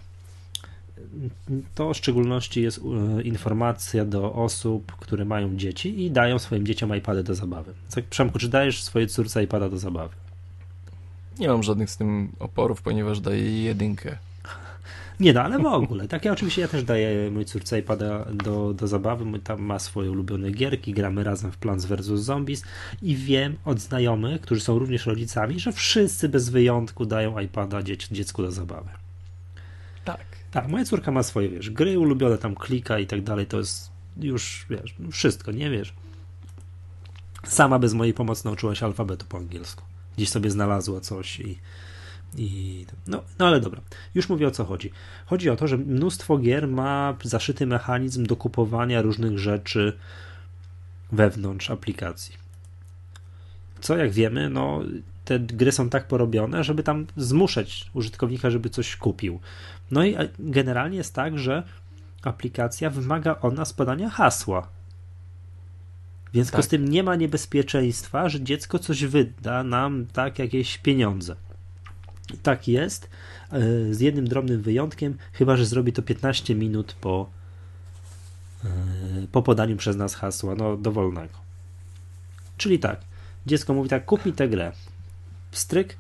to 1.76 1.94
w 1.94 1.98
szczególności 1.98 2.62
jest 2.62 2.80
e, 3.18 3.22
informacja 3.22 4.06
do 4.06 4.34
osób, 4.34 4.92
które 4.92 5.26
mają 5.26 5.58
dzieci 5.58 6.06
i 6.06 6.12
dają 6.12 6.40
swoim 6.40 6.66
dzieciom 6.66 6.98
iPady 6.98 7.24
do 7.24 7.36
zabawy. 7.36 7.74
Przemku, 8.10 8.40
czy 8.40 8.50
dajesz 8.50 8.84
swojej 8.84 9.08
córce 9.08 9.44
iPada 9.44 9.70
do 9.70 9.78
zabawy? 9.78 10.16
Nie 11.40 11.48
mam 11.48 11.64
żadnych 11.64 11.90
z 11.90 11.98
tym 11.98 12.32
oporów, 12.40 12.82
ponieważ 12.82 13.20
daję 13.20 13.42
jej 13.42 13.64
jedynkę. 13.64 14.18
Nie 15.20 15.34
no, 15.34 15.42
ale 15.42 15.60
w 15.60 15.66
ogóle. 15.66 16.08
Tak, 16.08 16.26
ja 16.26 16.32
oczywiście 16.32 16.62
ja 16.62 16.68
też 16.68 16.84
daję 16.84 17.32
mojej 17.32 17.46
córce 17.46 17.80
iPada 17.80 18.26
do, 18.34 18.74
do 18.74 18.88
zabawy. 18.88 19.40
Tam 19.40 19.62
ma 19.62 19.80
swoje 19.80 20.12
ulubione 20.12 20.52
gierki, 20.52 20.94
gramy 20.94 21.24
razem 21.24 21.52
w 21.52 21.58
Plants 21.58 21.86
vs. 21.86 22.06
Zombies 22.06 22.64
i 23.02 23.16
wiem 23.16 23.56
od 23.66 23.80
znajomych, 23.80 24.42
którzy 24.42 24.62
są 24.62 24.80
również 24.80 25.06
rodzicami, 25.06 25.60
że 25.60 25.72
wszyscy 25.72 26.30
bez 26.30 26.50
wyjątku 26.50 27.06
dają 27.06 27.40
iPada 27.40 27.84
dziec 27.84 28.08
dziecku 28.12 28.42
do 28.42 28.52
zabawy. 28.52 28.90
Tak. 30.06 30.41
Tak, 30.52 30.68
moja 30.68 30.86
córka 30.86 31.12
ma 31.12 31.24
swoje, 31.24 31.50
wiesz, 31.50 31.70
gry 31.70 32.00
ulubione, 32.00 32.38
tam 32.38 32.56
klika 32.56 33.00
i 33.00 33.08
tak 33.08 33.22
dalej, 33.24 33.46
to 33.46 33.58
jest 33.58 33.92
już, 34.18 34.66
wiesz, 34.70 34.96
wszystko, 35.12 35.52
nie 35.52 35.70
wiesz. 35.70 35.94
Sama 37.44 37.80
bez 37.80 37.94
mojej 37.94 38.14
pomocy 38.14 38.46
nauczyła 38.46 38.76
się 38.76 38.86
alfabetu 38.86 39.26
po 39.30 39.38
angielsku. 39.38 39.84
Gdzieś 40.18 40.30
sobie 40.30 40.52
znalazła 40.52 41.02
coś 41.02 41.40
i, 41.40 41.60
i 42.38 42.86
no, 43.08 43.24
no 43.40 43.48
ale 43.48 43.60
dobra, 43.60 43.82
już 44.16 44.30
mówię 44.30 44.48
o 44.48 44.52
co 44.52 44.66
chodzi. 44.66 44.92
Chodzi 45.26 45.50
o 45.50 45.56
to, 45.56 45.68
że 45.68 45.78
mnóstwo 45.78 46.38
gier 46.38 46.68
ma 46.68 47.18
zaszyty 47.24 47.68
mechanizm 47.68 48.26
do 48.26 48.36
kupowania 48.36 49.02
różnych 49.02 49.40
rzeczy 49.40 49.98
wewnątrz 51.12 51.70
aplikacji. 51.70 52.36
Co 53.82 53.98
jak 53.98 54.12
wiemy, 54.12 54.50
no 54.50 54.84
te 55.26 55.40
gry 55.40 55.72
są 55.72 55.90
tak 55.90 56.08
porobione, 56.08 56.64
żeby 56.64 56.84
tam 56.84 57.06
zmuszać 57.18 57.90
użytkownika, 57.94 58.50
żeby 58.50 58.70
coś 58.70 58.96
kupił. 58.96 59.40
No 59.92 60.06
i 60.06 60.16
generalnie 60.40 60.98
jest 60.98 61.16
tak, 61.16 61.40
że 61.40 61.64
aplikacja 62.24 62.90
wymaga 62.90 63.36
od 63.42 63.54
nas 63.54 63.74
podania 63.74 64.10
hasła. 64.10 64.68
Więc 66.34 66.52
tak. 66.52 66.66
z 66.66 66.68
tym 66.68 66.90
nie 66.90 67.04
ma 67.04 67.16
niebezpieczeństwa, 67.16 68.30
że 68.30 68.42
dziecko 68.42 68.80
coś 68.80 69.06
wyda 69.06 69.64
nam 69.64 70.06
tak 70.14 70.40
jakieś 70.40 70.78
pieniądze. 70.78 71.36
tak 72.44 72.68
jest, 72.68 73.10
e, 73.52 73.94
z 73.94 74.00
jednym 74.00 74.28
drobnym 74.28 74.62
wyjątkiem, 74.62 75.18
chyba 75.34 75.58
że 75.58 75.66
zrobi 75.66 75.94
to 75.94 76.02
15 76.02 76.56
minut 76.56 76.96
po, 77.02 77.30
e, 78.64 78.68
po 79.32 79.42
podaniu 79.42 79.78
przez 79.78 79.96
nas 79.96 80.16
hasła, 80.16 80.56
no 80.56 80.78
dowolnego. 80.78 81.34
Czyli 82.58 82.80
tak, 82.80 83.02
dziecko 83.46 83.74
mówi 83.74 83.90
tak, 83.90 84.06
kup 84.06 84.26
mi 84.26 84.34
tę 84.34 84.50
grę. 84.50 84.72
Stryk, 85.52 85.98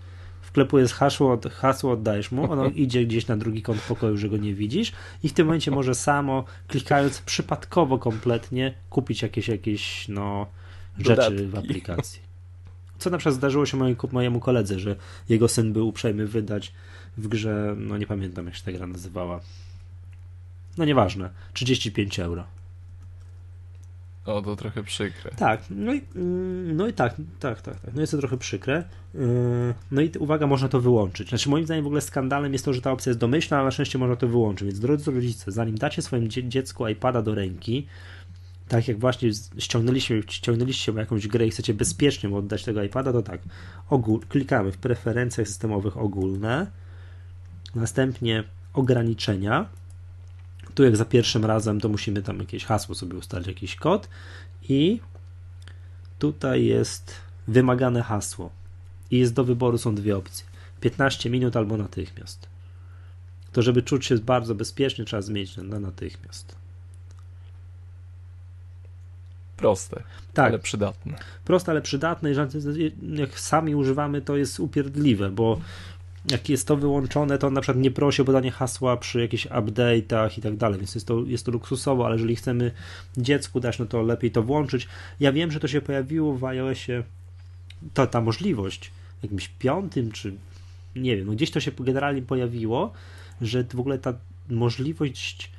wklepujesz 0.51 0.93
hasło, 0.93 1.39
hasło 1.51 1.91
oddajesz 1.91 2.31
mu, 2.31 2.51
ono 2.51 2.65
idzie 2.85 3.05
gdzieś 3.05 3.27
na 3.27 3.37
drugi 3.37 3.61
kąt 3.61 3.81
pokoju, 3.81 4.17
że 4.17 4.29
go 4.29 4.37
nie 4.37 4.53
widzisz 4.53 4.91
i 5.23 5.29
w 5.29 5.33
tym 5.33 5.45
momencie 5.45 5.71
może 5.71 5.95
samo, 5.95 6.43
klikając 6.67 7.21
przypadkowo 7.21 7.97
kompletnie, 7.97 8.73
kupić 8.89 9.21
jakieś, 9.21 9.47
jakieś 9.47 10.07
no, 10.07 10.47
rzeczy 10.97 11.15
Dodatki. 11.15 11.45
w 11.45 11.55
aplikacji. 11.55 12.21
Co 12.99 13.09
na 13.09 13.17
przykład 13.17 13.35
zdarzyło 13.35 13.65
się 13.65 13.77
mojemu, 13.77 13.97
mojemu 14.11 14.39
koledze, 14.39 14.79
że 14.79 14.95
jego 15.29 15.47
syn 15.47 15.73
był 15.73 15.87
uprzejmy 15.87 16.27
wydać 16.27 16.73
w 17.17 17.27
grze, 17.27 17.75
no 17.77 17.97
nie 17.97 18.07
pamiętam 18.07 18.45
jak 18.45 18.55
się 18.55 18.63
ta 18.63 18.71
gra 18.71 18.87
nazywała. 18.87 19.39
No 20.77 20.85
nieważne, 20.85 21.29
35 21.53 22.19
euro. 22.19 22.43
O, 24.25 24.41
to 24.41 24.55
trochę 24.55 24.83
przykre. 24.83 25.31
Tak, 25.31 25.61
no 25.69 25.93
i, 25.93 26.01
mm, 26.15 26.75
no 26.75 26.87
i 26.87 26.93
tak, 26.93 27.15
tak, 27.39 27.61
tak, 27.61 27.79
tak. 27.79 27.93
No 27.93 28.01
jest 28.01 28.11
to 28.11 28.17
trochę 28.17 28.37
przykre. 28.37 28.83
Yy, 29.13 29.21
no 29.91 30.01
i 30.01 30.11
uwaga, 30.19 30.47
można 30.47 30.67
to 30.67 30.81
wyłączyć. 30.81 31.29
Znaczy, 31.29 31.49
moim 31.49 31.65
zdaniem 31.65 31.83
w 31.83 31.87
ogóle 31.87 32.01
skandalem 32.01 32.53
jest 32.53 32.65
to, 32.65 32.73
że 32.73 32.81
ta 32.81 32.91
opcja 32.91 33.09
jest 33.09 33.19
domyślna, 33.19 33.57
ale 33.57 33.65
na 33.65 33.71
szczęście 33.71 33.97
można 33.97 34.15
to 34.15 34.27
wyłączyć. 34.27 34.67
Więc 34.67 34.79
drodzy 34.79 35.11
rodzice, 35.11 35.51
zanim 35.51 35.77
dacie 35.77 36.01
swoim 36.01 36.29
dziecku 36.29 36.87
iPada 36.87 37.21
do 37.21 37.35
ręki, 37.35 37.87
tak 38.67 38.87
jak 38.87 38.99
właśnie 38.99 39.29
ściągnęliście, 39.57 40.21
ściągnęliście 40.27 40.91
jakąś 40.91 41.27
grę 41.27 41.47
i 41.47 41.49
chcecie 41.49 41.73
bezpiecznie 41.73 42.35
oddać 42.35 42.63
tego 42.63 42.83
iPada, 42.83 43.11
to 43.11 43.21
tak, 43.21 43.41
ogól, 43.89 44.19
klikamy 44.19 44.71
w 44.71 44.77
preferencjach 44.77 45.47
systemowych 45.47 45.97
ogólne, 45.97 46.67
następnie 47.75 48.43
ograniczenia, 48.73 49.69
tu 50.75 50.83
jak 50.83 50.97
za 50.97 51.05
pierwszym 51.05 51.45
razem, 51.45 51.81
to 51.81 51.89
musimy 51.89 52.21
tam 52.21 52.39
jakieś 52.39 52.65
hasło 52.65 52.95
sobie 52.95 53.17
ustalić, 53.17 53.47
jakiś 53.47 53.75
kod 53.75 54.07
i 54.69 54.99
tutaj 56.19 56.65
jest 56.65 57.13
wymagane 57.47 58.03
hasło. 58.03 58.51
I 59.11 59.19
jest 59.19 59.33
do 59.33 59.43
wyboru 59.43 59.77
są 59.77 59.95
dwie 59.95 60.17
opcje. 60.17 60.45
15 60.81 61.29
minut 61.29 61.55
albo 61.55 61.77
natychmiast. 61.77 62.47
To, 63.51 63.61
żeby 63.61 63.81
czuć 63.81 64.05
się 64.05 64.17
bardzo 64.17 64.55
bezpiecznie, 64.55 65.05
trzeba 65.05 65.21
zmienić 65.21 65.57
na 65.57 65.79
natychmiast. 65.79 66.55
Proste, 69.57 70.03
tak. 70.33 70.49
ale 70.49 70.59
przydatne. 70.59 71.17
Proste, 71.45 71.71
ale 71.71 71.81
przydatne 71.81 72.31
i 72.31 72.35
jak 73.15 73.39
sami 73.39 73.75
używamy, 73.75 74.21
to 74.21 74.37
jest 74.37 74.59
upierdliwe, 74.59 75.29
bo 75.31 75.61
jak 76.29 76.49
jest 76.49 76.67
to 76.67 76.77
wyłączone, 76.77 77.37
to 77.37 77.47
on 77.47 77.53
na 77.53 77.61
przykład 77.61 77.83
nie 77.83 77.91
prosi 77.91 78.21
o 78.21 78.25
podanie 78.25 78.51
hasła 78.51 78.97
przy 78.97 79.21
jakichś 79.21 79.47
update'ach 79.47 80.37
i 80.37 80.41
tak 80.41 80.57
dalej, 80.57 80.77
więc 80.79 80.95
jest 80.95 81.07
to, 81.07 81.23
jest 81.25 81.45
to 81.45 81.51
luksusowo, 81.51 82.05
ale 82.05 82.15
jeżeli 82.15 82.35
chcemy 82.35 82.71
dziecku 83.17 83.59
dać, 83.59 83.79
no 83.79 83.85
to 83.85 84.01
lepiej 84.01 84.31
to 84.31 84.43
włączyć. 84.43 84.87
Ja 85.19 85.31
wiem, 85.31 85.51
że 85.51 85.59
to 85.59 85.67
się 85.67 85.81
pojawiło 85.81 86.33
w 86.33 86.43
iOSie, 86.43 87.03
to, 87.93 88.07
ta 88.07 88.21
możliwość, 88.21 88.91
jakimś 89.23 89.47
piątym, 89.47 90.11
czy 90.11 90.33
nie 90.95 91.17
wiem, 91.17 91.27
no 91.27 91.33
gdzieś 91.33 91.51
to 91.51 91.59
się 91.59 91.71
generalnie 91.79 92.21
pojawiło, 92.21 92.93
że 93.41 93.63
w 93.63 93.79
ogóle 93.79 93.99
ta 93.99 94.13
możliwość 94.49 95.51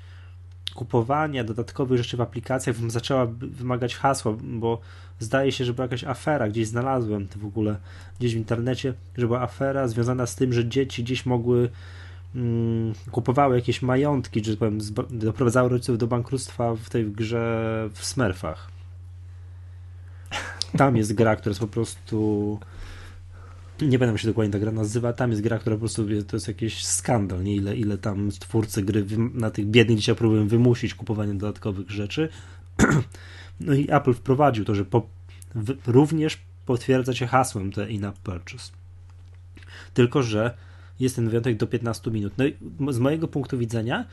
kupowania 0.74 1.44
dodatkowych 1.44 1.98
rzeczy 1.98 2.16
w 2.16 2.20
aplikacjach 2.20 2.76
zaczęła 2.90 3.26
wymagać 3.26 3.96
hasła, 3.96 4.36
bo 4.42 4.80
zdaje 5.22 5.52
się, 5.52 5.64
że 5.64 5.74
była 5.74 5.84
jakaś 5.84 6.04
afera, 6.04 6.48
gdzieś 6.48 6.66
znalazłem 6.68 7.28
to 7.28 7.38
w 7.38 7.44
ogóle 7.44 7.76
gdzieś 8.18 8.34
w 8.34 8.38
internecie, 8.38 8.94
że 9.16 9.26
była 9.26 9.40
afera 9.40 9.88
związana 9.88 10.26
z 10.26 10.36
tym, 10.36 10.52
że 10.52 10.68
dzieci 10.68 11.04
gdzieś 11.04 11.26
mogły 11.26 11.68
mm, 12.34 12.92
kupowały 13.10 13.56
jakieś 13.56 13.82
majątki, 13.82 14.44
że 14.44 14.56
powiem, 14.56 14.78
doprowadzały 15.10 15.68
rodziców 15.68 15.98
do 15.98 16.06
bankructwa 16.06 16.74
w 16.74 16.90
tej 16.90 17.06
grze 17.06 17.88
w 17.92 18.04
Smurfach. 18.04 18.70
Tam 20.76 20.96
jest 20.96 21.14
gra, 21.14 21.36
która 21.36 21.50
jest 21.50 21.60
po 21.60 21.66
prostu 21.66 22.58
nie 23.80 23.98
pamiętam 23.98 24.18
się 24.18 24.28
dokładnie 24.28 24.52
ta 24.52 24.58
gra 24.58 24.72
nazywa, 24.72 25.12
tam 25.12 25.30
jest 25.30 25.42
gra, 25.42 25.58
która 25.58 25.76
po 25.76 25.80
prostu 25.80 26.06
to 26.28 26.36
jest 26.36 26.48
jakiś 26.48 26.84
skandal, 26.84 27.42
nie 27.44 27.56
ile, 27.56 27.76
ile 27.76 27.98
tam 27.98 28.30
twórcy 28.30 28.82
gry 28.82 29.06
na 29.34 29.50
tych 29.50 29.66
biednych 29.66 29.98
dzisiaj 29.98 30.14
próbują 30.14 30.48
wymusić 30.48 30.94
kupowanie 30.94 31.34
dodatkowych 31.34 31.90
rzeczy. 31.90 32.28
No 33.60 33.74
i 33.74 33.86
Apple 33.90 34.14
wprowadził 34.14 34.64
to, 34.64 34.74
że 34.74 34.84
po, 34.84 35.06
w, 35.54 35.88
również 35.88 36.38
potwierdza 36.66 37.14
się 37.14 37.26
hasłem 37.26 37.72
te 37.72 37.90
in-app 37.90 38.18
purchase. 38.18 38.72
Tylko, 39.94 40.22
że 40.22 40.56
jest 41.00 41.16
ten 41.16 41.28
wyjątek 41.28 41.56
do 41.56 41.66
15 41.66 42.10
minut. 42.10 42.32
No 42.38 42.46
i 42.46 42.56
z 42.90 42.98
mojego 42.98 43.28
punktu 43.28 43.58
widzenia 43.58 44.04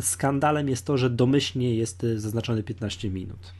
skandalem 0.00 0.68
jest 0.68 0.86
to, 0.86 0.98
że 0.98 1.10
domyślnie 1.10 1.74
jest 1.74 2.06
zaznaczony 2.16 2.62
15 2.62 3.10
minut. 3.10 3.52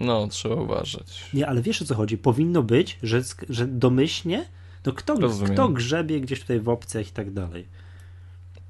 No, 0.00 0.28
trzeba 0.28 0.54
uważać. 0.54 1.30
Nie, 1.34 1.46
ale 1.46 1.62
wiesz 1.62 1.82
o 1.82 1.84
co 1.84 1.94
chodzi? 1.94 2.18
Powinno 2.18 2.62
być, 2.62 2.98
że, 3.02 3.22
że 3.48 3.66
domyślnie, 3.66 4.44
to 4.82 4.92
kto, 4.92 5.16
kto 5.44 5.68
grzebie 5.68 6.20
gdzieś 6.20 6.40
tutaj 6.40 6.60
w 6.60 6.68
opcjach 6.68 7.08
i 7.08 7.12
tak 7.12 7.32
dalej. 7.32 7.66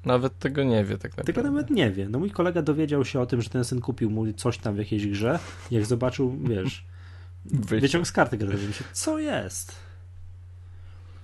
Nawet 0.07 0.39
tego 0.39 0.63
nie 0.63 0.83
wie 0.83 0.97
tak 0.97 1.11
naprawdę. 1.11 1.33
Tego 1.33 1.43
nawet 1.51 1.69
nie 1.69 1.91
wie. 1.91 2.09
No 2.09 2.19
mój 2.19 2.31
kolega 2.31 2.61
dowiedział 2.61 3.05
się 3.05 3.19
o 3.19 3.25
tym, 3.25 3.41
że 3.41 3.49
ten 3.49 3.63
syn 3.63 3.81
kupił 3.81 4.09
mu 4.09 4.33
coś 4.33 4.57
tam 4.57 4.75
w 4.75 4.77
jakiejś 4.77 5.07
grze. 5.07 5.39
Jak 5.71 5.85
zobaczył, 5.85 6.37
wiesz, 6.43 6.85
Wyciąg, 7.45 7.81
wyciąg 7.81 8.07
z 8.07 8.11
karty 8.11 8.37
graficznej. 8.37 8.73
Się, 8.73 8.83
co 8.93 9.19
jest? 9.19 9.75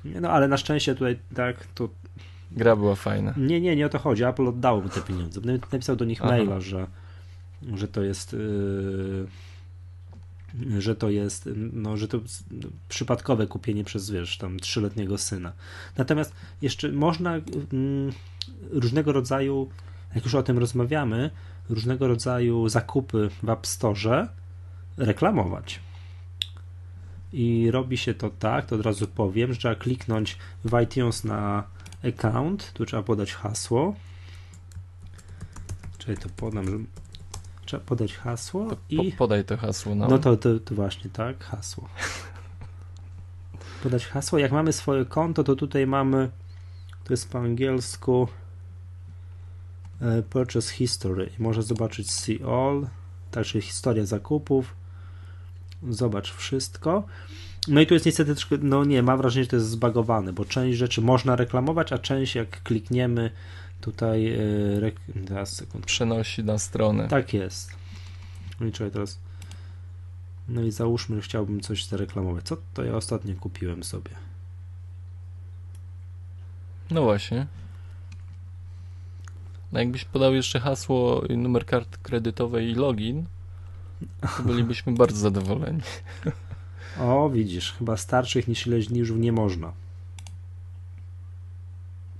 No 0.05 0.29
ale 0.29 0.47
na 0.47 0.57
szczęście 0.57 0.93
tutaj 0.93 1.19
tak 1.35 1.67
to. 1.75 1.89
Gra 2.51 2.75
była 2.75 2.95
fajna. 2.95 3.33
Nie, 3.37 3.61
nie, 3.61 3.75
nie 3.75 3.85
o 3.85 3.89
to 3.89 3.99
chodzi. 3.99 4.23
Apple 4.23 4.47
oddało 4.47 4.81
mu 4.81 4.89
te 4.89 5.01
pieniądze. 5.01 5.41
Napisał 5.71 5.95
do 5.95 6.05
nich 6.05 6.21
Aha. 6.21 6.31
maila, 6.31 6.59
że, 6.59 6.87
że 7.75 7.87
to 7.87 8.03
jest. 8.03 8.33
Yy 8.33 9.27
że 10.79 10.95
to 10.95 11.09
jest, 11.09 11.49
no, 11.73 11.97
że 11.97 12.07
to 12.07 12.19
przypadkowe 12.89 13.47
kupienie 13.47 13.83
przez, 13.83 14.09
wiesz, 14.09 14.37
tam 14.37 14.59
trzyletniego 14.59 15.17
syna. 15.17 15.53
Natomiast 15.97 16.33
jeszcze 16.61 16.91
można 16.91 17.35
mm, 17.35 18.13
różnego 18.71 19.11
rodzaju, 19.11 19.69
jak 20.15 20.23
już 20.23 20.35
o 20.35 20.43
tym 20.43 20.57
rozmawiamy, 20.57 21.31
różnego 21.69 22.07
rodzaju 22.07 22.69
zakupy 22.69 23.29
w 23.43 23.49
App 23.49 23.67
Store 23.67 24.27
reklamować. 24.97 25.79
I 27.33 27.71
robi 27.71 27.97
się 27.97 28.13
to 28.13 28.29
tak, 28.29 28.65
to 28.65 28.75
od 28.75 28.81
razu 28.81 29.07
powiem, 29.07 29.53
że 29.53 29.59
trzeba 29.59 29.75
kliknąć 29.75 30.37
w 30.65 30.81
iTunes 30.83 31.23
na 31.23 31.63
account, 32.03 32.73
tu 32.73 32.85
trzeba 32.85 33.03
podać 33.03 33.33
hasło. 33.33 33.95
Czyli 35.97 36.17
to 36.17 36.29
podam, 36.29 36.65
że 36.65 36.77
Trzeba 37.65 37.83
podać 37.83 38.13
hasło 38.13 38.69
to 38.69 38.77
i. 38.89 39.11
Po, 39.11 39.17
podaj 39.17 39.45
to 39.45 39.57
hasło. 39.57 39.95
No, 39.95 40.07
no 40.07 40.19
to, 40.19 40.37
to, 40.37 40.59
to 40.59 40.75
właśnie, 40.75 41.09
tak, 41.09 41.43
hasło. 41.43 41.89
Podać 43.83 44.05
hasło. 44.05 44.39
Jak 44.39 44.51
mamy 44.51 44.73
swoje 44.73 45.05
konto, 45.05 45.43
to 45.43 45.55
tutaj 45.55 45.87
mamy, 45.87 46.29
to 47.03 47.13
jest 47.13 47.29
po 47.29 47.39
angielsku 47.39 48.27
e, 50.01 50.21
Purchase 50.21 50.73
History. 50.73 51.29
Można 51.39 51.61
zobaczyć 51.61 52.11
See 52.11 52.39
All, 52.43 52.87
także 53.31 53.61
historia 53.61 54.05
zakupów. 54.05 54.75
Zobacz 55.89 56.33
wszystko. 56.33 57.03
No 57.67 57.81
i 57.81 57.87
tu 57.87 57.93
jest 57.93 58.05
niestety 58.05 58.35
troszkę, 58.35 58.57
no 58.61 58.85
nie, 58.85 59.03
mam 59.03 59.17
wrażenie, 59.17 59.43
że 59.43 59.49
to 59.49 59.55
jest 59.55 59.69
zbagowane, 59.69 60.33
bo 60.33 60.45
część 60.45 60.77
rzeczy 60.77 61.01
można 61.01 61.35
reklamować, 61.35 61.93
a 61.93 61.97
część 61.97 62.35
jak 62.35 62.63
klikniemy 62.63 63.31
tutaj 63.83 64.33
e, 65.15 65.25
teraz 65.27 65.55
sekund. 65.55 65.85
przenosi 65.85 66.43
na 66.43 66.57
stronę. 66.57 67.07
Tak 67.07 67.33
jest. 67.33 67.75
No 68.59 68.65
i 68.65 68.71
czekaj 68.71 68.91
teraz. 68.91 69.19
No 70.47 70.61
i 70.61 70.71
załóżmy, 70.71 71.15
że 71.15 71.21
chciałbym 71.21 71.61
coś 71.61 71.85
zareklamować. 71.85 72.45
Co 72.45 72.57
to 72.73 72.83
ja 72.83 72.95
ostatnio 72.95 73.35
kupiłem 73.35 73.83
sobie? 73.83 74.11
No 76.91 77.01
właśnie. 77.01 77.47
No 79.71 79.79
jakbyś 79.79 80.05
podał 80.05 80.33
jeszcze 80.33 80.59
hasło, 80.59 81.23
numer 81.37 81.65
kart 81.65 81.97
kredytowej 81.97 82.69
i 82.69 82.75
login, 82.75 83.25
to 84.37 84.43
bylibyśmy 84.49 84.93
bardzo 84.93 85.17
zadowoleni. 85.17 85.81
O, 86.99 87.29
widzisz, 87.29 87.73
chyba 87.73 87.97
starszych 87.97 88.47
niż 88.47 88.67
ileś 88.67 88.87
dni 88.87 88.99
już 88.99 89.11
nie 89.11 89.31
można. 89.31 89.73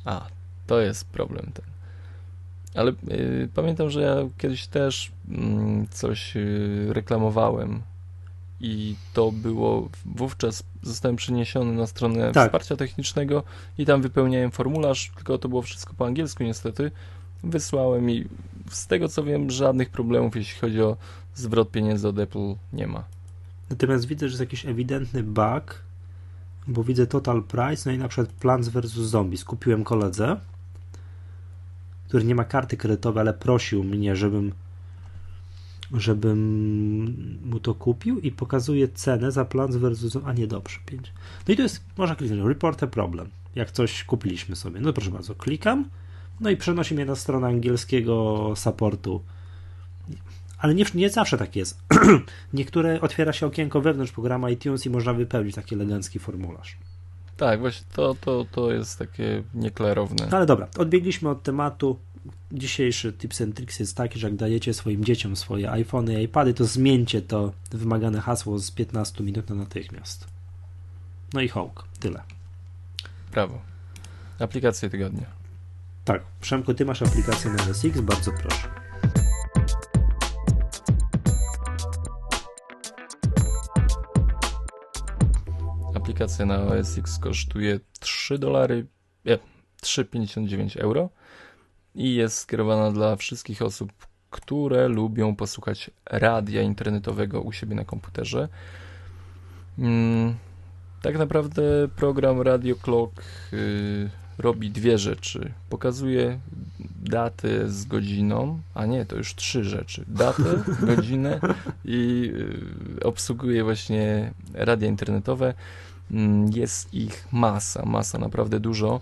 A, 0.06 0.28
to 0.68 0.82
jest 0.82 1.06
problem 1.06 1.52
ten. 1.54 1.66
Ale 2.76 2.92
y, 2.92 3.50
pamiętam, 3.54 3.90
że 3.90 4.02
ja 4.02 4.16
kiedyś 4.38 4.68
też 4.68 5.08
y, 5.08 5.32
coś 5.92 6.38
y, 6.38 6.88
reklamowałem 6.90 7.82
i 8.60 8.96
to 9.14 9.32
było 9.32 9.90
wówczas 10.06 10.64
zostałem 10.84 11.16
przeniesiony 11.16 11.74
na 11.74 11.88
stronę 11.88 12.32
tak. 12.32 12.48
wsparcia 12.48 12.76
technicznego 12.76 13.44
i 13.78 13.86
tam 13.86 14.02
wypełniałem 14.02 14.52
formularz, 14.52 15.12
tylko 15.16 15.38
to 15.38 15.50
było 15.50 15.62
wszystko 15.62 15.94
po 15.94 16.06
angielsku 16.06 16.44
niestety. 16.44 16.92
Wysłałem 17.44 18.10
i 18.10 18.28
z 18.70 18.88
tego 18.88 19.10
co 19.10 19.24
wiem, 19.24 19.52
żadnych 19.52 19.90
problemów, 19.90 20.36
jeśli 20.36 20.60
chodzi 20.60 20.82
o 20.82 20.98
zwrot 21.36 21.72
pieniędzy 21.72 22.08
od 22.08 22.20
Apple 22.20 22.56
nie 22.74 22.88
ma. 22.88 23.04
Natomiast 23.70 24.06
widzę, 24.06 24.28
że 24.28 24.32
jest 24.32 24.40
jakiś 24.40 24.66
ewidentny 24.66 25.24
bug, 25.24 25.84
bo 26.68 26.84
widzę 26.84 27.08
total 27.08 27.44
price, 27.44 27.90
no 27.90 27.96
i 27.96 27.98
na 27.98 28.08
przykład 28.08 28.34
Plants 28.34 28.70
vs. 28.70 28.92
Zombies. 28.92 29.44
Kupiłem 29.44 29.84
koledze 29.84 30.38
który 32.14 32.26
nie 32.26 32.36
ma 32.36 32.44
karty 32.44 32.78
kredytowej, 32.78 33.22
ale 33.22 33.34
prosił 33.34 33.84
mnie, 33.84 34.16
żebym 34.16 34.52
żebym 35.94 37.40
mu 37.46 37.60
to 37.60 37.74
kupił 37.74 38.20
i 38.20 38.32
pokazuje 38.32 38.88
cenę 38.88 39.32
za 39.32 39.46
plan 39.46 39.80
versus, 39.80 40.18
a 40.26 40.34
nie 40.34 40.48
dobrze, 40.48 40.80
5. 40.86 41.14
No 41.48 41.54
i 41.54 41.58
to 41.58 41.64
jest, 41.64 41.84
można 41.98 42.16
kliknąć 42.16 42.48
report 42.48 42.84
a 42.84 42.88
problem, 42.88 43.30
jak 43.56 43.72
coś 43.72 44.04
kupiliśmy 44.04 44.56
sobie. 44.56 44.82
No 44.82 44.94
proszę 44.94 45.12
bardzo, 45.12 45.36
klikam, 45.36 45.90
no 46.40 46.50
i 46.50 46.58
przenosi 46.58 46.96
mnie 46.96 47.06
na 47.06 47.16
stronę 47.16 47.48
angielskiego 47.48 48.54
supportu. 48.56 49.22
Ale 50.58 50.76
nie, 50.76 50.86
nie 50.96 51.10
zawsze 51.10 51.38
tak 51.38 51.56
jest. 51.56 51.82
Niektóre 52.54 53.02
otwiera 53.02 53.34
się 53.34 53.46
okienko 53.46 53.82
wewnątrz 53.82 54.12
programu 54.12 54.50
iTunes 54.50 54.86
i 54.86 54.90
można 54.90 55.14
wypełnić 55.14 55.56
taki 55.56 55.76
elegancki 55.76 56.20
formularz. 56.20 56.78
Tak, 57.38 57.60
właśnie 57.60 57.86
to, 57.94 58.16
to, 58.22 58.46
to 58.52 58.72
jest 58.72 59.00
takie 59.00 59.44
nieklarowne. 59.54 60.28
No 60.32 60.38
ale 60.38 60.46
dobra, 60.46 60.68
odbiegliśmy 60.78 61.30
od 61.30 61.44
tematu. 61.44 62.00
Dzisiejszy 62.52 63.14
tips 63.14 63.42
and 63.42 63.56
tricks 63.56 63.80
jest 63.80 63.98
taki, 63.98 64.20
że 64.20 64.28
jak 64.28 64.36
dajecie 64.36 64.74
swoim 64.74 65.06
dzieciom 65.06 65.36
swoje 65.36 65.72
iPhony 65.72 66.22
i 66.22 66.26
iPady, 66.26 66.54
to 66.54 66.66
zmieńcie 66.66 67.22
to 67.22 67.54
wymagane 67.72 68.22
hasło 68.22 68.60
z 68.60 68.72
15 68.72 69.24
minut 69.24 69.50
na 69.50 69.56
natychmiast. 69.56 70.28
No 71.34 71.42
i 71.42 71.48
hołk, 71.48 71.84
tyle. 72.00 72.24
Brawo. 73.32 73.62
Aplikacje 74.40 74.90
tygodnia. 74.90 75.26
Tak, 76.06 76.22
Przemku, 76.42 76.74
ty 76.74 76.86
masz 76.86 77.02
aplikację 77.02 77.52
na 77.52 77.74
SX, 77.74 78.02
bardzo 78.02 78.32
proszę. 78.32 78.83
Aplikacja 86.14 86.46
na 86.46 86.62
OS 86.62 86.98
X 86.98 87.20
kosztuje 87.20 87.80
3 88.00 88.38
dolary, 88.40 88.86
nie, 89.26 89.38
3,59 89.84 90.80
euro 90.80 91.10
i 91.96 92.16
jest 92.16 92.38
skierowana 92.38 92.92
dla 92.92 93.16
wszystkich 93.16 93.62
osób, 93.62 93.92
które 94.30 94.88
lubią 94.88 95.36
posłuchać 95.36 95.92
radia 96.06 96.62
internetowego 96.62 97.42
u 97.42 97.52
siebie 97.52 97.76
na 97.76 97.86
komputerze. 97.86 98.50
Mm, 99.80 100.36
Tak 101.02 101.18
naprawdę 101.18 101.62
program 101.96 102.42
Radio 102.42 102.76
Clock 102.76 103.22
y, 103.54 104.10
robi 104.38 104.70
dwie 104.70 104.98
rzeczy. 104.98 105.54
Pokazuje 105.70 106.40
datę 107.04 107.70
z 107.70 107.86
godziną, 107.86 108.62
a 108.76 108.86
nie, 108.86 109.06
to 109.06 109.16
już 109.16 109.36
trzy 109.36 109.64
rzeczy. 109.64 110.06
Datę, 110.08 110.64
godzinę 110.82 111.40
i 111.86 112.32
y, 113.00 113.04
obsługuje 113.04 113.64
właśnie 113.64 114.34
radia 114.54 114.88
internetowe. 114.88 115.54
Mm, 116.14 116.52
jest 116.56 116.94
ich 116.94 117.28
masa, 117.32 117.86
masa, 117.86 118.18
naprawdę 118.18 118.60
dużo. 118.60 119.02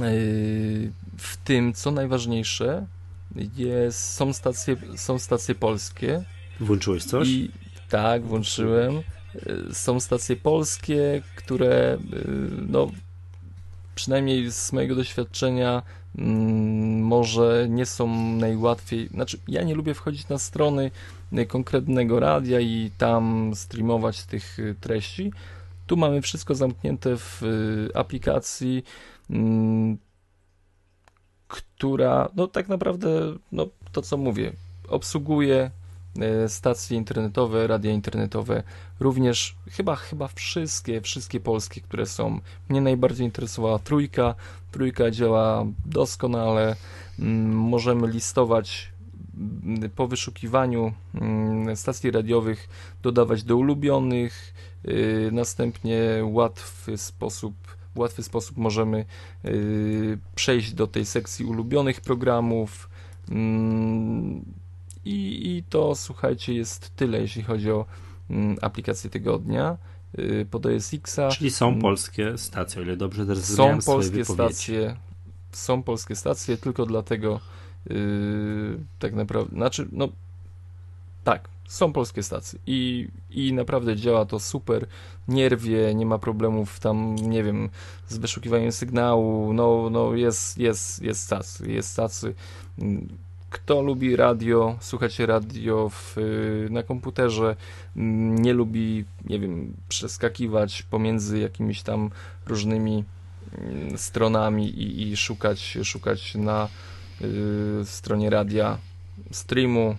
Y, 0.00 0.92
w 1.18 1.36
tym, 1.36 1.72
co 1.72 1.90
najważniejsze, 1.90 2.86
jest, 3.56 4.12
są, 4.12 4.32
stacje, 4.32 4.76
są 4.96 5.18
stacje 5.18 5.54
polskie. 5.54 6.24
Włączyłeś 6.60 7.04
coś? 7.04 7.28
I, 7.28 7.50
tak, 7.88 8.22
włączyłem. 8.22 8.96
Y, 9.36 9.74
są 9.74 10.00
stacje 10.00 10.36
polskie, 10.36 11.22
które 11.36 11.98
no, 12.68 12.90
przynajmniej 13.94 14.52
z 14.52 14.72
mojego 14.72 14.94
doświadczenia 14.94 15.82
mm, 16.18 17.02
może 17.02 17.66
nie 17.70 17.86
są 17.86 18.34
najłatwiej, 18.34 19.08
znaczy 19.08 19.38
ja 19.48 19.62
nie 19.62 19.74
lubię 19.74 19.94
wchodzić 19.94 20.28
na 20.28 20.38
strony 20.38 20.90
konkretnego 21.48 22.20
radia 22.20 22.60
i 22.60 22.90
tam 22.98 23.52
streamować 23.54 24.24
tych 24.24 24.58
treści. 24.80 25.32
Tu 25.90 25.96
mamy 25.96 26.22
wszystko 26.22 26.54
zamknięte 26.54 27.16
w 27.16 27.42
y, 27.42 27.90
aplikacji, 27.94 28.84
mm, 29.30 29.98
która, 31.48 32.28
no 32.36 32.46
tak 32.46 32.68
naprawdę, 32.68 33.08
no 33.52 33.66
to 33.92 34.02
co 34.02 34.16
mówię, 34.16 34.52
obsługuje 34.88 35.70
E, 36.18 36.48
stacje 36.48 36.96
internetowe, 36.96 37.66
radia 37.66 37.92
internetowe, 37.92 38.62
również 39.00 39.56
chyba, 39.70 39.96
chyba 39.96 40.28
wszystkie, 40.28 41.00
wszystkie 41.00 41.40
polskie, 41.40 41.80
które 41.80 42.06
są. 42.06 42.40
Mnie 42.68 42.80
najbardziej 42.80 43.26
interesowała 43.26 43.78
trójka. 43.78 44.34
Trójka 44.72 45.10
działa 45.10 45.64
doskonale. 45.86 46.76
Mm, 47.18 47.56
możemy 47.56 48.08
listować 48.08 48.92
mm, 49.64 49.90
po 49.90 50.08
wyszukiwaniu 50.08 50.92
stacji 51.74 52.10
radiowych, 52.10 52.68
dodawać 53.02 53.42
do 53.42 53.56
ulubionych, 53.56 54.54
y, 54.54 54.69
następnie 55.32 56.00
łatwy 56.24 56.98
sposób 56.98 57.54
w 57.94 57.98
łatwy 57.98 58.22
sposób 58.22 58.56
możemy 58.56 59.04
y, 59.44 60.18
przejść 60.34 60.72
do 60.72 60.86
tej 60.86 61.06
sekcji 61.06 61.44
ulubionych 61.44 62.00
programów. 62.00 62.90
I, 65.04 65.56
I 65.56 65.62
to, 65.68 65.94
słuchajcie, 65.94 66.54
jest 66.54 66.96
tyle, 66.96 67.20
jeśli 67.20 67.42
chodzi 67.42 67.70
o 67.70 67.86
mm, 68.30 68.56
aplikację 68.60 69.10
tygodnia 69.10 69.76
y, 70.18 70.46
pod 70.50 70.66
OS 70.66 70.94
Xa. 70.94 71.28
Czyli 71.28 71.50
są 71.50 71.68
mm. 71.68 71.80
polskie 71.80 72.38
stacje, 72.38 72.80
o 72.80 72.84
ile 72.84 72.96
dobrze 72.96 73.26
też 73.26 73.38
Są 73.38 73.78
polskie 73.86 74.24
stacje, 74.24 74.96
są 75.52 75.82
polskie 75.82 76.16
stacje, 76.16 76.56
tylko 76.56 76.86
dlatego 76.86 77.40
yy, 77.90 78.78
tak 78.98 79.14
naprawdę, 79.14 79.56
znaczy, 79.56 79.88
no 79.92 80.08
tak, 81.24 81.48
są 81.70 81.92
polskie 81.92 82.22
stacje. 82.22 82.58
I, 82.66 83.08
i 83.30 83.52
naprawdę 83.52 83.96
działa 83.96 84.24
to 84.24 84.40
super, 84.40 84.86
nie 85.28 85.48
rwie, 85.48 85.94
nie 85.94 86.06
ma 86.06 86.18
problemów 86.18 86.80
tam, 86.80 87.14
nie 87.14 87.44
wiem, 87.44 87.68
z 88.08 88.18
wyszukiwaniem 88.18 88.72
sygnału, 88.72 89.52
no, 89.52 89.90
no 89.90 90.14
jest, 90.14 90.58
jest, 90.58 91.02
jest 91.02 91.28
cacy, 91.28 91.72
jest 91.72 91.96
cacy. 91.96 92.34
Kto 93.50 93.82
lubi 93.82 94.16
radio, 94.16 94.76
słuchać 94.80 95.18
radio 95.18 95.88
w, 95.88 96.16
na 96.70 96.82
komputerze, 96.82 97.56
nie 97.96 98.52
lubi, 98.52 99.04
nie 99.24 99.38
wiem, 99.38 99.74
przeskakiwać 99.88 100.82
pomiędzy 100.82 101.38
jakimiś 101.38 101.82
tam 101.82 102.10
różnymi 102.46 103.04
mm, 103.58 103.98
stronami 103.98 104.68
i, 104.68 105.08
i 105.08 105.16
szukać, 105.16 105.78
szukać 105.82 106.34
na 106.34 106.68
y, 107.20 107.84
stronie 107.84 108.30
radia 108.30 108.78
streamu, 109.30 109.96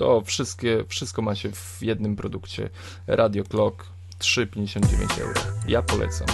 to 0.00 0.20
wszystkie, 0.20 0.84
wszystko 0.88 1.22
macie 1.22 1.52
w 1.52 1.82
jednym 1.82 2.16
produkcie. 2.16 2.70
Radio 3.06 3.44
Clock 3.44 3.86
3,59 4.18 5.20
euro. 5.20 5.40
Ja 5.68 5.82
polecam. 5.82 6.26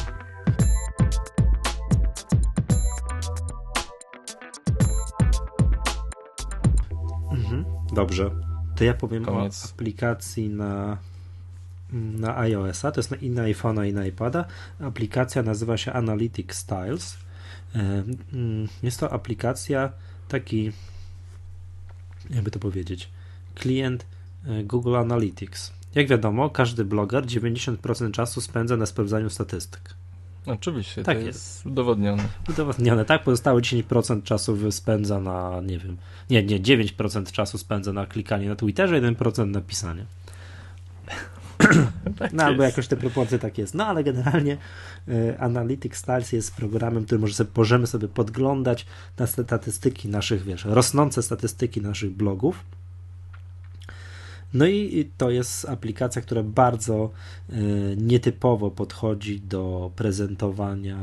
Dobrze. 7.95 8.31
To 8.77 8.85
ja 8.85 8.95
powiem 8.95 9.25
Koniec. 9.25 9.65
o 9.65 9.69
aplikacji 9.69 10.49
na, 10.49 10.99
na 11.93 12.39
iOS-a, 12.39 12.93
to 12.93 13.01
jest 13.01 13.11
na, 13.11 13.17
i 13.17 13.31
na 13.31 13.43
iPhone'a 13.43 13.89
i 13.89 13.93
na 13.93 14.07
iPada. 14.07 14.45
Aplikacja 14.81 15.43
nazywa 15.43 15.77
się 15.77 15.93
Analytic 15.93 16.55
Styles. 16.55 17.19
Mm, 17.75 18.69
jest 18.83 19.01
to 19.01 19.13
aplikacja 19.13 19.93
taki, 20.29 20.73
jakby 22.31 22.51
to 22.51 22.59
powiedzieć, 22.59 23.16
klient 23.57 24.07
e, 24.47 24.65
Google 24.65 24.97
Analytics. 24.97 25.73
Jak 25.95 26.09
wiadomo, 26.09 26.51
każdy 26.51 26.85
bloger 26.85 27.27
90% 27.27 28.11
czasu 28.11 28.41
spędza 28.41 28.77
na 28.77 28.87
sprawdzaniu 28.87 29.31
statystyk. 29.31 29.95
Oczywiście, 30.47 31.03
tak 31.03 31.17
jest, 31.17 31.27
jest 31.27 31.67
udowodnione. 31.67 32.29
Udowodnione, 32.49 33.05
tak. 33.05 33.25
Pozostałe 33.25 33.61
10% 33.61 34.23
czasu 34.23 34.73
spędza 34.73 35.21
na, 35.21 35.61
nie 35.61 35.79
wiem, 35.79 35.97
nie, 36.31 36.43
nie, 36.43 36.61
9% 36.61 37.33
czasu 37.33 37.59
spędza 37.59 37.93
na 37.93 38.07
klikanie 38.07 38.49
na 38.49 38.57
Twitterze, 38.57 39.01
1% 39.03 39.47
na 39.47 39.61
pisanie. 39.61 40.05
tak 42.19 42.33
no 42.33 42.45
albo 42.45 42.63
jakoś 42.63 42.87
te 42.87 42.97
proporcje 42.97 43.39
tak 43.39 43.59
jest. 43.59 43.75
No 43.75 43.87
ale 43.87 44.05
generalnie 44.05 44.57
y, 45.09 45.39
Analytics 45.39 45.99
Stars 45.99 46.33
jest 46.33 46.57
programem, 46.57 47.05
który 47.05 47.19
może 47.19 47.35
sobie, 47.35 47.51
możemy 47.57 47.87
sobie 47.87 48.09
podglądać 48.09 48.87
na 49.19 49.27
statystyki 49.27 50.09
naszych, 50.09 50.43
wiesz, 50.43 50.65
rosnące 50.65 51.23
statystyki 51.23 51.81
naszych 51.81 52.11
blogów 52.11 52.65
no 54.57 54.67
i 54.67 55.11
to 55.19 55.31
jest 55.31 55.69
aplikacja, 55.69 56.23
która 56.23 56.43
bardzo 56.43 57.11
e, 57.49 57.55
nietypowo 57.97 58.71
podchodzi 58.71 59.41
do 59.41 59.91
prezentowania 59.97 60.99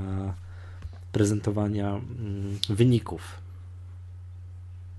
prezentowania 1.12 1.90
mm, 1.90 2.60
wyników. 2.70 3.22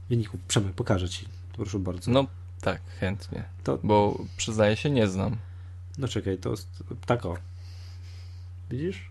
Wyników. 0.09 0.41
Przemek, 0.49 0.73
pokażę 0.73 1.09
Ci. 1.09 1.27
Proszę 1.53 1.79
bardzo. 1.79 2.11
No 2.11 2.27
tak, 2.61 2.81
chętnie. 3.01 3.45
To... 3.65 3.79
Bo 3.83 4.25
przyznaję 4.37 4.77
się, 4.77 4.91
nie 4.91 5.09
znam. 5.09 5.37
No 5.99 6.09
czekaj, 6.09 6.39
to 6.39 6.55
tak 7.07 7.27
o. 7.27 7.37
Widzisz? 8.71 9.11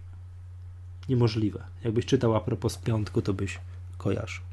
Niemożliwe. 1.09 1.63
Jakbyś 1.83 2.05
czytał 2.05 2.35
a 2.35 2.39
propos 2.39 2.77
piątku, 2.77 3.21
to 3.21 3.33
byś 3.33 3.59
kojarzył. 3.97 4.43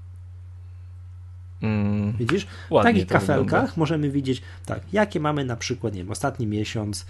Mm, 1.62 2.12
Widzisz? 2.12 2.46
W 2.70 2.82
takich 2.82 3.06
kafelkach 3.06 3.44
wygląda. 3.44 3.72
możemy 3.76 4.10
widzieć, 4.10 4.42
tak, 4.66 4.80
jakie 4.92 5.20
mamy 5.20 5.44
na 5.44 5.56
przykład, 5.56 5.94
nie 5.94 6.00
wiem, 6.00 6.10
ostatni 6.10 6.46
miesiąc, 6.46 7.06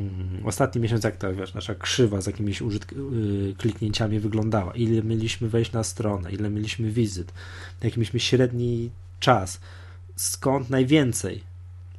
mm, 0.00 0.40
ostatni 0.44 0.80
miesiąc, 0.80 1.04
jak 1.04 1.16
ta 1.16 1.32
wiesz, 1.32 1.54
nasza 1.54 1.74
krzywa 1.74 2.20
z 2.20 2.26
jakimiś 2.26 2.62
użytk- 2.62 3.12
yy, 3.46 3.54
kliknięciami 3.54 4.20
wyglądała, 4.20 4.72
ile 4.74 5.02
mieliśmy 5.02 5.48
wejść 5.48 5.72
na 5.72 5.84
stronę, 5.84 6.32
ile 6.32 6.50
mieliśmy 6.50 6.90
wizyt, 6.90 7.32
jaki 7.82 7.98
mieliśmy 7.98 8.20
średni 8.20 8.90
czas, 9.20 9.60
skąd 10.16 10.70
najwięcej 10.70 11.42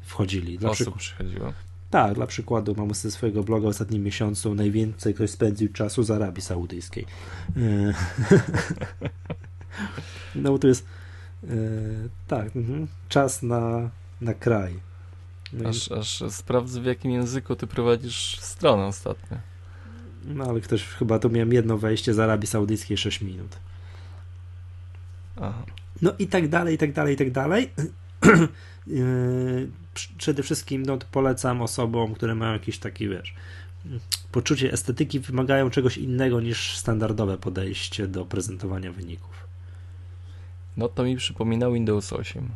wchodzili. 0.02 0.58
Dla 0.58 0.70
Osób 0.70 0.98
przychodziło. 0.98 1.54
Tak, 1.90 2.14
dla 2.14 2.28
przykładu 2.28 2.76
mamy 2.78 2.94
ze 2.94 3.12
swojego 3.12 3.44
bloga 3.44 3.68
w 3.68 3.70
ostatnim 3.70 4.04
miesiącu 4.04 4.56
najwięcej 4.56 5.14
ktoś 5.14 5.30
spędził 5.30 5.70
czasu 5.74 6.04
z 6.04 6.12
Arabii 6.12 6.42
Saudyjskiej. 6.42 7.06
Yy. 7.56 7.94
no 10.36 10.52
bo 10.52 10.60
to 10.60 10.68
jest 10.68 10.86
tak, 12.28 12.56
mhm. 12.56 12.88
czas 13.10 13.44
na, 13.44 13.90
na 14.22 14.34
kraj. 14.34 14.80
No 15.54 15.70
aż, 15.70 15.88
i... 15.88 15.94
aż 15.94 16.24
sprawdzę 16.30 16.82
w 16.82 16.86
jakim 16.86 17.12
języku 17.12 17.56
ty 17.56 17.68
prowadzisz 17.68 18.40
stronę 18.40 18.86
ostatnio. 18.86 19.38
No 20.26 20.44
ale 20.44 20.62
ktoś 20.62 20.84
chyba 20.84 21.20
to 21.20 21.30
miałem 21.30 21.54
jedno 21.54 21.78
wejście 21.78 22.14
z 22.14 22.20
Arabii 22.20 22.48
Saudyjskiej 22.48 22.98
6 22.98 23.22
minut. 23.22 23.58
Aha. 25.36 25.64
No 26.02 26.14
i 26.20 26.28
tak 26.28 26.50
dalej, 26.50 26.76
i 26.76 26.78
tak 26.78 26.94
dalej, 26.94 27.14
i 27.14 27.18
tak 27.18 27.32
dalej. 27.32 27.70
E, 28.88 28.94
przede 30.18 30.44
wszystkim 30.44 30.84
no, 30.84 30.98
polecam 31.12 31.62
osobom, 31.62 32.14
które 32.14 32.36
mają 32.36 32.54
jakiś 32.54 32.80
taki, 32.80 33.10
wiesz, 33.10 33.36
poczucie 34.32 34.72
estetyki, 34.72 35.20
wymagają 35.20 35.70
czegoś 35.70 35.98
innego 35.98 36.42
niż 36.42 36.78
standardowe 36.78 37.38
podejście 37.38 38.08
do 38.08 38.26
prezentowania 38.26 38.92
wyników. 38.92 39.48
No 40.78 40.90
to 40.90 41.04
mi 41.04 41.16
przypomina 41.18 41.72
Windows 41.72 42.14
8. 42.14 42.50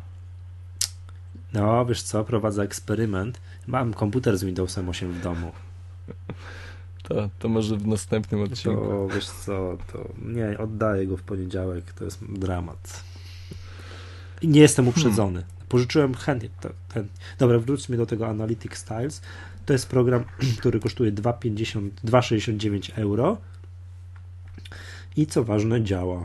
No, 1.52 1.86
wiesz 1.86 2.02
co, 2.02 2.24
prowadzę 2.24 2.62
eksperyment. 2.62 3.40
Mam 3.66 3.94
komputer 3.94 4.38
z 4.38 4.44
Windowsem 4.44 4.88
8 4.88 5.12
w 5.12 5.22
domu. 5.22 5.52
To, 7.08 7.30
to 7.38 7.48
może 7.48 7.76
w 7.76 7.86
następnym 7.86 8.42
odcinku. 8.42 8.80
To 8.80 9.08
wiesz 9.08 9.26
co, 9.26 9.78
to 9.92 10.08
nie, 10.24 10.58
oddaję 10.58 11.06
go 11.06 11.16
w 11.16 11.22
poniedziałek, 11.22 11.92
to 11.92 12.04
jest 12.04 12.24
dramat. 12.32 13.04
I 14.42 14.48
nie 14.48 14.60
jestem 14.60 14.88
uprzedzony. 14.88 15.40
Hmm. 15.40 15.66
Pożyczyłem 15.68 16.14
chętnie. 16.14 16.48
Ten. 16.94 17.08
Dobra, 17.38 17.58
wróćmy 17.58 17.96
do 17.96 18.06
tego 18.06 18.28
Analytics 18.28 18.78
Styles. 18.78 19.22
To 19.66 19.72
jest 19.72 19.88
program, 19.88 20.24
który 20.58 20.80
kosztuje 20.80 21.12
2,69 21.12 22.90
euro 22.96 23.36
i 25.16 25.26
co 25.26 25.44
ważne, 25.44 25.82
działa. 25.82 26.24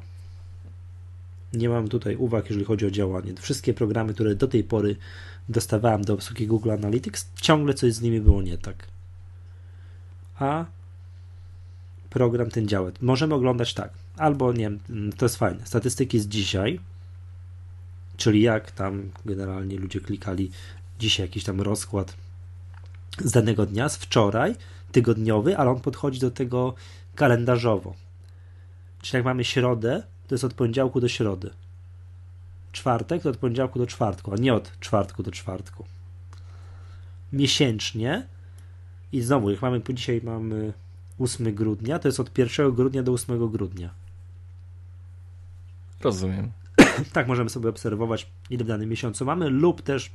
Nie 1.54 1.70
mam 1.70 1.88
tutaj 1.88 2.16
uwag, 2.16 2.46
jeżeli 2.46 2.66
chodzi 2.66 2.86
o 2.86 2.92
działanie. 2.92 3.34
Wszystkie 3.40 3.74
programy, 3.74 4.14
które 4.14 4.36
do 4.36 4.48
tej 4.48 4.64
pory 4.64 4.96
dostawałem 5.50 6.02
do 6.02 6.14
obsługi 6.14 6.48
Google 6.48 6.72
Analytics, 6.72 7.28
ciągle 7.42 7.74
coś 7.74 7.94
z 7.94 8.02
nimi 8.02 8.22
było 8.22 8.42
nie 8.42 8.58
tak. 8.58 8.88
A 10.40 10.66
program 12.10 12.50
ten 12.50 12.68
działa. 12.68 12.92
Możemy 13.02 13.36
oglądać 13.36 13.74
tak, 13.74 13.94
albo 14.18 14.54
nie 14.54 14.60
wiem, 14.60 14.80
to 15.18 15.26
jest 15.26 15.38
fajne. 15.38 15.66
Statystyki 15.66 16.20
z 16.20 16.28
dzisiaj, 16.28 16.80
czyli 18.18 18.42
jak 18.42 18.72
tam 18.72 19.12
generalnie 19.26 19.78
ludzie 19.78 20.00
klikali 20.00 20.52
dzisiaj 21.00 21.26
jakiś 21.26 21.44
tam 21.44 21.62
rozkład 21.62 22.16
z 23.20 23.32
danego 23.32 23.66
dnia, 23.66 23.90
z 23.90 23.98
wczoraj, 23.98 24.56
tygodniowy, 24.92 25.58
ale 25.58 25.72
on 25.72 25.80
podchodzi 25.82 26.20
do 26.20 26.32
tego 26.32 26.74
kalendarzowo. 27.16 27.94
Czyli 29.02 29.18
jak 29.18 29.26
mamy 29.26 29.44
środę, 29.44 30.04
to 30.32 30.36
jest 30.36 30.44
od 30.44 30.54
poniedziałku 30.54 31.02
do 31.02 31.08
środy. 31.08 31.50
Czwartek 32.72 33.22
to 33.24 33.30
od 33.30 33.38
poniedziałku 33.38 33.80
do 33.80 33.88
czwartku, 33.88 34.34
a 34.34 34.36
nie 34.36 34.54
od 34.54 34.80
czwartku 34.80 35.24
do 35.24 35.32
czwartku. 35.32 35.86
Miesięcznie 37.34 38.28
i 39.12 39.22
znowu, 39.22 39.50
jak 39.50 39.62
mamy, 39.62 39.82
dzisiaj 39.94 40.22
mamy 40.24 40.74
8 41.20 41.56
grudnia, 41.56 42.00
to 42.00 42.08
jest 42.08 42.20
od 42.20 42.38
1 42.38 42.72
grudnia 42.72 43.04
do 43.04 43.12
8 43.12 43.50
grudnia. 43.50 43.90
Rozumiem. 46.02 46.52
tak 47.14 47.28
możemy 47.28 47.50
sobie 47.50 47.70
obserwować, 47.70 48.28
ile 48.50 48.64
w 48.64 48.68
danym 48.68 48.90
miesiącu 48.90 49.26
mamy, 49.26 49.50
lub 49.50 49.82
też 49.82 50.12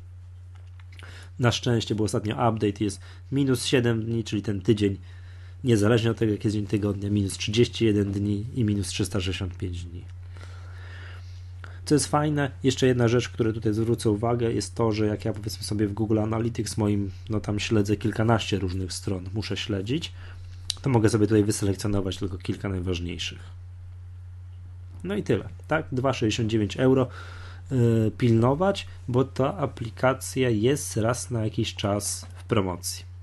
na 1.38 1.52
szczęście, 1.52 1.94
bo 1.94 2.04
ostatnio 2.04 2.34
update 2.34 2.84
jest 2.84 3.00
minus 3.32 3.64
7 3.64 4.04
dni, 4.04 4.24
czyli 4.24 4.42
ten 4.42 4.60
tydzień, 4.60 4.98
niezależnie 5.66 6.10
od 6.10 6.18
tego, 6.18 6.32
jaki 6.32 6.46
jest 6.46 6.56
dzień 6.56 6.66
tygodnia, 6.66 7.10
minus 7.10 7.38
31 7.38 8.12
dni 8.12 8.44
i 8.54 8.64
minus 8.64 8.88
365 8.88 9.84
dni. 9.84 10.04
Co 11.84 11.94
jest 11.94 12.06
fajne, 12.06 12.50
jeszcze 12.62 12.86
jedna 12.86 13.08
rzecz, 13.08 13.28
której 13.28 13.52
tutaj 13.52 13.74
zwrócę 13.74 14.10
uwagę, 14.10 14.52
jest 14.52 14.74
to, 14.74 14.92
że 14.92 15.06
jak 15.06 15.24
ja 15.24 15.32
powiedzmy 15.32 15.64
sobie 15.64 15.86
w 15.86 15.92
Google 15.92 16.18
Analytics 16.18 16.76
moim, 16.76 17.10
no 17.30 17.40
tam 17.40 17.60
śledzę 17.60 17.96
kilkanaście 17.96 18.58
różnych 18.58 18.92
stron, 18.92 19.28
muszę 19.34 19.56
śledzić, 19.56 20.12
to 20.82 20.90
mogę 20.90 21.08
sobie 21.08 21.26
tutaj 21.26 21.44
wyselekcjonować 21.44 22.16
tylko 22.16 22.38
kilka 22.38 22.68
najważniejszych. 22.68 23.38
No 25.04 25.14
i 25.14 25.22
tyle, 25.22 25.48
tak? 25.68 25.86
2,69 25.92 26.80
euro 26.80 27.08
yy, 27.70 28.12
pilnować, 28.18 28.86
bo 29.08 29.24
ta 29.24 29.56
aplikacja 29.56 30.50
jest 30.50 30.96
raz 30.96 31.30
na 31.30 31.44
jakiś 31.44 31.74
czas 31.74 32.26
w 32.36 32.44
promocji. 32.44 33.15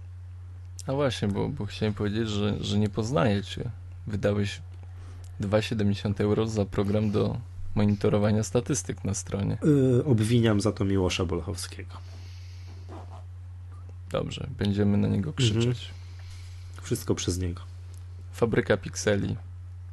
A 0.87 0.93
właśnie, 0.93 1.27
bo, 1.27 1.49
bo 1.49 1.65
chciałem 1.65 1.93
powiedzieć, 1.93 2.29
że, 2.29 2.63
że 2.63 2.79
nie 2.79 2.89
poznaję 2.89 3.43
cię. 3.43 3.69
Wydałeś 4.07 4.61
2,70 5.41 6.21
euro 6.21 6.47
za 6.47 6.65
program 6.65 7.11
do 7.11 7.37
monitorowania 7.75 8.43
statystyk 8.43 9.03
na 9.03 9.13
stronie. 9.13 9.57
Yy, 9.63 10.05
obwiniam 10.05 10.61
za 10.61 10.71
to 10.71 10.85
Miłosza 10.85 11.25
Bolchowskiego. 11.25 11.93
Dobrze, 14.11 14.47
będziemy 14.57 14.97
na 14.97 15.07
niego 15.07 15.33
krzyczeć. 15.33 15.65
Mhm. 15.65 15.93
Wszystko 16.81 17.15
przez 17.15 17.39
niego. 17.39 17.61
Fabryka 18.33 18.77
pikseli. 18.77 19.35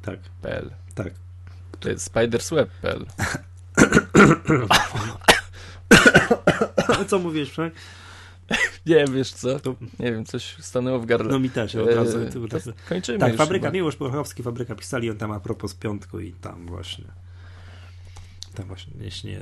Tak. 0.01 0.19
PL. 0.41 0.71
Tak. 0.95 1.13
To 1.79 1.89
jest 1.89 2.05
spidersweb.pl. 2.05 3.05
Co 7.09 7.19
mówisz, 7.19 7.49
Frank? 7.49 7.73
Nie 8.85 9.05
wiesz 9.05 9.31
co, 9.31 9.49
nie 9.99 10.11
wiem, 10.11 10.25
coś 10.25 10.55
stanęło 10.59 10.99
w 10.99 11.05
gardle. 11.05 11.31
No 11.31 11.39
mi 11.39 11.49
też, 11.49 11.75
od 11.75 11.89
razu. 11.89 12.19
E, 12.19 12.29
kończymy 12.89 13.19
Tak, 13.19 13.35
fabryka, 13.35 13.67
chyba. 13.67 13.73
Miłosz 13.73 13.97
fabryka 14.43 14.75
pisali, 14.75 15.09
on 15.09 15.17
tam 15.17 15.31
a 15.31 15.39
propos 15.39 15.75
piątku 15.75 16.19
i 16.19 16.33
tam 16.33 16.65
właśnie 16.65 17.05
tam 18.55 18.67
właśnie 18.67 19.39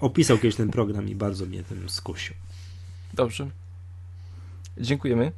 opisał 0.00 0.38
kiedyś 0.38 0.56
ten 0.56 0.70
program 0.70 1.08
i 1.08 1.14
bardzo 1.14 1.46
mnie 1.46 1.62
tym 1.62 1.88
skusił. 1.88 2.34
Dobrze. 3.14 3.50
Dziękujemy. 4.78 5.32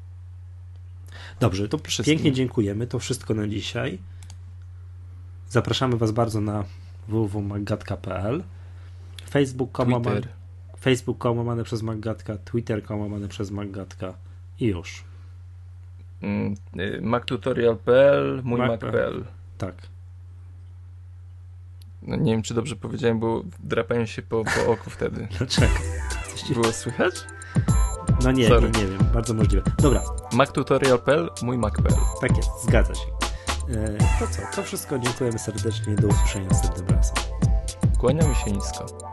Dobrze, 1.40 1.68
to 1.68 1.78
Wszystkim. 1.78 2.14
pięknie 2.14 2.32
dziękujemy. 2.32 2.86
To 2.86 2.98
wszystko 2.98 3.35
na 3.35 3.48
dzisiaj. 3.48 3.98
Zapraszamy 5.48 5.97
Was 5.97 6.12
bardzo 6.12 6.40
na 6.40 6.64
www.magatka.pl 7.09 8.43
Facebook.com 9.31 10.02
Twitter. 10.02 10.40
Facebook 10.81 11.24
łamane 11.24 11.65
przez 11.65 11.82
Maggatka, 11.82 12.36
Twitter 12.44 12.82
łamane 12.90 13.28
przez 13.28 13.51
Maggatka 13.51 14.15
i 14.61 14.66
już. 14.66 15.05
Mm, 16.23 16.55
y, 16.78 17.01
MacTutorial.pl, 17.02 18.40
mój 18.44 18.61
Mac.pl. 18.61 19.19
Mac 19.19 19.27
tak. 19.59 19.74
No 22.02 22.16
nie 22.16 22.32
wiem, 22.32 22.43
czy 22.43 22.55
dobrze 22.55 22.77
powiedziałem, 22.77 23.19
bo 23.19 23.43
drapałem 23.62 24.07
się 24.07 24.23
po, 24.23 24.44
po 24.44 24.73
oku 24.73 24.90
wtedy. 24.90 25.28
Dlaczego? 25.39 25.73
Było 26.55 26.73
słychać? 26.73 27.15
No 28.24 28.32
nie, 28.32 28.48
nie, 28.48 28.61
nie, 28.61 28.86
wiem, 28.86 28.98
bardzo 29.15 29.35
możliwe. 29.35 29.62
Dobra. 29.78 30.02
MacTutorial.pl, 30.32 31.31
mój 31.43 31.59
Mac.pl. 31.59 31.94
Tak 32.20 32.36
jest, 32.36 32.51
zgadza 32.62 32.94
się. 32.94 33.07
E, 33.69 33.98
to 34.19 34.27
co, 34.27 34.57
to 34.57 34.62
wszystko, 34.62 34.98
dziękujemy 34.98 35.39
serdecznie, 35.39 35.94
do 35.94 36.09
usłyszenia 36.09 36.48
następnym 36.48 36.97
razem. 36.97 37.15
Kłaniamy 37.98 38.35
się 38.35 38.52
nisko. 38.52 39.10